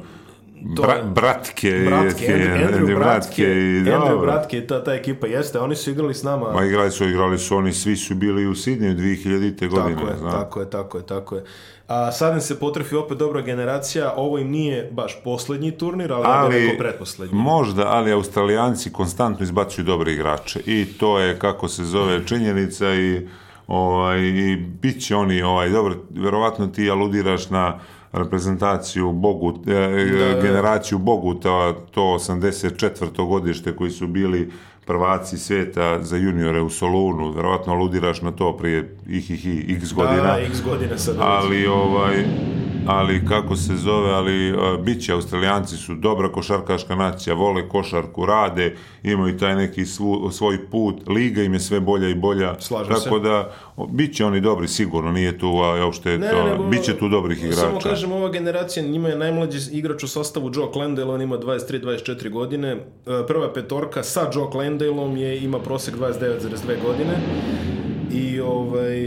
Bra, 0.61 1.01
bratke, 1.03 1.85
bratke, 1.85 2.25
Andrew, 2.27 2.67
Andrew, 2.67 2.95
bratke, 2.95 3.43
i 3.43 3.91
Andrew 3.91 4.21
Bratke, 4.21 4.67
ta, 4.67 4.83
ta 4.83 4.93
ekipa 4.93 5.27
jeste, 5.27 5.59
oni 5.59 5.75
su 5.75 5.91
igrali 5.91 6.13
s 6.13 6.23
nama. 6.23 6.51
Ma 6.53 6.65
igrali 6.65 6.91
su, 6.91 7.05
igrali 7.05 7.37
su, 7.37 7.57
oni 7.57 7.73
svi 7.73 7.95
su 7.95 8.15
bili 8.15 8.47
u 8.47 8.55
Sidniju 8.55 8.93
2000. 8.93 9.69
godine. 9.69 9.95
Tako 9.95 10.07
je, 10.07 10.17
zna. 10.17 10.31
tako 10.31 10.59
je, 10.59 10.69
tako 10.69 10.97
je, 10.97 11.05
tako 11.05 11.35
je. 11.35 11.43
A 11.87 12.11
sad 12.11 12.33
im 12.33 12.41
se 12.41 12.59
potrefi 12.59 12.95
opet 12.95 13.17
dobra 13.17 13.41
generacija, 13.41 14.13
ovo 14.17 14.37
im 14.37 14.49
nije 14.49 14.89
baš 14.91 15.17
poslednji 15.23 15.71
turnir, 15.71 16.13
ali, 16.13 16.23
ali 16.27 16.65
ja 16.65 16.77
pretposlednji. 16.77 17.37
Možda, 17.37 17.87
ali 17.87 18.11
Australijanci 18.11 18.91
konstantno 18.93 19.43
izbacuju 19.43 19.85
dobre 19.85 20.11
igrače 20.11 20.59
i 20.65 20.85
to 20.99 21.19
je, 21.19 21.39
kako 21.39 21.67
se 21.67 21.83
zove, 21.83 22.27
činjenica 22.27 22.93
i 22.93 23.27
ovaj, 23.67 24.19
i 24.19 24.55
bit 24.55 25.05
će 25.05 25.15
oni, 25.15 25.41
ovaj, 25.41 25.69
dobro, 25.69 25.95
verovatno 26.09 26.67
ti 26.67 26.89
aludiraš 26.89 27.49
na 27.49 27.79
reprezentaciju 28.15 29.11
Bogut, 29.11 29.67
e, 29.67 29.71
da, 29.71 30.41
generaciju 30.41 30.97
Boguta, 30.97 31.73
to 31.91 32.01
84. 32.01 33.27
godište 33.27 33.75
koji 33.75 33.91
su 33.91 34.07
bili 34.07 34.51
prvaci 34.85 35.37
sveta 35.37 36.03
za 36.03 36.17
juniore 36.17 36.61
u 36.61 36.69
Solunu, 36.69 37.31
verovatno 37.31 37.73
aludiraš 37.73 38.21
na 38.21 38.31
to 38.31 38.57
prije 38.57 38.97
ih 39.07 39.31
ih 39.31 39.77
x 39.77 39.93
godina. 39.93 40.23
Da, 40.23 40.39
x 40.39 40.61
godina 40.63 40.97
sad. 40.97 41.15
Ali 41.19 41.67
ovaj 41.67 42.25
ali 42.85 43.25
kako 43.25 43.55
se 43.55 43.75
zove, 43.75 44.11
ali 44.11 44.51
uh, 44.51 44.57
bit 44.79 45.05
će, 45.05 45.13
Australijanci 45.13 45.77
su 45.77 45.95
dobra 45.95 46.31
košarkaška 46.31 46.95
nacija, 46.95 47.33
vole 47.35 47.69
košarku, 47.69 48.25
rade, 48.25 48.75
imaju 49.03 49.37
taj 49.37 49.55
neki 49.55 49.85
svu, 49.85 50.29
svoj 50.31 50.69
put, 50.71 51.07
liga 51.07 51.43
im 51.43 51.53
je 51.53 51.59
sve 51.59 51.79
bolja 51.79 52.09
i 52.09 52.15
bolja, 52.15 52.55
Slažem 52.59 52.95
tako 52.95 53.15
se. 53.17 53.19
da 53.19 53.51
o, 53.77 53.87
bit 53.87 54.15
će 54.15 54.25
oni 54.25 54.41
dobri 54.41 54.67
sigurno, 54.67 55.11
nije 55.11 55.37
tu, 55.37 55.47
a 55.47 55.75
je 56.05 56.17
Ne, 56.17 56.29
to, 56.29 56.43
nego- 56.43 56.63
bit 56.63 56.83
će 56.83 56.97
tu 56.97 57.09
dobrih 57.09 57.37
igrača. 57.43 57.61
Samo 57.61 57.79
kažem, 57.79 58.11
ova 58.11 58.29
generacija, 58.29 58.85
njima 58.85 59.09
je 59.09 59.17
najmlađi 59.17 59.59
igrač 59.71 60.03
u 60.03 60.07
sastavu 60.07 60.51
Joe 60.53 60.69
Landale, 60.75 61.13
on 61.13 61.21
ima 61.21 61.37
23-24 61.37 62.29
godine. 62.29 62.71
E, 62.71 62.77
Prva 63.27 63.53
petorka 63.53 64.03
sa 64.03 64.29
Joe 64.33 64.47
Landaleom 64.55 65.17
je, 65.17 65.43
ima 65.43 65.59
prosek 65.59 65.95
29,2 65.95 66.47
godine. 66.85 67.15
I 68.11 68.39
ovaj, 68.39 69.05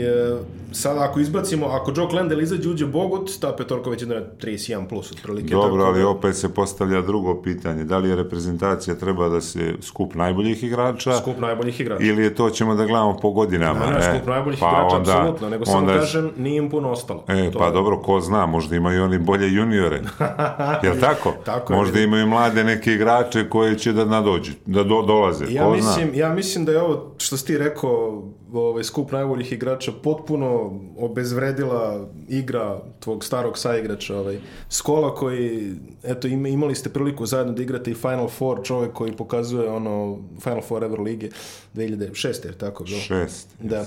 sada 0.72 1.00
ako 1.00 1.20
izbacimo, 1.20 1.66
ako 1.66 1.92
Joe 1.92 2.08
Landale 2.08 2.42
izađe 2.42 2.68
uđe 2.68 2.86
Bogut, 2.86 3.30
ta 3.40 3.52
petorka 3.52 3.90
već 3.90 4.02
ide 4.02 4.14
na 4.14 4.20
31 4.38 4.58
plus 4.86 5.12
otprilike. 5.12 5.48
Dobro, 5.48 5.84
ali 5.84 6.00
da- 6.00 6.08
opet 6.08 6.36
se 6.36 6.48
postavlja 6.50 7.00
drugo 7.00 7.42
pitanje. 7.42 7.84
Da 7.84 7.98
li 7.98 8.08
je 8.08 8.16
reprezentacija 8.16 8.94
treba 8.96 9.28
da 9.28 9.40
se 9.40 9.74
skup 9.82 10.14
najboljih 10.14 10.64
igrača 10.64 11.12
Skup 11.14 11.38
najboljih 11.38 11.80
igrača. 11.80 12.04
ili 12.04 12.22
je 12.22 12.34
to 12.34 12.50
ćemo 12.50 12.74
da 12.74 12.84
gledamo 12.84 13.16
po 13.16 13.30
godinama? 13.30 13.80
Ne, 13.80 13.92
ne, 13.92 13.98
e? 13.98 14.02
skup 14.10 14.28
najboljih 14.28 14.58
Pa 14.60 14.66
igrača, 14.68 14.96
onda- 14.96 15.12
apsolutno. 15.12 15.48
Nego 15.48 15.64
samo 15.64 15.78
onda- 15.78 15.94
kažem, 15.94 16.30
nije 16.36 16.56
im 16.56 16.70
puno 16.70 16.90
ostalo. 16.90 17.24
E, 17.28 17.50
To 17.50 17.58
pa 17.58 17.64
je- 17.64 17.72
dobro, 17.72 17.98
ko 17.98 18.20
zna, 18.20 18.46
možda 18.46 18.76
imaju 18.76 19.04
oni 19.04 19.18
bolje 19.18 19.48
juniore. 19.48 20.00
Jel 20.84 20.94
tako? 21.00 21.32
Tako 21.44 21.72
je, 21.72 21.78
možda 21.78 22.00
imaju 22.00 22.26
mlade 22.26 22.64
neke 22.64 22.92
igrače 22.92 23.48
koji 23.48 23.76
će 23.76 23.92
da 23.92 24.04
nadođu, 24.06 24.52
da 24.66 24.82
do, 24.82 25.02
dolaze. 25.02 25.44
Ja 25.48 25.64
ko 25.64 25.70
mislim, 25.70 26.08
zna? 26.08 26.16
ja 26.16 26.28
mislim 26.30 26.64
da 26.64 26.72
je 26.72 26.80
ovo 26.80 27.14
što 27.18 27.36
si 27.36 27.46
ti 27.46 27.58
rekao, 27.58 28.22
ovaj 28.52 28.84
skup 28.84 29.12
najboljih 29.12 29.52
igrača 29.52 29.92
potpuno 29.94 30.57
obezvredila 30.98 32.06
igra 32.28 32.80
tvog 33.00 33.24
starog 33.24 33.58
saigrača, 33.58 34.16
ovaj 34.18 34.38
Skola 34.70 35.14
koji 35.14 35.72
eto 36.04 36.28
im- 36.28 36.46
imali 36.46 36.74
ste 36.74 36.90
priliku 36.90 37.26
zajedno 37.26 37.52
da 37.52 37.62
igrate 37.62 37.90
i 37.90 37.94
Final 37.94 38.28
Four, 38.28 38.64
čovjek 38.64 38.92
koji 38.92 39.12
pokazuje 39.12 39.70
ono 39.70 40.18
Final 40.40 40.62
Four 40.62 40.84
Eurolige 40.84 41.28
2006 41.74 42.44
jer 42.44 42.56
tako 42.56 42.84
bilo. 42.84 43.00
Šest. 43.00 43.48
Da. 43.60 43.84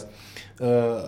E, 0.59 1.01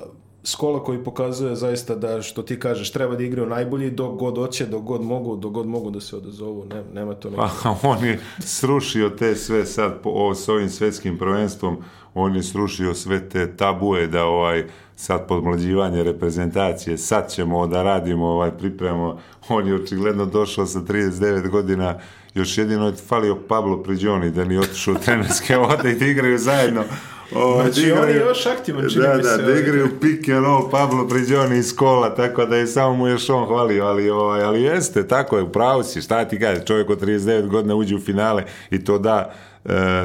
Skola 0.45 0.83
koji 0.83 1.03
pokazuje 1.03 1.55
zaista 1.55 1.95
da 1.95 2.21
što 2.21 2.41
ti 2.41 2.59
kažeš 2.59 2.91
treba 2.91 3.15
da 3.15 3.23
igraju 3.23 3.49
najbolji 3.49 3.91
dok 3.91 4.19
god 4.19 4.37
hoće, 4.37 4.65
dok 4.65 4.81
god 4.83 5.01
mogu, 5.01 5.35
dok 5.35 5.51
god 5.51 5.67
mogu 5.67 5.91
da 5.91 6.01
se 6.01 6.15
odazovu, 6.15 6.65
ne, 6.65 6.83
nema 6.93 7.13
to 7.13 7.29
nekog. 7.29 7.49
Pa 7.63 7.75
on 7.83 8.05
je 8.05 8.19
srušio 8.39 9.09
te 9.09 9.35
sve 9.35 9.65
sad 9.65 10.01
po, 10.01 10.09
o, 10.09 10.35
s 10.35 10.49
ovim 10.49 10.69
svetskim 10.69 11.17
prvenstvom, 11.17 11.77
on 12.13 12.35
je 12.35 12.43
srušio 12.43 12.93
sve 12.93 13.29
te 13.29 13.55
tabue 13.57 14.07
da 14.07 14.25
ovaj 14.25 14.65
sad 14.95 15.27
podmlađivanje 15.27 16.03
reprezentacije, 16.03 16.97
sad 16.97 17.29
ćemo 17.29 17.67
da 17.67 17.83
radimo, 17.83 18.25
ovaj, 18.27 18.51
pripremamo, 18.51 19.19
on 19.49 19.67
je 19.67 19.75
očigledno 19.75 20.25
došao 20.25 20.65
sa 20.65 20.79
39 20.79 21.49
godina, 21.49 21.99
još 22.33 22.57
jedino 22.57 22.87
je 22.87 22.93
falio 22.97 23.35
Pablo 23.37 23.77
Prigioni 23.77 24.31
da 24.31 24.45
ni 24.45 24.57
otišao 24.57 24.93
u 24.93 24.97
trenerske 24.97 25.57
vode 25.57 25.91
i 25.91 25.95
da 25.95 26.05
igraju 26.05 26.37
zajedno. 26.37 26.83
Ovaj, 27.35 27.63
Znači, 27.63 27.87
da 27.87 27.93
on 27.93 28.07
je 28.07 28.11
igraju- 28.11 28.27
još 28.27 28.45
aktivan, 28.47 28.89
čini 28.89 29.03
da, 29.03 29.13
mi 29.13 29.23
se, 29.23 29.29
Da, 29.29 29.37
da 29.37 29.43
ovaj. 29.43 29.59
igraju 29.59 29.89
pick 30.01 30.29
and 30.29 30.45
roll 30.45 30.69
Pablo 30.69 31.07
Prigioni 31.07 31.57
iz 31.57 31.75
kola, 31.75 32.15
tako 32.15 32.45
da 32.45 32.55
je 32.55 32.67
samo 32.67 32.93
mu 32.93 33.07
još 33.07 33.29
on 33.29 33.45
hvalio, 33.45 33.85
ali, 33.85 34.09
ovaj, 34.09 34.43
ali 34.43 34.61
jeste, 34.61 35.07
tako 35.07 35.37
je, 35.37 35.43
upravo 35.43 35.83
si, 35.83 36.01
šta 36.01 36.25
ti 36.25 36.39
kaže, 36.39 36.65
čovjek 36.65 36.89
od 36.89 36.99
39 36.99 37.47
godina 37.47 37.75
uđe 37.75 37.95
u 37.95 37.99
finale 37.99 38.43
i 38.69 38.83
to 38.83 38.97
da 38.97 39.33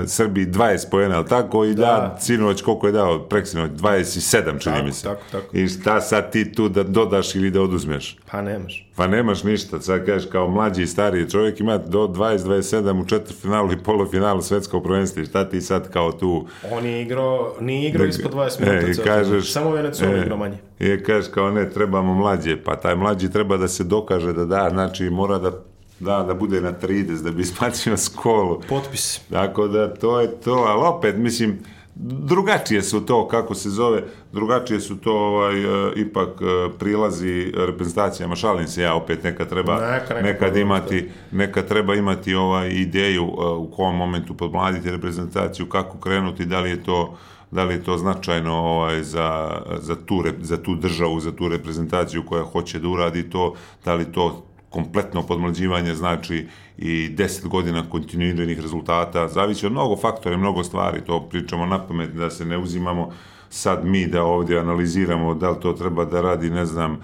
Srbiji 0.07 0.47
20 0.47 0.91
pojena, 0.91 1.17
ali 1.17 1.27
tako 1.27 1.65
i 1.65 1.75
da, 1.75 1.83
Da. 1.83 2.17
sinoć, 2.21 2.63
koliko 2.63 2.87
je 2.87 2.93
dao, 2.93 3.19
preksinoć, 3.19 3.71
27 3.71 4.43
čini 4.43 4.75
Tako, 4.75 4.85
mi 4.87 4.93
se. 4.93 5.03
tako, 5.03 5.21
tako. 5.33 5.57
I 5.57 5.69
šta 5.69 6.01
sad 6.01 6.33
ti 6.33 6.53
tu 6.53 6.69
da 6.69 6.83
dodaš 6.83 7.35
ili 7.35 7.51
da 7.51 7.63
oduzmeš? 7.63 8.17
Pa 8.31 8.43
nemaš. 8.43 8.89
Pa 8.97 9.07
nemaš 9.07 9.43
ništa, 9.45 9.81
sad 9.81 10.07
kažeš 10.07 10.29
kao 10.33 10.49
mlađi 10.49 10.83
i 10.83 10.87
stariji 10.87 11.31
čovjek 11.31 11.61
ima 11.61 11.79
do 11.79 11.99
20-27 12.07 13.03
u 13.03 13.07
četvrtfinalu 13.07 13.73
i 13.73 13.79
polufinalu 13.79 14.43
svetskog 14.43 14.83
prvenstva 14.83 15.23
i 15.23 15.27
šta 15.27 15.49
ti 15.49 15.61
sad 15.61 15.91
kao 15.93 16.13
tu 16.13 16.47
On 16.73 16.87
je 16.87 17.03
igrao, 17.03 17.55
nije 17.61 17.89
igrao 17.89 18.07
ispod 18.07 18.33
20 18.35 18.61
minuta. 18.61 19.03
E, 19.03 19.05
kažeš. 19.05 19.53
Samo 19.53 19.71
Venezuela 19.71 20.17
e, 20.17 20.21
igrao 20.21 20.39
manje. 20.39 20.59
I 20.79 21.03
kažeš 21.03 21.31
kao 21.35 21.51
ne, 21.51 21.71
trebamo 21.71 22.15
mlađe, 22.15 22.63
pa 22.65 22.77
taj 22.77 22.95
mlađi 22.95 23.31
treba 23.31 23.57
da 23.57 23.69
se 23.69 23.85
dokaže 23.85 24.33
da 24.33 24.45
da, 24.45 24.69
znači 24.71 25.11
mora 25.11 25.39
da, 25.39 25.51
da, 26.01 26.23
da 26.23 26.35
bude 26.35 26.61
na 26.61 26.73
30, 26.73 27.23
da 27.23 27.31
bi 27.31 27.43
isplaćio 27.43 27.97
skolu. 27.97 28.61
Potpis. 28.69 29.21
Tako 29.31 29.69
da 29.69 29.95
to 29.95 30.21
je 30.21 30.41
to, 30.41 30.53
ali 30.53 30.87
opet, 30.87 31.17
mislim, 31.17 31.59
drugačije 32.01 32.83
su 32.83 33.01
to, 33.01 33.29
kako 33.29 33.55
se 33.55 33.71
zove, 33.71 34.03
drugačije 34.33 34.81
su 34.81 34.97
to 34.97 35.13
ovaj, 35.13 35.61
e, 35.61 35.93
ipak 35.97 36.29
e, 36.29 36.79
prilazi 36.79 37.53
reprezentacijama, 37.57 38.37
šalim 38.37 38.69
se 38.69 38.83
ja, 38.83 38.95
opet 38.95 39.25
nekad 39.25 39.49
treba 39.49 39.75
Neka, 39.75 40.15
neka, 40.15 40.27
nekad 40.27 40.49
dobro, 40.49 40.61
imati, 40.61 41.09
nekad 41.33 41.69
treba 41.69 41.95
imati 41.95 42.35
ovaj 42.35 42.69
ideju 42.69 43.23
e, 43.23 43.47
u 43.47 43.71
kom 43.71 43.97
momentu 43.97 44.35
podmladiti 44.35 44.91
reprezentaciju, 44.91 45.67
kako 45.69 45.99
krenuti, 45.99 46.45
da 46.45 46.61
li 46.61 46.71
je 46.71 46.85
to 46.85 47.17
da 47.51 47.65
li 47.65 47.75
je 47.75 47.85
to 47.85 47.99
značajno 47.99 48.55
ovaj, 48.55 49.03
za, 49.03 49.61
za, 49.81 49.97
tu, 50.07 50.25
za 50.41 50.63
tu 50.63 50.75
državu, 50.75 51.21
za 51.21 51.33
tu 51.33 51.49
reprezentaciju 51.49 52.23
koja 52.27 52.45
hoće 52.45 52.79
da 52.79 52.89
uradi 52.89 53.31
to, 53.31 53.55
da 53.85 53.95
li 53.95 54.13
to 54.13 54.48
kompletno 54.71 55.23
podmlađivanje 55.23 55.95
znači 55.95 56.47
i 56.79 57.09
10 57.17 57.49
godina 57.49 57.85
kontinuiranih 57.91 58.61
rezultata, 58.61 59.29
zavisi 59.29 59.67
od 59.67 59.73
mnogo 59.73 59.97
faktora 59.97 60.35
i 60.35 60.39
mnogo 60.39 60.65
stvari, 60.65 61.01
to 61.07 61.21
pričamo 61.21 61.67
na 61.67 61.87
pamet 61.87 62.11
da 62.11 62.31
se 62.31 62.45
ne 62.45 62.59
uzimamo 62.59 63.11
sad 63.51 63.85
mi 63.85 64.07
da 64.07 64.23
ovdje 64.23 64.59
analiziramo 64.59 65.35
da 65.35 65.51
li 65.51 65.61
to 65.61 65.73
treba 65.73 66.05
da 66.05 66.21
radi, 66.21 66.51
ne 66.51 66.67
znam, 66.67 67.01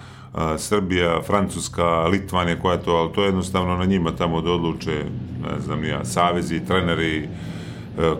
Srbija, 0.59 1.23
Francuska, 1.23 2.07
Litvanija, 2.07 2.61
koja 2.61 2.77
to, 2.77 2.93
ali 2.93 3.13
to 3.13 3.23
je 3.23 3.27
jednostavno 3.27 3.77
na 3.77 3.85
njima 3.85 4.17
tamo 4.17 4.41
da 4.41 4.51
odluče, 4.51 5.05
ne 5.43 5.61
znam, 5.61 5.85
ja, 5.85 6.05
savezi, 6.05 6.67
treneri, 6.67 7.19
e, 7.19 7.27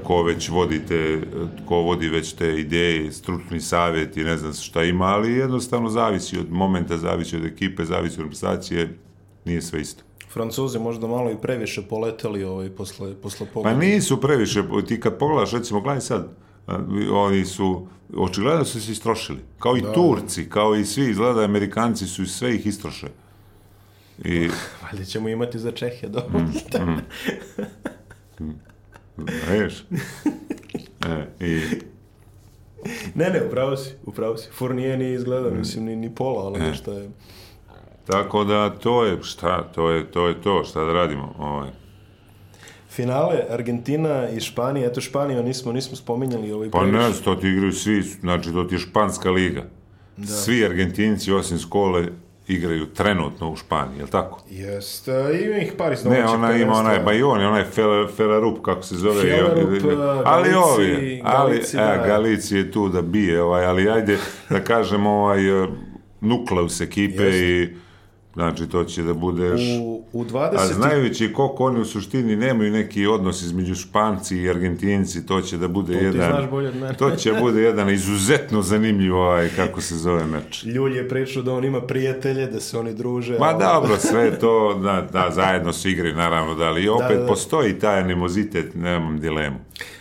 ko 0.05 0.23
već 0.23 0.49
vodi 0.49 0.81
te, 0.89 1.21
ko 1.67 1.77
vodi 1.77 2.09
već 2.09 2.33
te 2.33 2.61
ideje, 2.61 3.13
stručni 3.13 3.61
savjet 3.61 4.17
i 4.17 4.25
ne 4.25 4.37
znam 4.37 4.53
šta 4.53 4.85
ima, 4.85 5.05
ali 5.05 5.33
jednostavno 5.33 5.91
zavisi 5.91 6.39
od 6.39 6.53
momenta, 6.53 6.99
zavisi 6.99 7.37
od 7.37 7.45
ekipe, 7.45 7.85
zavisi 7.85 8.15
od 8.15 8.25
reprezentacije, 8.25 8.99
nije 9.45 9.63
sve 9.63 9.81
isto. 9.81 10.03
Francuzi 10.29 10.79
možda 10.79 11.07
malo 11.07 11.31
i 11.31 11.37
previše 11.37 11.83
poleteli 11.83 12.45
ovaj, 12.45 12.71
posle, 12.71 13.15
posle 13.15 13.47
Pa 13.47 13.53
pogleda. 13.53 13.79
nisu 13.79 14.21
previše, 14.21 14.63
ti 14.87 15.01
kad 15.01 15.19
pogledaš, 15.19 15.53
recimo, 15.53 15.81
gledaj 15.81 16.01
sad, 16.01 16.29
oni 17.13 17.45
su, 17.45 17.87
očigledno 18.13 18.65
su 18.65 18.81
se 18.81 18.93
istrošili, 18.93 19.39
kao 19.59 19.77
i 19.77 19.83
Turci, 19.95 20.49
kao 20.49 20.75
i 20.75 20.85
svi, 20.85 21.11
izgleda 21.11 21.33
da 21.33 21.45
Amerikanci 21.45 22.07
su 22.07 22.23
i 22.23 22.27
sve 22.27 22.55
ih 22.55 22.67
istroše. 22.67 23.07
I, 24.19 24.49
Valjda 24.83 25.05
ćemo 25.05 25.29
imati 25.29 25.59
za 25.59 25.73
Čehije 25.73 26.09
dovoljno. 26.09 26.51
vidiš? 29.49 29.85
E, 31.07 31.27
i, 31.41 31.61
ne, 33.15 33.31
ne, 33.31 33.47
upravo 33.47 33.77
si, 33.77 33.91
upravo 34.05 34.37
si. 34.37 34.49
Fournier 34.53 34.99
nije 34.99 35.15
izgledao, 35.15 35.51
Mm. 35.51 35.59
mislim, 35.59 35.85
ni, 35.85 35.97
ni 35.97 36.15
pola, 36.15 36.43
ali 36.43 36.61
nešto 36.61 36.93
je... 36.93 37.11
tako 38.07 38.45
da, 38.45 38.71
to 38.71 39.05
je, 39.05 39.19
šta, 39.23 39.63
to 39.75 39.91
je, 39.91 40.11
to 40.11 40.29
je 40.29 40.43
to, 40.43 40.65
šta 40.65 40.85
da 40.85 40.93
radimo, 40.93 41.35
ovaj. 41.39 41.71
Finale, 42.91 43.37
Argentina 43.51 44.29
i 44.29 44.41
Španija, 44.41 44.87
eto 44.87 45.01
Španiju 45.01 45.43
nismo, 45.43 45.73
nismo 45.73 45.97
spominjali 45.97 46.53
ovaj 46.53 46.71
Pa 46.71 46.87
ne, 46.87 47.11
to 47.25 47.35
ti 47.35 47.49
igraju 47.49 47.73
svi, 47.73 48.03
znači 48.03 48.53
to 48.53 48.65
ti 48.65 48.75
je 48.75 48.79
španska 48.79 49.31
liga. 49.31 49.65
Svi 50.27 50.65
Argentinci, 50.65 51.33
osim 51.33 51.59
skole, 51.59 52.07
igraju 52.49 52.87
trenutno 52.87 53.51
u 53.51 53.57
Španiji, 53.57 53.99
je 53.99 54.05
li 54.05 54.11
tako? 54.11 54.43
Jeste, 54.51 55.13
ima 55.45 55.57
ih 55.57 55.73
par 55.79 55.93
iz 55.93 56.05
Ne, 56.05 56.27
ona 56.27 56.57
ima 56.57 56.73
onaj, 56.73 56.99
ba 56.99 57.13
i 57.13 57.23
on 57.23 57.41
je 57.41 57.47
onaj 57.47 57.65
Fel- 57.77 58.09
Felarup, 58.17 58.63
kako 58.63 58.83
se 58.83 58.95
zove. 58.97 59.21
Felarup, 59.21 59.85
a, 60.01 60.23
ali 60.25 60.49
Galici- 60.51 60.75
ovi, 60.75 61.21
ali, 61.25 61.57
Galici, 61.57 61.77
e, 61.77 61.81
da. 61.81 62.05
Galici 62.07 62.57
je 62.57 62.73
tu 62.73 62.89
da 62.89 63.03
bije, 63.03 63.43
ovaj, 63.43 63.67
ali 63.67 63.91
ajde 63.91 64.19
da 64.51 64.61
kažem 64.61 65.07
ovaj 65.07 65.63
e, 65.65 65.69
nukleus 66.21 66.81
ekipe 66.81 67.23
Jeste. 67.23 67.39
i 67.39 67.84
znači 68.35 68.69
to 68.69 68.85
će 68.85 69.03
da 69.03 69.15
bude 69.15 69.47
još... 69.47 69.61
U, 69.81 70.05
u 70.13 70.25
20. 70.25 70.55
A 70.59 70.67
znajući 70.67 71.33
koliko 71.33 71.65
oni 71.65 71.81
u 71.81 71.85
suštini 71.85 72.37
nemaju 72.37 72.73
neki 72.73 73.07
odnos 73.07 73.43
između 73.43 73.75
Španci 73.75 74.37
i 74.37 74.51
Argentinci, 74.51 75.27
to 75.27 75.41
će 75.41 75.57
da 75.59 75.69
bude 75.69 75.93
To 75.93 75.99
jedan... 76.05 76.31
znaš 76.31 76.51
bolje 76.51 76.69
od. 76.69 76.97
To 76.97 77.11
će 77.11 77.33
bude 77.33 77.63
jedan 77.63 77.91
izuzetno 77.91 78.63
zanimljiv 78.63 79.17
ovaj, 79.17 79.49
kako 79.57 79.81
se 79.81 79.97
zove 79.97 80.25
meč. 80.25 80.65
Ljulj 80.65 80.97
je 80.97 81.09
pričao 81.09 81.43
da 81.43 81.53
on 81.53 81.65
ima 81.65 81.81
prijatelje, 81.81 82.47
da 82.47 82.61
se 82.61 82.79
oni 82.79 82.95
druže. 82.95 83.39
Ma 83.39 83.47
ali- 83.47 83.65
dobro, 83.65 83.97
sve 83.99 84.39
to, 84.39 84.81
da, 84.83 85.09
da, 85.13 85.31
zajedno 85.35 85.73
su 85.73 85.89
igre, 85.89 86.13
naravno, 86.13 86.55
da, 86.55 86.65
ali 86.65 86.89
opet 86.89 87.17
Da, 87.17 87.21
da. 87.21 87.27
postoji 87.27 87.79
taj 87.79 88.01
animozitet, 88.01 88.75
nemam 88.75 89.21
dilemu. 89.21 89.57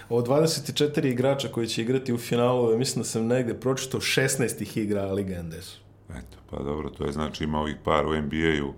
Od 0.10 0.28
24 0.28 1.06
igrača 1.06 1.48
koji 1.48 1.68
će 1.68 1.82
igrati 1.82 2.14
u 2.14 2.18
finalu, 2.18 2.78
mislim 2.78 3.04
da 3.04 3.08
sam 3.08 3.28
negde 3.28 3.54
pročitao 3.54 4.00
16 4.00 4.62
ih 4.62 4.78
igra 4.78 5.12
Liga 5.12 5.42
NDS. 5.44 5.83
Eto, 6.14 6.38
pa 6.50 6.58
dobro, 6.58 6.90
to 6.90 7.06
je 7.06 7.12
znači 7.12 7.44
ima 7.44 7.60
ovih 7.60 7.76
par 7.84 8.06
u 8.06 8.14
NBA-u. 8.14 8.74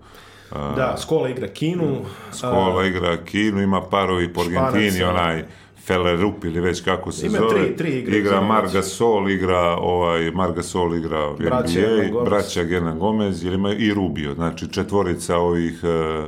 Da, 0.50 0.94
Skola 0.98 1.28
igra 1.28 1.48
Kinu. 1.48 1.96
Skola 2.32 2.84
igra 2.84 3.16
Kinu, 3.16 3.62
ima 3.62 3.82
parovi 3.82 4.32
po 4.32 4.40
Argentini, 4.40 5.04
a. 5.04 5.10
onaj 5.10 5.44
Felerup 5.86 6.44
ili 6.44 6.60
već 6.60 6.80
kako 6.80 7.12
se 7.12 7.26
Ima 7.26 7.38
zove. 7.38 7.50
tri- 7.50 7.76
tri 7.76 7.98
igre 7.98 8.18
igra 8.18 8.30
za 8.30 8.40
Margasol, 8.40 9.30
igra 9.30 9.76
ovaj 9.76 10.30
Margasol 10.30 10.94
igra 10.94 11.32
Braća 11.32 11.80
NBA, 11.80 12.08
Gomez. 12.10 12.24
braća 12.24 12.64
Hernan 12.64 12.98
Gomez 12.98 13.44
ili 13.44 13.54
ima 13.54 13.72
i 13.72 13.94
Rubio, 13.94 14.34
znači 14.34 14.68
četvorica 14.68 15.36
ovih 15.36 15.80
e, 15.84 16.26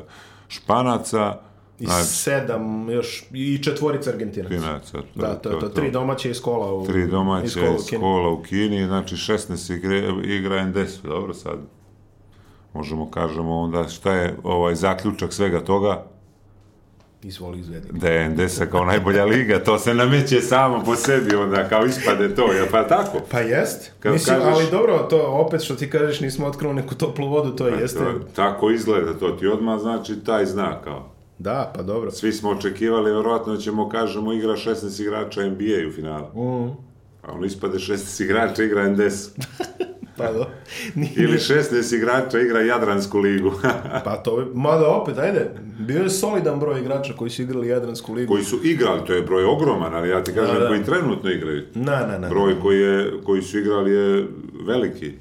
Španaca, 0.49 1.35
I 1.81 1.87
znači 1.87 2.05
sedam, 2.05 2.91
još, 2.91 3.25
i 3.33 3.59
četvorica 3.59 4.11
Argentinaca. 4.11 4.49
Argentinaca, 4.49 4.93
to 4.93 5.21
Da, 5.21 5.27
je 5.27 5.43
to, 5.43 5.51
to, 5.51 5.69
tri 5.69 5.91
domaće 5.91 6.31
i 6.31 6.35
Skola 6.35 6.73
u 6.75 6.87
tri 6.87 7.07
domaće 7.07 7.49
Skola 7.49 7.67
u 7.69 7.77
Kini. 7.79 7.99
skola 7.99 8.29
u 8.31 8.43
Kini, 8.43 8.87
znači 8.87 9.15
16 9.17 9.75
igre, 9.75 9.99
igra 10.27 10.65
NDS, 10.65 10.99
dobro 10.99 11.35
sad. 11.35 11.59
Možemo 12.75 13.11
kažemo 13.11 13.57
onda 13.57 13.89
šta 13.89 14.13
je 14.13 14.37
ovaj 14.43 14.75
zaključak 14.75 15.33
svega 15.33 15.61
toga, 15.61 16.05
Izvoli 17.23 17.59
izvedi. 17.61 17.89
da 17.93 18.09
je 18.09 18.29
NDS 18.29 18.61
kao 18.71 18.85
najbolja 18.85 19.25
liga, 19.25 19.59
to 19.61 19.79
se 19.79 19.95
nameće 19.95 20.41
samo 20.41 20.83
po 20.85 20.97
sebi 20.97 21.37
onda 21.37 21.69
kao 21.69 21.85
ispade 21.87 22.35
to, 22.35 22.53
jel 22.53 22.67
pa 22.71 22.85
tako? 22.85 23.19
Pa 23.31 23.41
jest. 23.41 23.93
Kad 24.01 24.13
Mislim, 24.13 24.37
kažeš- 24.37 24.55
ali 24.55 24.71
dobro, 24.71 24.99
to 25.01 25.23
opet 25.25 25.63
što 25.63 25.75
ti 25.75 25.91
kažeš, 25.91 26.21
nismo 26.21 26.47
otkrili 26.47 26.75
neku 26.75 26.95
toplu 26.95 27.29
vodu, 27.29 27.51
to 27.51 27.69
jeste. 27.69 27.99
To, 27.99 28.19
tako 28.37 28.71
izgleda, 28.71 29.15
to 29.15 29.31
ti 29.31 29.47
odmah 29.47 29.81
znači 29.81 30.17
taj 30.17 30.47
znak 30.47 30.85
kao. 30.85 31.11
Da, 31.39 31.73
pa 31.77 31.83
dobro. 31.83 32.11
Svi 32.11 32.33
smo 32.33 32.51
očekivali, 32.51 33.11
verovatno 33.11 33.57
ćemo 33.57 33.89
kažemo 33.89 34.33
igra 34.33 34.53
16 34.53 35.03
igrača 35.03 35.43
NBA 35.43 35.89
u 35.89 35.93
finalu. 35.93 36.27
Mm. 36.27 36.71
A 37.23 37.33
ono 37.33 37.45
ispade 37.45 37.79
16 37.79 38.25
igrača 38.25 38.63
igra 38.65 38.89
NDS. 38.89 39.29
Pa 40.19 40.33
do. 40.33 40.47
Nije- 40.95 41.13
Ili 41.25 41.37
16 41.39 41.97
igrača 41.97 42.41
igra 42.41 42.61
Jadransku 42.61 43.19
ligu. 43.19 43.53
Pa 44.05 44.17
to 44.17 44.37
bi, 44.37 44.45
mada 44.55 44.89
opet, 44.89 45.19
ajde, 45.19 45.51
bio 45.79 46.03
je 46.03 46.11
solidan 46.11 46.61
broj 46.61 46.81
igrača 46.81 47.13
koji 47.13 47.31
su 47.31 47.43
igrali 47.43 47.69
Jadransku 47.69 48.15
ligu. 48.15 48.33
koji 48.33 48.45
su 48.45 48.59
igrali, 48.65 49.01
to 49.07 49.13
je 49.13 49.23
broj 49.23 49.45
ogroman, 49.45 49.95
ali 49.95 50.09
ja 50.09 50.25
ti 50.25 50.33
kažem 50.33 50.55
Da, 50.55 50.61
da. 50.61 50.69
koji 50.69 50.85
trenutno 50.85 51.31
igraju. 51.31 51.63
Na, 51.75 52.07
na, 52.07 52.19
na. 52.19 52.29
Broj 52.29 52.61
koji, 52.63 52.81
je, 52.81 53.13
koji 53.25 53.43
su 53.43 53.59
igrali 53.59 53.91
je 53.93 54.27
veliki. 54.63 55.13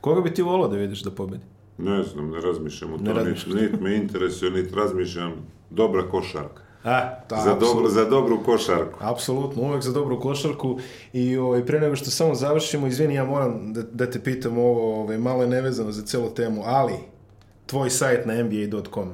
Koga 0.00 0.20
bi 0.20 0.30
ti 0.30 0.42
volao 0.42 0.68
da 0.68 0.76
vidiš 0.76 1.02
da 1.02 1.10
pobedi? 1.10 1.42
Ne 1.78 2.02
znam, 2.02 2.30
ne 2.30 2.40
razmišljam 2.40 2.92
o 2.92 2.96
Ne 2.96 3.14
to, 3.14 3.24
niti 3.54 3.76
me 3.80 3.96
interesuje, 3.96 4.50
niti 4.50 4.74
razmišljam. 4.74 5.32
Dobra 5.70 6.08
košarka. 6.10 6.62
A, 6.84 7.14
ta, 7.28 7.36
za, 7.36 7.54
dobro, 7.54 7.88
za 7.88 8.04
dobru 8.04 8.42
košarku. 8.44 8.98
Apsolutno, 9.00 9.62
uvek 9.62 9.82
za 9.82 9.92
dobru 9.92 10.20
košarku 10.20 10.78
i 11.12 11.36
ovaj, 11.36 11.66
pre 11.66 11.80
nego 11.80 11.96
što 11.96 12.10
samo 12.10 12.34
završimo, 12.34 12.86
izvini, 12.86 13.14
ja 13.14 13.24
moram 13.24 13.72
da, 13.72 13.82
da 13.82 14.10
te 14.10 14.20
pitam 14.20 14.58
ovo, 14.58 15.00
ovaj, 15.00 15.18
malo 15.18 15.42
je 15.42 15.48
nevezano 15.48 15.92
za 15.92 16.02
celu 16.02 16.30
temu, 16.30 16.62
ali 16.64 16.92
tvoj 17.66 17.90
sajt 17.90 18.26
na 18.26 18.42
nba.com. 18.42 19.08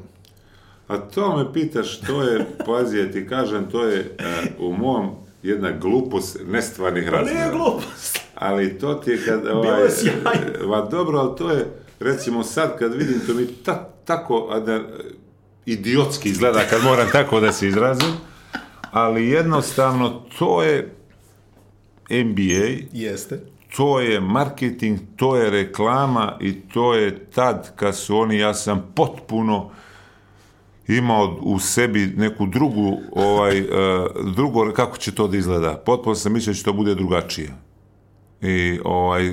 A 0.88 0.98
to 0.98 1.36
me 1.36 1.52
pitaš, 1.52 2.00
to 2.00 2.22
je, 2.22 2.46
pazi, 2.66 2.98
ja 2.98 3.10
ti 3.12 3.28
kažem, 3.28 3.70
to 3.70 3.84
je 3.84 3.98
e, 4.18 4.24
u 4.58 4.72
mom 4.72 5.10
jedna 5.42 5.70
glupost 5.72 6.38
nestvarnih 6.46 7.08
Pa 7.12 7.22
nije 7.22 7.34
razmjera. 7.34 7.50
glupost. 7.50 8.20
Ali 8.34 8.78
to 8.78 8.94
ti 8.94 9.10
je 9.10 9.18
kad... 9.26 9.40
Bilo 9.42 9.58
Ovaj, 9.60 9.82
je 9.82 9.90
sjajno. 9.90 10.68
Ma 10.68 10.80
dobro, 10.80 11.18
ali 11.18 11.36
to 11.36 11.50
je, 11.50 11.66
recimo 12.00 12.42
sad 12.42 12.78
kad 12.78 12.94
vidim, 12.94 13.20
to 13.26 13.34
mi 13.34 13.46
ta, 13.46 13.88
tako 14.04 14.48
a 14.50 14.60
da, 14.60 14.80
idiotski 15.66 16.28
izgleda 16.28 16.66
kad 16.70 16.82
moram 16.82 17.08
tako 17.12 17.40
da 17.40 17.52
se 17.52 17.68
izrazim, 17.68 18.12
ali 18.90 19.28
jednostavno 19.28 20.22
to 20.38 20.62
je 20.62 20.94
NBA, 22.10 22.88
Jeste. 22.92 23.40
to 23.76 24.00
je 24.00 24.20
marketing, 24.20 24.98
to 25.16 25.36
je 25.36 25.50
reklama 25.50 26.38
i 26.40 26.60
to 26.60 26.94
je 26.94 27.24
tad 27.24 27.76
kad 27.76 27.96
su 27.96 28.16
oni, 28.16 28.38
ja 28.38 28.54
sam 28.54 28.92
potpuno 28.94 29.70
imao 30.88 31.38
u 31.42 31.58
sebi 31.58 32.06
neku 32.16 32.46
drugu, 32.46 32.98
ovaj, 33.12 33.58
e, 33.58 33.64
drugo, 34.36 34.72
kako 34.72 34.96
će 34.96 35.14
to 35.14 35.28
da 35.28 35.36
izgleda. 35.36 35.82
Potpuno 35.86 36.14
sam 36.14 36.32
mislio 36.32 36.52
da 36.52 36.56
će 36.56 36.64
to 36.64 36.72
bude 36.72 36.94
drugačije. 36.94 37.63
I 38.44 38.80
ovaj, 38.84 39.30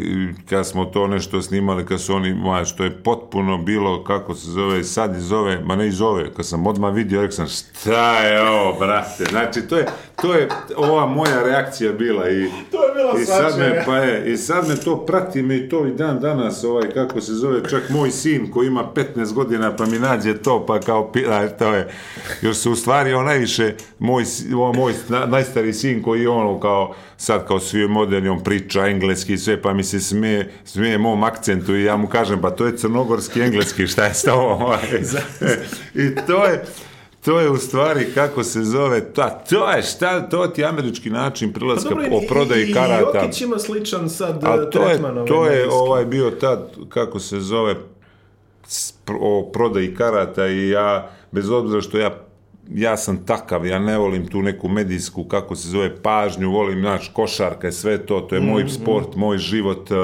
kad 0.49 0.67
smo 0.67 0.85
to 0.85 1.07
nešto 1.07 1.41
snimali, 1.41 1.85
kad 1.85 2.01
su 2.01 2.15
oni, 2.15 2.33
ma, 2.33 2.65
što 2.65 2.83
je 2.83 3.03
potpuno 3.03 3.57
bilo, 3.57 4.03
kako 4.03 4.35
se 4.35 4.51
zove, 4.51 4.83
sad 4.83 5.17
iz 5.17 5.31
ove, 5.31 5.59
ma 5.59 5.75
ne 5.75 5.87
iz 5.87 6.01
ove, 6.01 6.33
kad 6.33 6.45
sam 6.45 6.67
odmah 6.67 6.93
vidio, 6.93 7.21
rekao 7.21 7.35
sam, 7.35 7.47
šta 7.47 8.19
je 8.19 8.41
ovo, 8.41 8.79
brate? 8.79 9.23
Znači, 9.29 9.61
to 9.61 9.77
je, 9.77 9.85
to 10.21 10.33
je 10.33 10.47
ova 10.77 11.05
moja 11.05 11.43
reakcija 11.43 11.91
bila 11.91 12.29
i 12.29 12.47
To 12.71 12.83
je 12.83 12.93
bila 12.95 13.13
i 13.21 13.25
sad 13.25 13.43
me, 13.57 13.65
svačija. 13.65 13.83
pa 13.85 13.95
je, 13.97 14.33
i 14.33 14.37
sad 14.37 14.67
me 14.67 14.75
to 14.75 15.05
prati 15.05 15.41
me 15.41 15.57
i 15.57 15.69
to 15.69 15.87
i 15.87 15.91
dan 15.91 16.19
danas, 16.19 16.63
ovaj, 16.63 16.89
kako 16.89 17.21
se 17.21 17.33
zove, 17.33 17.69
čak 17.69 17.89
moj 17.89 18.11
sin 18.11 18.51
koji 18.51 18.67
ima 18.67 18.83
15 19.15 19.33
godina, 19.33 19.75
pa 19.75 19.85
mi 19.85 19.99
nađe 19.99 20.37
to, 20.37 20.65
pa 20.65 20.79
kao, 20.79 21.11
a, 21.29 21.47
to 21.49 21.73
je, 21.73 21.87
još 22.41 22.57
se 22.57 22.69
u 22.69 22.75
stvari 22.75 23.13
on 23.13 23.25
najviše, 23.25 23.73
moj, 23.99 24.23
o, 24.55 24.73
moj 24.73 24.93
na- 25.09 25.25
najstariji 25.25 25.73
sin 25.73 26.03
koji 26.03 26.21
je 26.21 26.29
ono 26.29 26.59
kao, 26.59 26.93
sad 27.17 27.47
kao 27.47 27.59
svi 27.59 27.87
moderni, 27.87 28.29
on 28.29 28.43
priča 28.43 28.87
engleski 29.01 29.33
i 29.33 29.37
sve, 29.37 29.61
pa 29.61 29.73
mi 29.73 29.83
se 29.83 29.99
smije, 29.99 30.51
smije 30.65 30.97
mom 30.97 31.23
akcentu 31.23 31.75
i 31.75 31.83
ja 31.83 31.97
mu 31.97 32.07
kažem, 32.07 32.41
pa 32.41 32.49
to 32.49 32.65
je 32.65 32.77
crnogorski 32.77 33.41
engleski, 33.41 33.87
šta 33.87 34.05
je 34.05 34.13
s 34.13 34.21
tobom? 34.21 34.61
Ovaj? 34.61 34.79
I 36.03 36.15
to 36.27 36.45
je, 36.45 36.65
to 37.25 37.39
je 37.39 37.49
u 37.49 37.57
stvari 37.57 38.05
kako 38.13 38.43
se 38.43 38.63
zove, 38.63 39.13
ta, 39.13 39.29
to 39.29 39.71
je 39.71 39.81
šta, 39.81 40.29
to 40.29 40.47
ti 40.47 40.61
je 40.61 40.67
američki 40.67 41.09
način 41.09 41.53
prilaska 41.53 41.89
Pa 41.89 41.95
dobro, 41.95 42.17
o 42.17 42.21
prodaji 42.29 42.69
i, 42.69 42.73
karata. 42.73 43.19
I 43.19 43.23
Jokić 43.23 43.41
ima 43.41 43.59
sličan 43.59 44.09
sad 44.09 44.43
A 44.43 44.69
to 44.69 44.89
je, 44.89 44.99
to 45.27 45.45
je 45.45 45.69
ovaj 45.71 46.05
bio 46.05 46.31
tad, 46.31 46.71
kako 46.89 47.19
se 47.19 47.39
zove, 47.39 47.75
o 49.19 49.49
prodaji 49.53 49.95
karata 49.95 50.47
i 50.47 50.69
ja, 50.69 51.11
bez 51.31 51.49
obzira 51.49 51.81
što 51.81 51.97
ja 51.97 52.30
ja 52.75 52.97
sam 52.97 53.25
takav, 53.25 53.65
ja 53.65 53.79
ne 53.79 53.97
volim 53.97 54.27
tu 54.27 54.41
neku 54.41 54.67
medijsku, 54.67 55.23
kako 55.23 55.55
se 55.55 55.69
zove, 55.69 55.95
pažnju, 55.95 56.51
volim, 56.51 56.79
znaš, 56.79 57.11
košarka 57.13 57.67
i 57.67 57.71
sve 57.71 57.97
to, 58.05 58.19
to 58.21 58.35
je 58.35 58.41
moj 58.41 58.69
sport, 58.69 59.15
moj 59.15 59.37
život, 59.37 59.91
uh, 59.91 59.97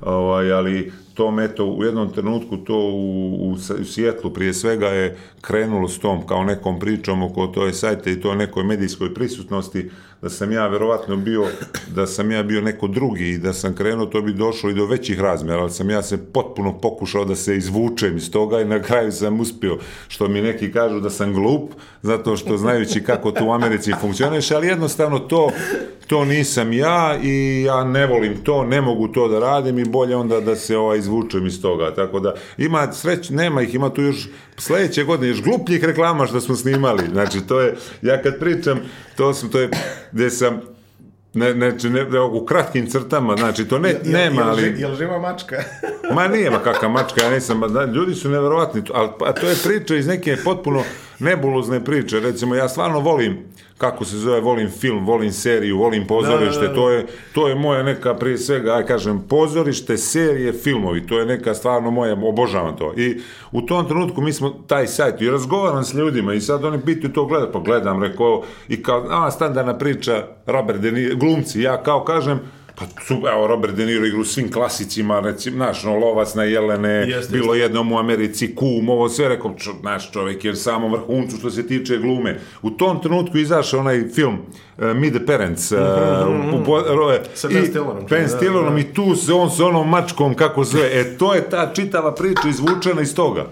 ovaj, 0.00 0.52
ali 0.52 0.92
to 1.14 1.36
eto, 1.40 1.66
u 1.66 1.84
jednom 1.84 2.12
trenutku 2.12 2.56
to 2.56 2.76
u, 2.76 3.34
u, 3.34 3.52
u 3.52 3.84
Sjetlu 3.84 4.30
prije 4.30 4.54
svega 4.54 4.86
je 4.86 5.16
krenulo 5.40 5.88
s 5.88 5.98
tom 5.98 6.26
kao 6.26 6.44
nekom 6.44 6.78
pričom 6.78 7.22
oko 7.22 7.46
toj 7.46 7.72
sajte 7.72 8.12
i 8.12 8.20
to 8.20 8.34
nekoj 8.34 8.64
medijskoj 8.64 9.14
prisutnosti, 9.14 9.90
da 10.22 10.28
sam 10.28 10.52
ja 10.52 10.66
verovatno 10.66 11.16
bio, 11.16 11.46
da 11.94 12.06
sam 12.06 12.30
ja 12.30 12.42
bio 12.42 12.60
neko 12.60 12.88
drugi 12.88 13.28
i 13.28 13.38
da 13.38 13.52
sam 13.52 13.74
krenuo, 13.74 14.06
to 14.06 14.22
bi 14.22 14.32
došlo 14.32 14.70
i 14.70 14.74
do 14.74 14.86
većih 14.86 15.20
razmjera, 15.20 15.60
ali 15.60 15.70
sam 15.70 15.90
ja 15.90 16.02
se 16.02 16.26
potpuno 16.32 16.78
pokušao 16.78 17.24
da 17.24 17.34
se 17.34 17.56
izvučem 17.56 18.16
iz 18.16 18.30
toga 18.30 18.60
i 18.60 18.64
na 18.64 18.82
kraju 18.82 19.12
sam 19.12 19.40
uspio, 19.40 19.78
što 20.08 20.28
mi 20.28 20.40
neki 20.40 20.72
kažu 20.72 21.00
da 21.00 21.10
sam 21.10 21.34
glup, 21.34 21.70
zato 22.02 22.36
što 22.36 22.56
znajući 22.56 23.04
kako 23.04 23.30
to 23.30 23.44
u 23.44 23.52
Americi 23.52 23.92
funkcioniš, 24.00 24.50
ali 24.50 24.66
jednostavno 24.66 25.18
to, 25.18 25.50
to 26.06 26.24
nisam 26.24 26.72
ja 26.72 27.18
i 27.22 27.62
ja 27.62 27.84
ne 27.84 28.06
volim 28.06 28.36
to, 28.44 28.64
ne 28.64 28.80
mogu 28.80 29.08
to 29.08 29.28
da 29.28 29.38
radim 29.38 29.78
i 29.78 29.84
bolje 29.84 30.16
onda 30.16 30.40
da 30.40 30.56
se 30.56 30.76
ovaj 30.76 30.98
izvučem 30.98 31.46
iz 31.46 31.62
toga. 31.62 31.94
Tako 31.94 32.20
da 32.20 32.34
ima 32.58 32.92
sreć, 32.92 33.30
nema 33.30 33.62
ih, 33.62 33.74
ima 33.74 33.90
tu 33.90 34.02
još 34.02 34.28
sledeće 34.56 35.04
godine 35.04 35.28
još 35.28 35.42
glupljih 35.42 35.84
reklama 35.84 36.26
što 36.26 36.40
smo 36.40 36.56
snimali. 36.56 37.02
Znači 37.12 37.40
to 37.40 37.60
je, 37.60 37.74
ja 38.02 38.22
kad 38.22 38.38
pričam, 38.38 38.80
to 39.16 39.34
sam, 39.34 39.50
to 39.50 39.60
je 39.60 39.68
gde 40.12 40.30
sam 40.30 40.60
ne, 41.34 41.54
ne, 41.54 41.76
ne, 41.82 42.04
ne, 42.04 42.20
u 42.20 42.46
kratkim 42.46 42.86
crtama, 42.86 43.36
znači 43.36 43.64
to 43.64 43.78
ne, 43.78 43.88
Jel- 43.88 44.12
nema, 44.12 44.40
jel, 44.40 44.50
ali... 44.50 44.74
Jel 44.78 44.96
živa 44.96 45.18
mačka? 45.18 45.56
Ma 46.14 46.28
nije, 46.28 46.50
ma 46.50 46.58
kakva 46.58 46.88
mačka, 46.88 47.22
ja 47.24 47.30
nisam, 47.30 47.60
da, 47.72 47.84
ljudi 47.84 48.14
su 48.14 48.30
neverovatni, 48.30 48.82
ali 48.94 49.08
pa, 49.18 49.32
to 49.32 49.48
je 49.48 49.56
priča 49.64 49.96
iz 49.96 50.06
neke 50.06 50.36
potpuno 50.44 50.82
nebulozne 51.18 51.84
priče, 51.84 52.20
recimo 52.20 52.54
ja 52.54 52.68
stvarno 52.68 53.00
volim, 53.00 53.38
kako 53.78 54.04
se 54.04 54.16
zove, 54.16 54.40
volim 54.40 54.70
film, 54.70 55.06
volim 55.06 55.32
seriju, 55.32 55.78
volim 55.78 56.06
pozorište, 56.06 56.60
Da, 56.60 56.66
da, 56.66 56.68
da. 56.68 56.74
to 56.74 56.90
je, 56.90 57.06
to 57.34 57.48
je 57.48 57.54
moja 57.54 57.82
neka, 57.82 58.14
prije 58.14 58.38
svega, 58.38 58.74
aj 58.74 58.86
kažem, 58.86 59.22
pozorište, 59.28 59.96
serije, 59.96 60.52
filmovi, 60.52 61.06
to 61.06 61.18
je 61.18 61.26
neka 61.26 61.54
stvarno 61.54 61.90
moja, 61.90 62.12
obožavam 62.12 62.76
to. 62.76 62.92
I 62.96 63.20
u 63.52 63.62
tom 63.62 63.88
trenutku 63.88 64.20
mi 64.20 64.32
smo 64.32 64.50
taj 64.50 64.86
sajt 64.86 65.20
i 65.20 65.30
razgovaram 65.30 65.84
s 65.84 65.94
ljudima 65.94 66.34
i 66.34 66.40
sad 66.40 66.64
oni 66.64 66.80
pitaju 66.84 67.12
to 67.12 67.26
gleda, 67.26 67.52
pa 67.52 67.58
gledam, 67.58 68.02
rekao, 68.02 68.42
i 68.68 68.82
kao, 68.82 69.06
a, 69.10 69.30
standardna 69.30 69.78
priča, 69.78 70.26
Robert 70.46 70.80
De 70.80 71.14
glumci, 71.14 71.60
ja 71.60 71.82
kao 71.82 72.04
kažem, 72.04 72.40
pa 72.86 73.04
su, 73.04 73.14
evo, 73.26 73.46
Robert 73.46 73.74
De 73.74 73.86
Niro 73.86 74.06
igru 74.06 74.20
u 74.20 74.24
svim 74.24 74.52
klasicima, 74.52 75.20
recimo, 75.20 75.56
naš, 75.58 75.84
no, 75.84 75.96
Lovac 75.96 76.34
na 76.34 76.42
Jelene, 76.44 76.90
Jeste, 76.90 77.32
bilo 77.32 77.54
jednom 77.54 77.92
u 77.92 77.98
Americi, 77.98 78.54
Kum, 78.54 78.88
ovo 78.88 79.08
sve, 79.08 79.28
rekao, 79.28 79.54
čo, 79.54 79.70
naš 79.82 80.12
čovjek 80.12 80.44
je 80.44 80.54
samo 80.56 80.88
vrhuncu 80.88 81.36
što 81.36 81.50
se 81.50 81.66
tiče 81.66 81.98
glume. 81.98 82.40
U 82.62 82.70
tom 82.70 83.02
trenutku 83.02 83.38
izašao 83.38 83.80
onaj 83.80 84.08
film 84.08 84.34
uh, 84.78 84.84
Meet 84.86 85.14
the 85.14 85.26
Parents, 85.26 85.72
uh, 85.72 85.78
u, 86.52 86.64
po- 86.64 86.80
ro- 86.80 87.18
Sa 87.34 87.48
i- 87.50 87.54
Ben 87.54 87.66
Stillerom, 87.66 88.06
Ben 88.10 88.22
da, 88.22 88.28
Stillerom 88.28 88.74
da. 88.74 88.80
i 88.80 88.84
tu 88.84 89.16
se 89.16 89.32
on 89.32 89.50
s 89.50 89.60
onom 89.60 89.88
mačkom, 89.88 90.34
kako 90.34 90.64
sve, 90.64 90.90
e, 90.92 91.18
to 91.18 91.34
je 91.34 91.50
ta 91.50 91.72
čitava 91.74 92.14
priča 92.14 92.48
izvučena 92.48 93.02
iz 93.02 93.14
toga. 93.14 93.46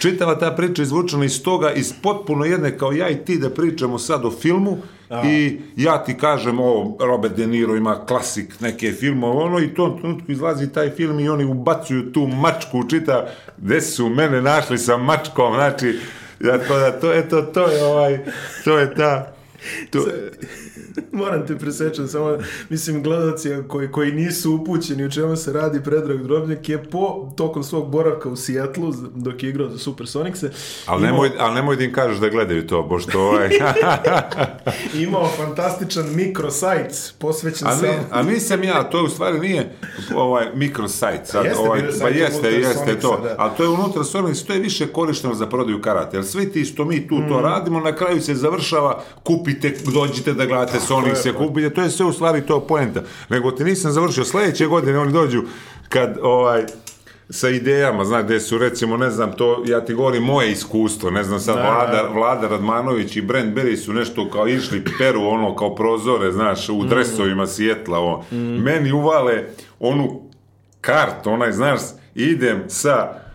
Čitava 0.00 0.38
ta 0.38 0.50
priča 0.50 0.82
izvučena 0.82 1.24
iz 1.24 1.42
toga, 1.42 1.72
iz 1.72 1.92
potpuno 2.02 2.44
jedne, 2.44 2.78
kao 2.78 2.92
ja 2.92 3.08
i 3.08 3.16
ti 3.16 3.38
da 3.38 3.50
pričamo 3.50 3.98
sad 3.98 4.24
o 4.24 4.30
filmu, 4.32 4.78
I 5.24 5.60
ja 5.76 6.04
ti 6.04 6.14
kažem, 6.18 6.60
o, 6.60 6.96
Robert 7.00 7.36
De 7.36 7.46
Niro 7.46 7.76
ima 7.76 8.06
klasik 8.06 8.60
neke 8.60 8.92
filmove, 8.92 9.44
ono, 9.44 9.60
i 9.60 9.74
to 9.74 9.96
trenutku 10.00 10.32
izlazi 10.32 10.72
taj 10.72 10.90
film 10.90 11.20
i 11.20 11.28
oni 11.28 11.44
ubacuju 11.44 12.12
tu 12.12 12.26
mačku, 12.26 12.88
čita, 12.90 13.26
gde 13.56 13.80
su 13.80 14.08
mene 14.08 14.42
našli 14.42 14.78
sa 14.78 14.96
mačkom, 14.96 15.54
znači, 15.54 15.98
ja, 16.40 16.58
to, 16.58 16.78
da, 16.78 17.00
to, 17.00 17.12
eto, 17.12 17.42
to 17.42 17.68
je 17.68 17.84
ovaj, 17.84 18.18
to 18.64 18.78
je 18.78 18.94
ta, 18.94 19.32
to, 19.90 19.98
Moram 21.12 21.46
te 21.46 21.58
presečem, 21.58 22.08
samo, 22.08 22.38
mislim, 22.68 23.02
gledalci 23.02 23.48
koji, 23.68 23.90
koji 23.90 24.12
nisu 24.12 24.54
upućeni 24.54 25.04
u 25.04 25.10
čemu 25.10 25.36
se 25.36 25.52
radi 25.52 25.80
Predrag 25.84 26.22
Drobnjak 26.22 26.68
je 26.68 26.84
po 26.84 27.32
tokom 27.36 27.64
svog 27.64 27.90
boravka 27.90 28.28
u 28.28 28.36
Sijetlu, 28.36 28.92
dok 29.14 29.42
je 29.42 29.48
igrao 29.50 29.68
za 29.68 29.78
Supersonicse. 29.78 30.50
ali 30.86 31.02
nemoj, 31.02 31.30
ali 31.38 31.54
nemoj 31.54 31.76
da 31.76 31.84
im 31.84 31.92
kažeš 31.92 32.18
da 32.18 32.28
gledaju 32.28 32.66
to, 32.66 32.88
pošto 32.88 33.20
ovaj... 33.26 33.48
imao 35.06 35.28
fantastičan 35.28 36.04
mikrosajt 36.14 37.14
posvećen 37.18 37.68
A, 37.68 37.76
ne, 37.82 37.98
a 38.10 38.22
nisam 38.22 38.64
ja, 38.64 38.82
to 38.84 39.04
u 39.04 39.08
stvari 39.08 39.38
nije 39.40 39.76
ovaj 40.14 40.46
mikrosajt. 40.54 41.20
Sad, 41.26 41.44
Jeste, 41.44 41.60
ovaj, 41.60 41.82
pa 42.02 42.08
jeste, 42.08 42.50
jeste 42.50 43.00
to. 43.00 43.20
da. 43.22 43.34
Ali 43.38 43.50
to 43.56 43.62
je 43.62 43.68
unutar 43.68 44.04
Sonicsa, 44.04 44.46
to 44.46 44.52
je 44.52 44.58
više 44.60 44.86
korišteno 44.86 45.34
za 45.34 45.46
prodaju 45.46 45.80
karata. 45.82 46.16
Jer 46.16 46.24
svi 46.26 46.52
ti 46.52 46.64
što 46.64 46.84
mi 46.84 47.08
tu 47.08 47.14
Mhm. 47.14 47.28
to 47.28 47.40
radimo, 47.40 47.80
na 47.80 47.96
kraju 47.96 48.20
se 48.20 48.34
završava, 48.34 49.02
kupite, 49.22 49.74
dođite 49.94 50.32
da 50.32 50.46
gledate 50.46 50.80
Sonic, 50.86 51.18
se 51.18 51.32
kupite, 51.32 51.70
to 51.70 51.82
je 51.82 51.90
sve 51.90 52.06
u 52.06 52.12
stvari 52.12 52.46
to 52.46 52.60
poenta. 52.60 53.02
Nego 53.28 53.50
ti 53.50 53.64
nisam 53.64 53.92
završio, 53.92 54.24
sledeće 54.24 54.66
godine 54.66 54.98
oni 54.98 55.12
dođu 55.12 55.42
kad 55.88 56.18
ovaj 56.22 56.64
sa 57.30 57.48
idejama, 57.48 58.04
znaš, 58.04 58.24
gde 58.24 58.40
su 58.40 58.58
recimo, 58.58 58.96
ne 58.96 59.10
znam, 59.10 59.32
to, 59.32 59.62
ja 59.66 59.84
ti 59.84 59.94
govorim 59.94 60.22
moje 60.22 60.52
iskustvo, 60.52 61.10
ne 61.10 61.24
znam, 61.24 61.40
sad 61.40 61.56
Da, 61.56 61.62
Vlada, 61.62 62.02
da. 62.02 62.08
Vlada 62.08 62.48
Radmanović 62.48 63.16
i 63.16 63.22
Brent 63.22 63.56
Berry 63.56 63.76
su 63.76 63.92
nešto 63.92 64.30
kao 64.30 64.48
išli 64.48 64.84
peru, 64.98 65.22
ono, 65.22 65.56
kao 65.56 65.74
prozore, 65.74 66.32
znaš, 66.32 66.68
u 66.68 66.84
dresovima 66.84 67.46
Sjetla, 67.46 67.98
ono. 67.98 68.24
Meni 68.62 68.92
uvale 68.92 69.44
onu 69.80 70.20
kartu, 70.80 71.30
onaj, 71.30 71.52
znaš, 71.52 71.80
idem 72.14 72.64
sa 72.68 73.25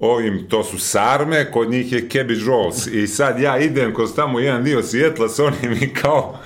ovim, 0.00 0.46
to 0.48 0.64
su 0.64 0.78
sarme, 0.78 1.50
kod 1.52 1.70
njih 1.70 1.92
je 1.92 2.08
cabbage 2.08 2.44
rolls. 2.46 2.86
I 2.86 3.06
sad 3.06 3.40
ja 3.40 3.58
idem 3.58 3.94
kroz 3.94 4.14
tamo 4.14 4.40
jedan 4.40 4.64
dio 4.64 4.82
Sjetla 4.82 5.28
s 5.28 5.38
onim 5.38 5.72
i 5.80 5.94
kao 5.94 6.38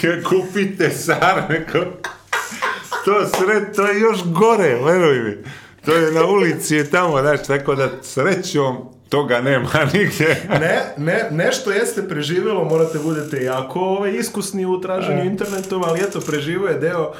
"Ke- 0.00 0.22
kupite 0.22 0.90
sarme. 0.90 1.66
Ko... 1.72 1.78
to 3.04 3.26
sred, 3.26 3.76
to 3.76 3.86
je 3.86 4.00
još 4.00 4.18
gore, 4.24 4.74
veruj 4.84 5.18
mi. 5.20 5.36
To 5.84 5.94
je 5.94 6.12
na 6.12 6.24
ulici 6.26 6.74
je 6.74 6.90
tamo, 6.90 7.20
znaš, 7.20 7.46
tako 7.46 7.74
da 7.74 7.88
srećom 8.02 8.76
toga 9.08 9.40
nema 9.40 9.68
nigdje. 9.94 10.46
Ne, 10.48 10.82
ne, 10.96 11.28
nešto 11.30 11.70
jeste 11.70 12.08
preživelo, 12.08 12.64
morate 12.64 12.98
budete 12.98 13.44
jako 13.44 13.80
ovaj, 13.80 14.12
iskusni 14.12 14.66
u 14.66 14.80
traženju 14.80 15.24
internetom, 15.24 15.82
ali 15.84 16.00
eto, 16.00 16.20
preživo 16.20 16.68
je 16.68 16.78
deo 16.78 17.12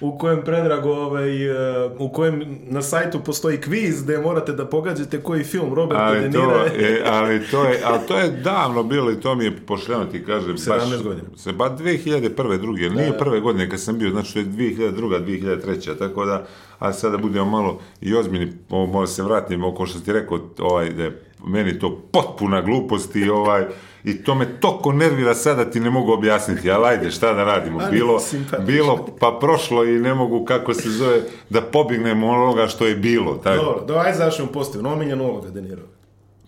u 0.00 0.18
kojem 0.18 0.42
Predrag, 0.42 0.86
ovaj, 0.86 1.46
e, 1.46 1.90
u 1.98 2.08
kojem 2.08 2.58
na 2.68 2.82
sajtu 2.82 3.20
postoji 3.20 3.60
kviz 3.60 4.02
gde 4.02 4.18
morate 4.18 4.52
da 4.52 4.66
pogađate 4.66 5.22
koji 5.22 5.44
film 5.44 5.74
Roberta 5.74 6.10
De 6.10 6.16
ali 6.16 6.28
Nira 6.28 6.64
to, 6.70 6.76
je. 6.76 7.02
ali 7.06 7.40
to 7.50 7.64
je, 7.64 7.80
ali 7.84 7.98
to 8.08 8.18
je 8.18 8.30
davno 8.30 8.82
bilo 8.82 9.12
i 9.12 9.20
to 9.20 9.34
mi 9.34 9.44
je 9.44 9.56
pošteno 9.66 10.04
ti 10.04 10.24
kažem. 10.24 10.56
17 10.56 11.02
godina. 11.02 11.28
Se, 11.36 11.52
ba 11.52 11.76
2001. 11.78 12.60
druge, 12.60 12.90
nije 12.90 13.18
prve 13.18 13.40
godine 13.40 13.70
kad 13.70 13.80
sam 13.80 13.98
bio, 13.98 14.10
znači 14.10 14.32
to 14.32 14.38
je 14.38 14.44
2002. 14.44 15.24
2003. 15.24 15.98
Tako 15.98 16.24
da, 16.24 16.46
a 16.78 16.92
sada 16.92 17.16
budemo 17.16 17.50
malo 17.50 17.80
i 18.00 18.14
ozbiljni, 18.14 18.52
o, 18.70 18.86
možda 18.86 19.14
se 19.14 19.22
vratim 19.22 19.64
oko 19.64 19.86
što 19.86 20.00
ti 20.00 20.12
rekao, 20.12 20.40
ovaj, 20.58 20.90
da 20.90 21.02
je 21.02 21.22
meni 21.46 21.78
to 21.78 22.02
potpuna 22.12 22.62
glupost 22.62 23.16
i 23.16 23.28
ovaj, 23.28 23.64
i 24.04 24.24
to 24.24 24.34
me 24.34 24.60
toko 24.60 24.92
nervira 24.92 25.34
sada 25.34 25.70
ti 25.70 25.80
ne 25.80 25.90
mogu 25.90 26.12
objasniti, 26.12 26.70
ali 26.70 26.86
ajde, 26.86 27.10
šta 27.10 27.32
da 27.32 27.44
radimo, 27.44 27.80
bilo, 27.90 28.20
bilo 28.66 29.06
pa 29.20 29.38
prošlo 29.40 29.84
i 29.84 29.98
ne 29.98 30.14
mogu, 30.14 30.44
kako 30.44 30.74
se 30.74 30.90
zove, 30.90 31.20
da 31.50 31.60
pobignemo 31.60 32.28
onoga 32.28 32.66
što 32.66 32.86
je 32.86 32.94
bilo. 32.94 33.34
Tako. 33.34 33.64
Dobro, 33.64 33.84
da, 33.84 34.00
ajde 34.00 34.18
završimo 34.18 34.48
pozitivno. 34.48 34.92
Omiljena 34.92 35.22
uloga 35.22 35.50
De 35.50 35.62
Niro. 35.62 35.82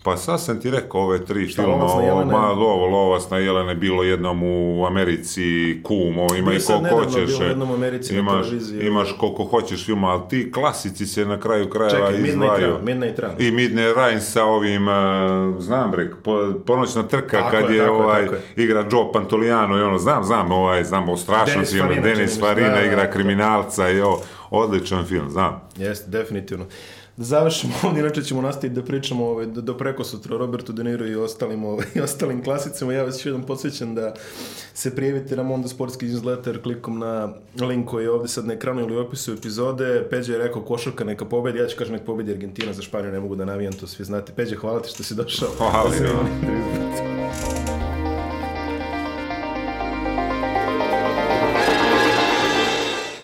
Pa 0.03 0.17
sad 0.17 0.41
sam 0.41 0.61
ti 0.61 0.71
rekao 0.71 1.01
ove 1.01 1.25
tri 1.25 1.47
filma, 1.47 1.75
Lovac 1.75 2.05
na 2.05 2.13
ovo, 2.13 2.25
ma, 2.25 2.49
ovo, 2.49 2.85
Lovac 2.87 3.29
na 3.29 3.37
Jelene, 3.37 3.75
bilo 3.75 4.03
jednom 4.03 4.43
u 4.43 4.85
Americi, 4.85 5.41
Kum, 5.83 6.17
ovo 6.17 6.35
ima 6.35 6.53
i 6.53 6.59
koliko 6.67 6.95
hoćeš. 7.03 7.25
bilo 7.25 7.43
jednom 7.43 7.71
u 7.71 7.73
Americi 7.73 8.13
na 8.13 8.19
imaš, 8.19 8.45
televiziji. 8.45 8.87
imaš 8.87 9.15
koliko 9.19 9.43
hoćeš 9.43 9.85
filma, 9.85 10.07
ali 10.07 10.21
ti 10.29 10.51
klasici 10.51 11.05
se 11.05 11.25
na 11.25 11.39
kraju 11.39 11.69
krajeva 11.69 12.07
Čekaj, 12.07 12.11
Midnight 12.11 12.29
izdvaju. 12.29 12.67
Run, 12.67 12.85
Midnight 12.85 13.19
Run. 13.19 13.31
I 13.39 13.51
Midnight 13.51 13.95
Run 13.95 14.21
sa 14.21 14.43
ovim, 14.45 14.87
uh, 14.87 14.93
znam 15.59 15.91
bre, 15.91 16.09
po, 16.23 16.53
ponoćna 16.65 17.03
trka 17.03 17.37
Tako 17.37 17.51
kad 17.51 17.69
je, 17.69 17.75
je, 17.75 17.83
tako 17.83 17.95
ovaj, 17.95 18.25
tako 18.25 18.37
igra 18.55 18.79
Joe 18.91 19.11
Pantoliano 19.13 19.77
i 19.77 19.81
ono, 19.81 19.97
znam, 19.97 20.23
znam, 20.23 20.51
ovaj, 20.51 20.83
znam, 20.83 21.09
o 21.09 21.17
strašnom 21.17 21.65
filmu, 21.65 22.01
Denis 22.03 22.39
Farina 22.39 22.69
da, 22.69 22.75
da, 22.75 22.81
igra 22.81 23.03
da. 23.03 23.11
kriminalca 23.11 23.89
i 23.89 24.01
ovo, 24.01 24.21
odličan 24.49 25.05
film, 25.05 25.29
znam. 25.29 25.61
Jeste, 25.77 26.09
definitivno. 26.09 26.65
Da 27.19 27.25
završimo 27.25 27.73
ovdje, 27.83 27.99
inače 27.99 28.23
ćemo 28.23 28.41
nastaviti 28.41 28.75
da 28.75 28.85
pričamo 28.85 29.25
ovaj, 29.25 29.45
do, 29.45 29.77
preko 29.77 30.03
sutra 30.03 30.37
Robertu 30.37 30.73
De 30.73 30.83
Niro 30.83 31.07
i 31.07 31.15
ostalim, 31.15 31.65
ovaj, 31.65 31.85
i 31.95 32.01
ostalim 32.01 32.43
klasicima. 32.43 32.93
Ja 32.93 33.03
vas 33.03 33.15
još 33.15 33.25
jednom 33.25 33.43
podsjećam 33.43 33.95
da 33.95 34.13
se 34.73 34.95
prijavite 34.95 35.35
na 35.35 35.43
Mondo 35.43 35.67
Sportski 35.67 36.05
newsletter 36.05 36.61
klikom 36.61 36.99
na 36.99 37.33
link 37.61 37.89
koji 37.89 38.03
je 38.03 38.11
ovdje 38.11 38.27
sad 38.27 38.45
na 38.45 38.53
ekranu 38.53 38.81
ili 38.81 38.97
u 38.97 38.99
opisu 38.99 39.33
epizode. 39.33 40.07
Peđa 40.09 40.33
je 40.33 40.39
rekao 40.39 40.61
košarka 40.61 41.03
neka 41.03 41.25
pobedi, 41.25 41.59
ja 41.59 41.67
ću 41.67 41.77
kažem 41.77 41.93
nek 41.93 42.05
pobedi 42.05 42.31
Argentina 42.31 42.73
za 42.73 42.81
Španiju, 42.81 43.11
ne 43.11 43.19
mogu 43.19 43.35
da 43.35 43.45
navijam, 43.45 43.73
to 43.73 43.87
svi 43.87 44.05
znate. 44.05 44.33
Peđa, 44.35 44.55
hvala 44.55 44.81
ti 44.81 44.89
što 44.89 45.03
si 45.03 45.15
došao. 45.15 45.49
Hvala, 45.57 45.89
vidimo. 45.89 46.19